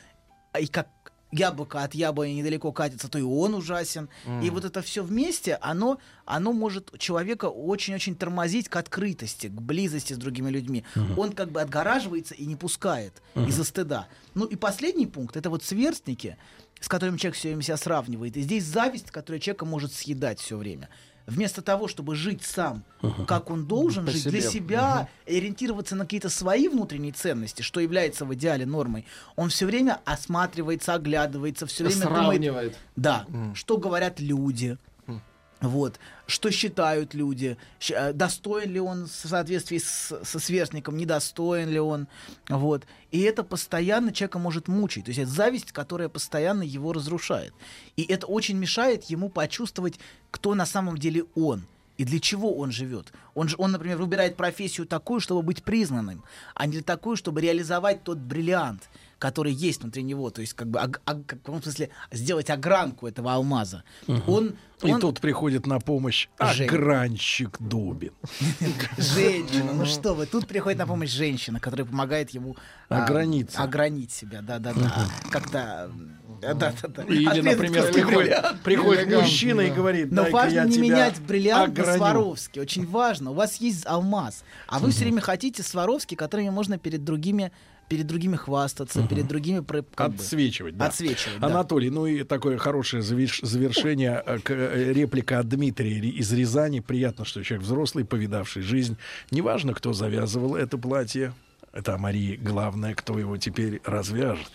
а, 0.51 0.59
и 0.59 0.67
как 0.67 0.89
яблоко 1.31 1.83
от 1.83 1.95
яблони 1.95 2.31
недалеко 2.31 2.71
катится, 2.71 3.09
то 3.09 3.17
и 3.17 3.21
он 3.21 3.53
ужасен. 3.53 4.09
И 4.43 4.49
вот 4.49 4.65
это 4.65 4.81
все 4.81 5.03
вместе, 5.03 5.57
оно, 5.61 5.99
оно 6.25 6.53
может 6.53 6.97
человека 6.99 7.45
очень-очень 7.45 8.15
тормозить 8.15 8.69
к 8.69 8.75
открытости, 8.75 9.47
к 9.47 9.61
близости 9.61 10.13
с 10.13 10.17
другими 10.17 10.49
людьми. 10.49 10.83
Он 11.17 11.31
как 11.31 11.51
бы 11.51 11.61
отгораживается 11.61 12.35
и 12.35 12.45
не 12.45 12.55
пускает 12.55 13.21
из-за 13.35 13.63
стыда. 13.63 14.07
Ну 14.33 14.45
и 14.45 14.55
последний 14.55 15.07
пункт 15.07 15.37
это 15.37 15.49
вот 15.49 15.63
сверстники, 15.63 16.37
с 16.79 16.87
которыми 16.87 17.17
человек 17.17 17.37
все 17.37 17.49
время 17.49 17.61
себя 17.61 17.77
сравнивает. 17.77 18.37
И 18.37 18.41
здесь 18.41 18.65
зависть, 18.65 19.11
которая 19.11 19.39
человека 19.39 19.65
может 19.65 19.93
съедать 19.93 20.39
все 20.39 20.57
время. 20.57 20.89
Вместо 21.27 21.61
того, 21.61 21.87
чтобы 21.87 22.15
жить 22.15 22.43
сам, 22.43 22.83
как 23.27 23.49
он 23.49 23.65
должен 23.65 24.05
По 24.05 24.11
жить, 24.11 24.23
для 24.27 24.41
себе. 24.41 24.51
себя, 24.51 25.09
ориентироваться 25.27 25.95
на 25.95 26.05
какие-то 26.05 26.29
свои 26.29 26.67
внутренние 26.67 27.13
ценности, 27.13 27.61
что 27.61 27.79
является 27.79 28.25
в 28.25 28.33
идеале 28.33 28.65
нормой, 28.65 29.05
он 29.35 29.49
все 29.49 29.65
время 29.65 29.99
осматривается, 30.05 30.93
оглядывается, 30.93 31.65
все 31.65 31.83
время 31.85 32.01
думает, 32.03 32.21
сравнивает. 32.23 32.77
да, 32.95 33.25
что 33.53 33.77
говорят 33.77 34.19
люди, 34.19 34.77
вот, 35.61 35.99
что 36.25 36.49
считают 36.49 37.13
люди, 37.13 37.55
э, 37.89 38.13
достоин 38.13 38.71
ли 38.71 38.79
он 38.79 39.05
в 39.05 39.11
соответствии 39.11 39.77
со 39.77 40.39
сверстником, 40.39 40.97
недостоин 40.97 41.69
ли 41.69 41.79
он, 41.79 42.07
вот. 42.49 42.85
И 43.11 43.21
это 43.21 43.43
постоянно 43.43 44.11
человека 44.11 44.39
может 44.39 44.67
мучить, 44.67 45.05
то 45.05 45.09
есть 45.09 45.19
это 45.19 45.29
зависть, 45.29 45.71
которая 45.71 46.09
постоянно 46.09 46.63
его 46.63 46.93
разрушает. 46.93 47.53
И 47.95 48.03
это 48.03 48.25
очень 48.25 48.57
мешает 48.57 49.03
ему 49.05 49.29
почувствовать, 49.29 49.99
кто 50.31 50.55
на 50.55 50.65
самом 50.65 50.97
деле 50.97 51.25
он. 51.35 51.63
И 51.97 52.03
для 52.03 52.19
чего 52.19 52.57
он 52.57 52.71
живет? 52.71 53.13
Он, 53.35 53.47
же, 53.47 53.55
он, 53.59 53.71
например, 53.71 53.97
выбирает 53.97 54.35
профессию 54.35 54.87
такую, 54.87 55.19
чтобы 55.19 55.43
быть 55.43 55.61
признанным, 55.61 56.23
а 56.55 56.65
не 56.65 56.81
такую, 56.81 57.15
чтобы 57.15 57.41
реализовать 57.41 58.03
тот 58.03 58.17
бриллиант, 58.17 58.89
который 59.21 59.53
есть 59.53 59.83
внутри 59.83 60.01
него. 60.01 60.31
То 60.31 60.41
есть, 60.41 60.53
как 60.55 60.67
бы, 60.67 60.79
ог- 60.79 60.99
ог- 61.05 61.25
как, 61.27 61.39
в 61.39 61.43
каком 61.43 61.61
смысле, 61.61 61.89
сделать 62.11 62.49
огранку 62.49 63.07
этого 63.07 63.31
алмаза. 63.33 63.83
Он, 64.25 64.55
И 64.83 64.91
он- 64.91 64.99
тут 64.99 65.21
приходит 65.21 65.67
на 65.67 65.79
помощь 65.79 66.27
Жень. 66.39 66.67
огранщик 66.67 67.57
Дубин. 67.59 68.13
Женщина, 68.97 69.73
ну 69.73 69.85
что 69.85 70.15
вы, 70.15 70.25
тут 70.25 70.47
приходит 70.47 70.79
на 70.79 70.87
помощь 70.87 71.11
женщина, 71.11 71.59
которая 71.59 71.85
помогает 71.85 72.31
ему 72.31 72.55
а, 72.89 73.03
Ограниться. 73.05 73.61
огранить 73.61 74.11
себя, 74.11 74.41
да-да-да, 74.41 75.05
как-то, 75.29 75.91
да-да-да. 76.41 77.03
Или, 77.03 77.25
Ответить 77.27 77.43
например, 77.51 78.41
как 78.41 78.59
приходит, 78.61 79.07
мужчина 79.21 79.61
и 79.61 79.69
да. 79.69 79.75
говорит, 79.75 80.11
Но 80.11 80.23
«Дай-ка 80.23 80.35
важно 80.35 80.63
не 80.65 80.79
менять 80.79 81.19
бриллиант 81.21 81.77
на 81.77 81.83
ограню». 81.83 81.97
Сваровски. 81.99 82.59
Очень 82.59 82.87
важно. 82.87 83.31
У 83.31 83.33
вас 83.35 83.57
есть 83.57 83.85
алмаз, 83.85 84.43
а 84.67 84.79
вы 84.79 84.89
все 84.91 85.01
время 85.03 85.21
хотите 85.21 85.61
Сваровски, 85.63 86.15
которыми 86.15 86.49
можно 86.49 86.79
перед 86.79 87.03
другими, 87.03 87.51
перед 87.91 88.07
другими 88.07 88.37
хвастаться, 88.37 89.05
перед 89.05 89.27
другими 89.27 89.61
как 89.95 90.11
бы, 90.11 90.15
Отсвечивать, 90.15 90.77
да. 90.77 90.85
отсвечивать. 90.85 91.39
да. 91.41 91.47
Анатолий, 91.47 91.89
ну 91.89 92.05
и 92.05 92.23
такое 92.23 92.57
хорошее 92.57 93.03
заверш- 93.03 93.45
завершение, 93.45 94.23
э, 94.25 94.39
к- 94.39 94.51
э, 94.53 94.93
реплика 94.93 95.39
от 95.39 95.49
Дмитрия 95.49 95.99
Ри- 95.99 96.09
из 96.09 96.31
Рязани. 96.31 96.79
Приятно, 96.79 97.25
что 97.25 97.43
человек 97.43 97.65
взрослый, 97.65 98.05
повидавший 98.05 98.61
жизнь. 98.61 98.95
Неважно, 99.29 99.73
кто 99.73 99.91
завязывал 99.91 100.55
это 100.55 100.77
платье. 100.77 101.33
Это 101.73 101.95
о 101.95 101.97
Марии 101.97 102.35
главное, 102.37 102.93
кто 102.95 103.17
его 103.19 103.35
теперь 103.37 103.81
развяжет. 103.85 104.47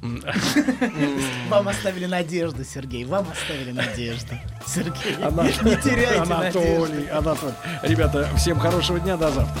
Вам 1.48 1.68
оставили 1.68 2.06
надежду, 2.06 2.64
Сергей. 2.64 3.04
Вам 3.04 3.26
оставили 3.30 3.72
надежду. 3.72 4.34
Сергей, 4.66 5.16
Ана- 5.22 5.44
не 5.44 5.76
теряйте 5.82 6.24
надежды. 6.24 6.58
Анатолий, 6.76 7.08
Анатолий. 7.10 7.54
Ребята, 7.82 8.28
всем 8.36 8.58
хорошего 8.58 8.98
дня, 9.00 9.16
до 9.16 9.30
завтра. 9.30 9.60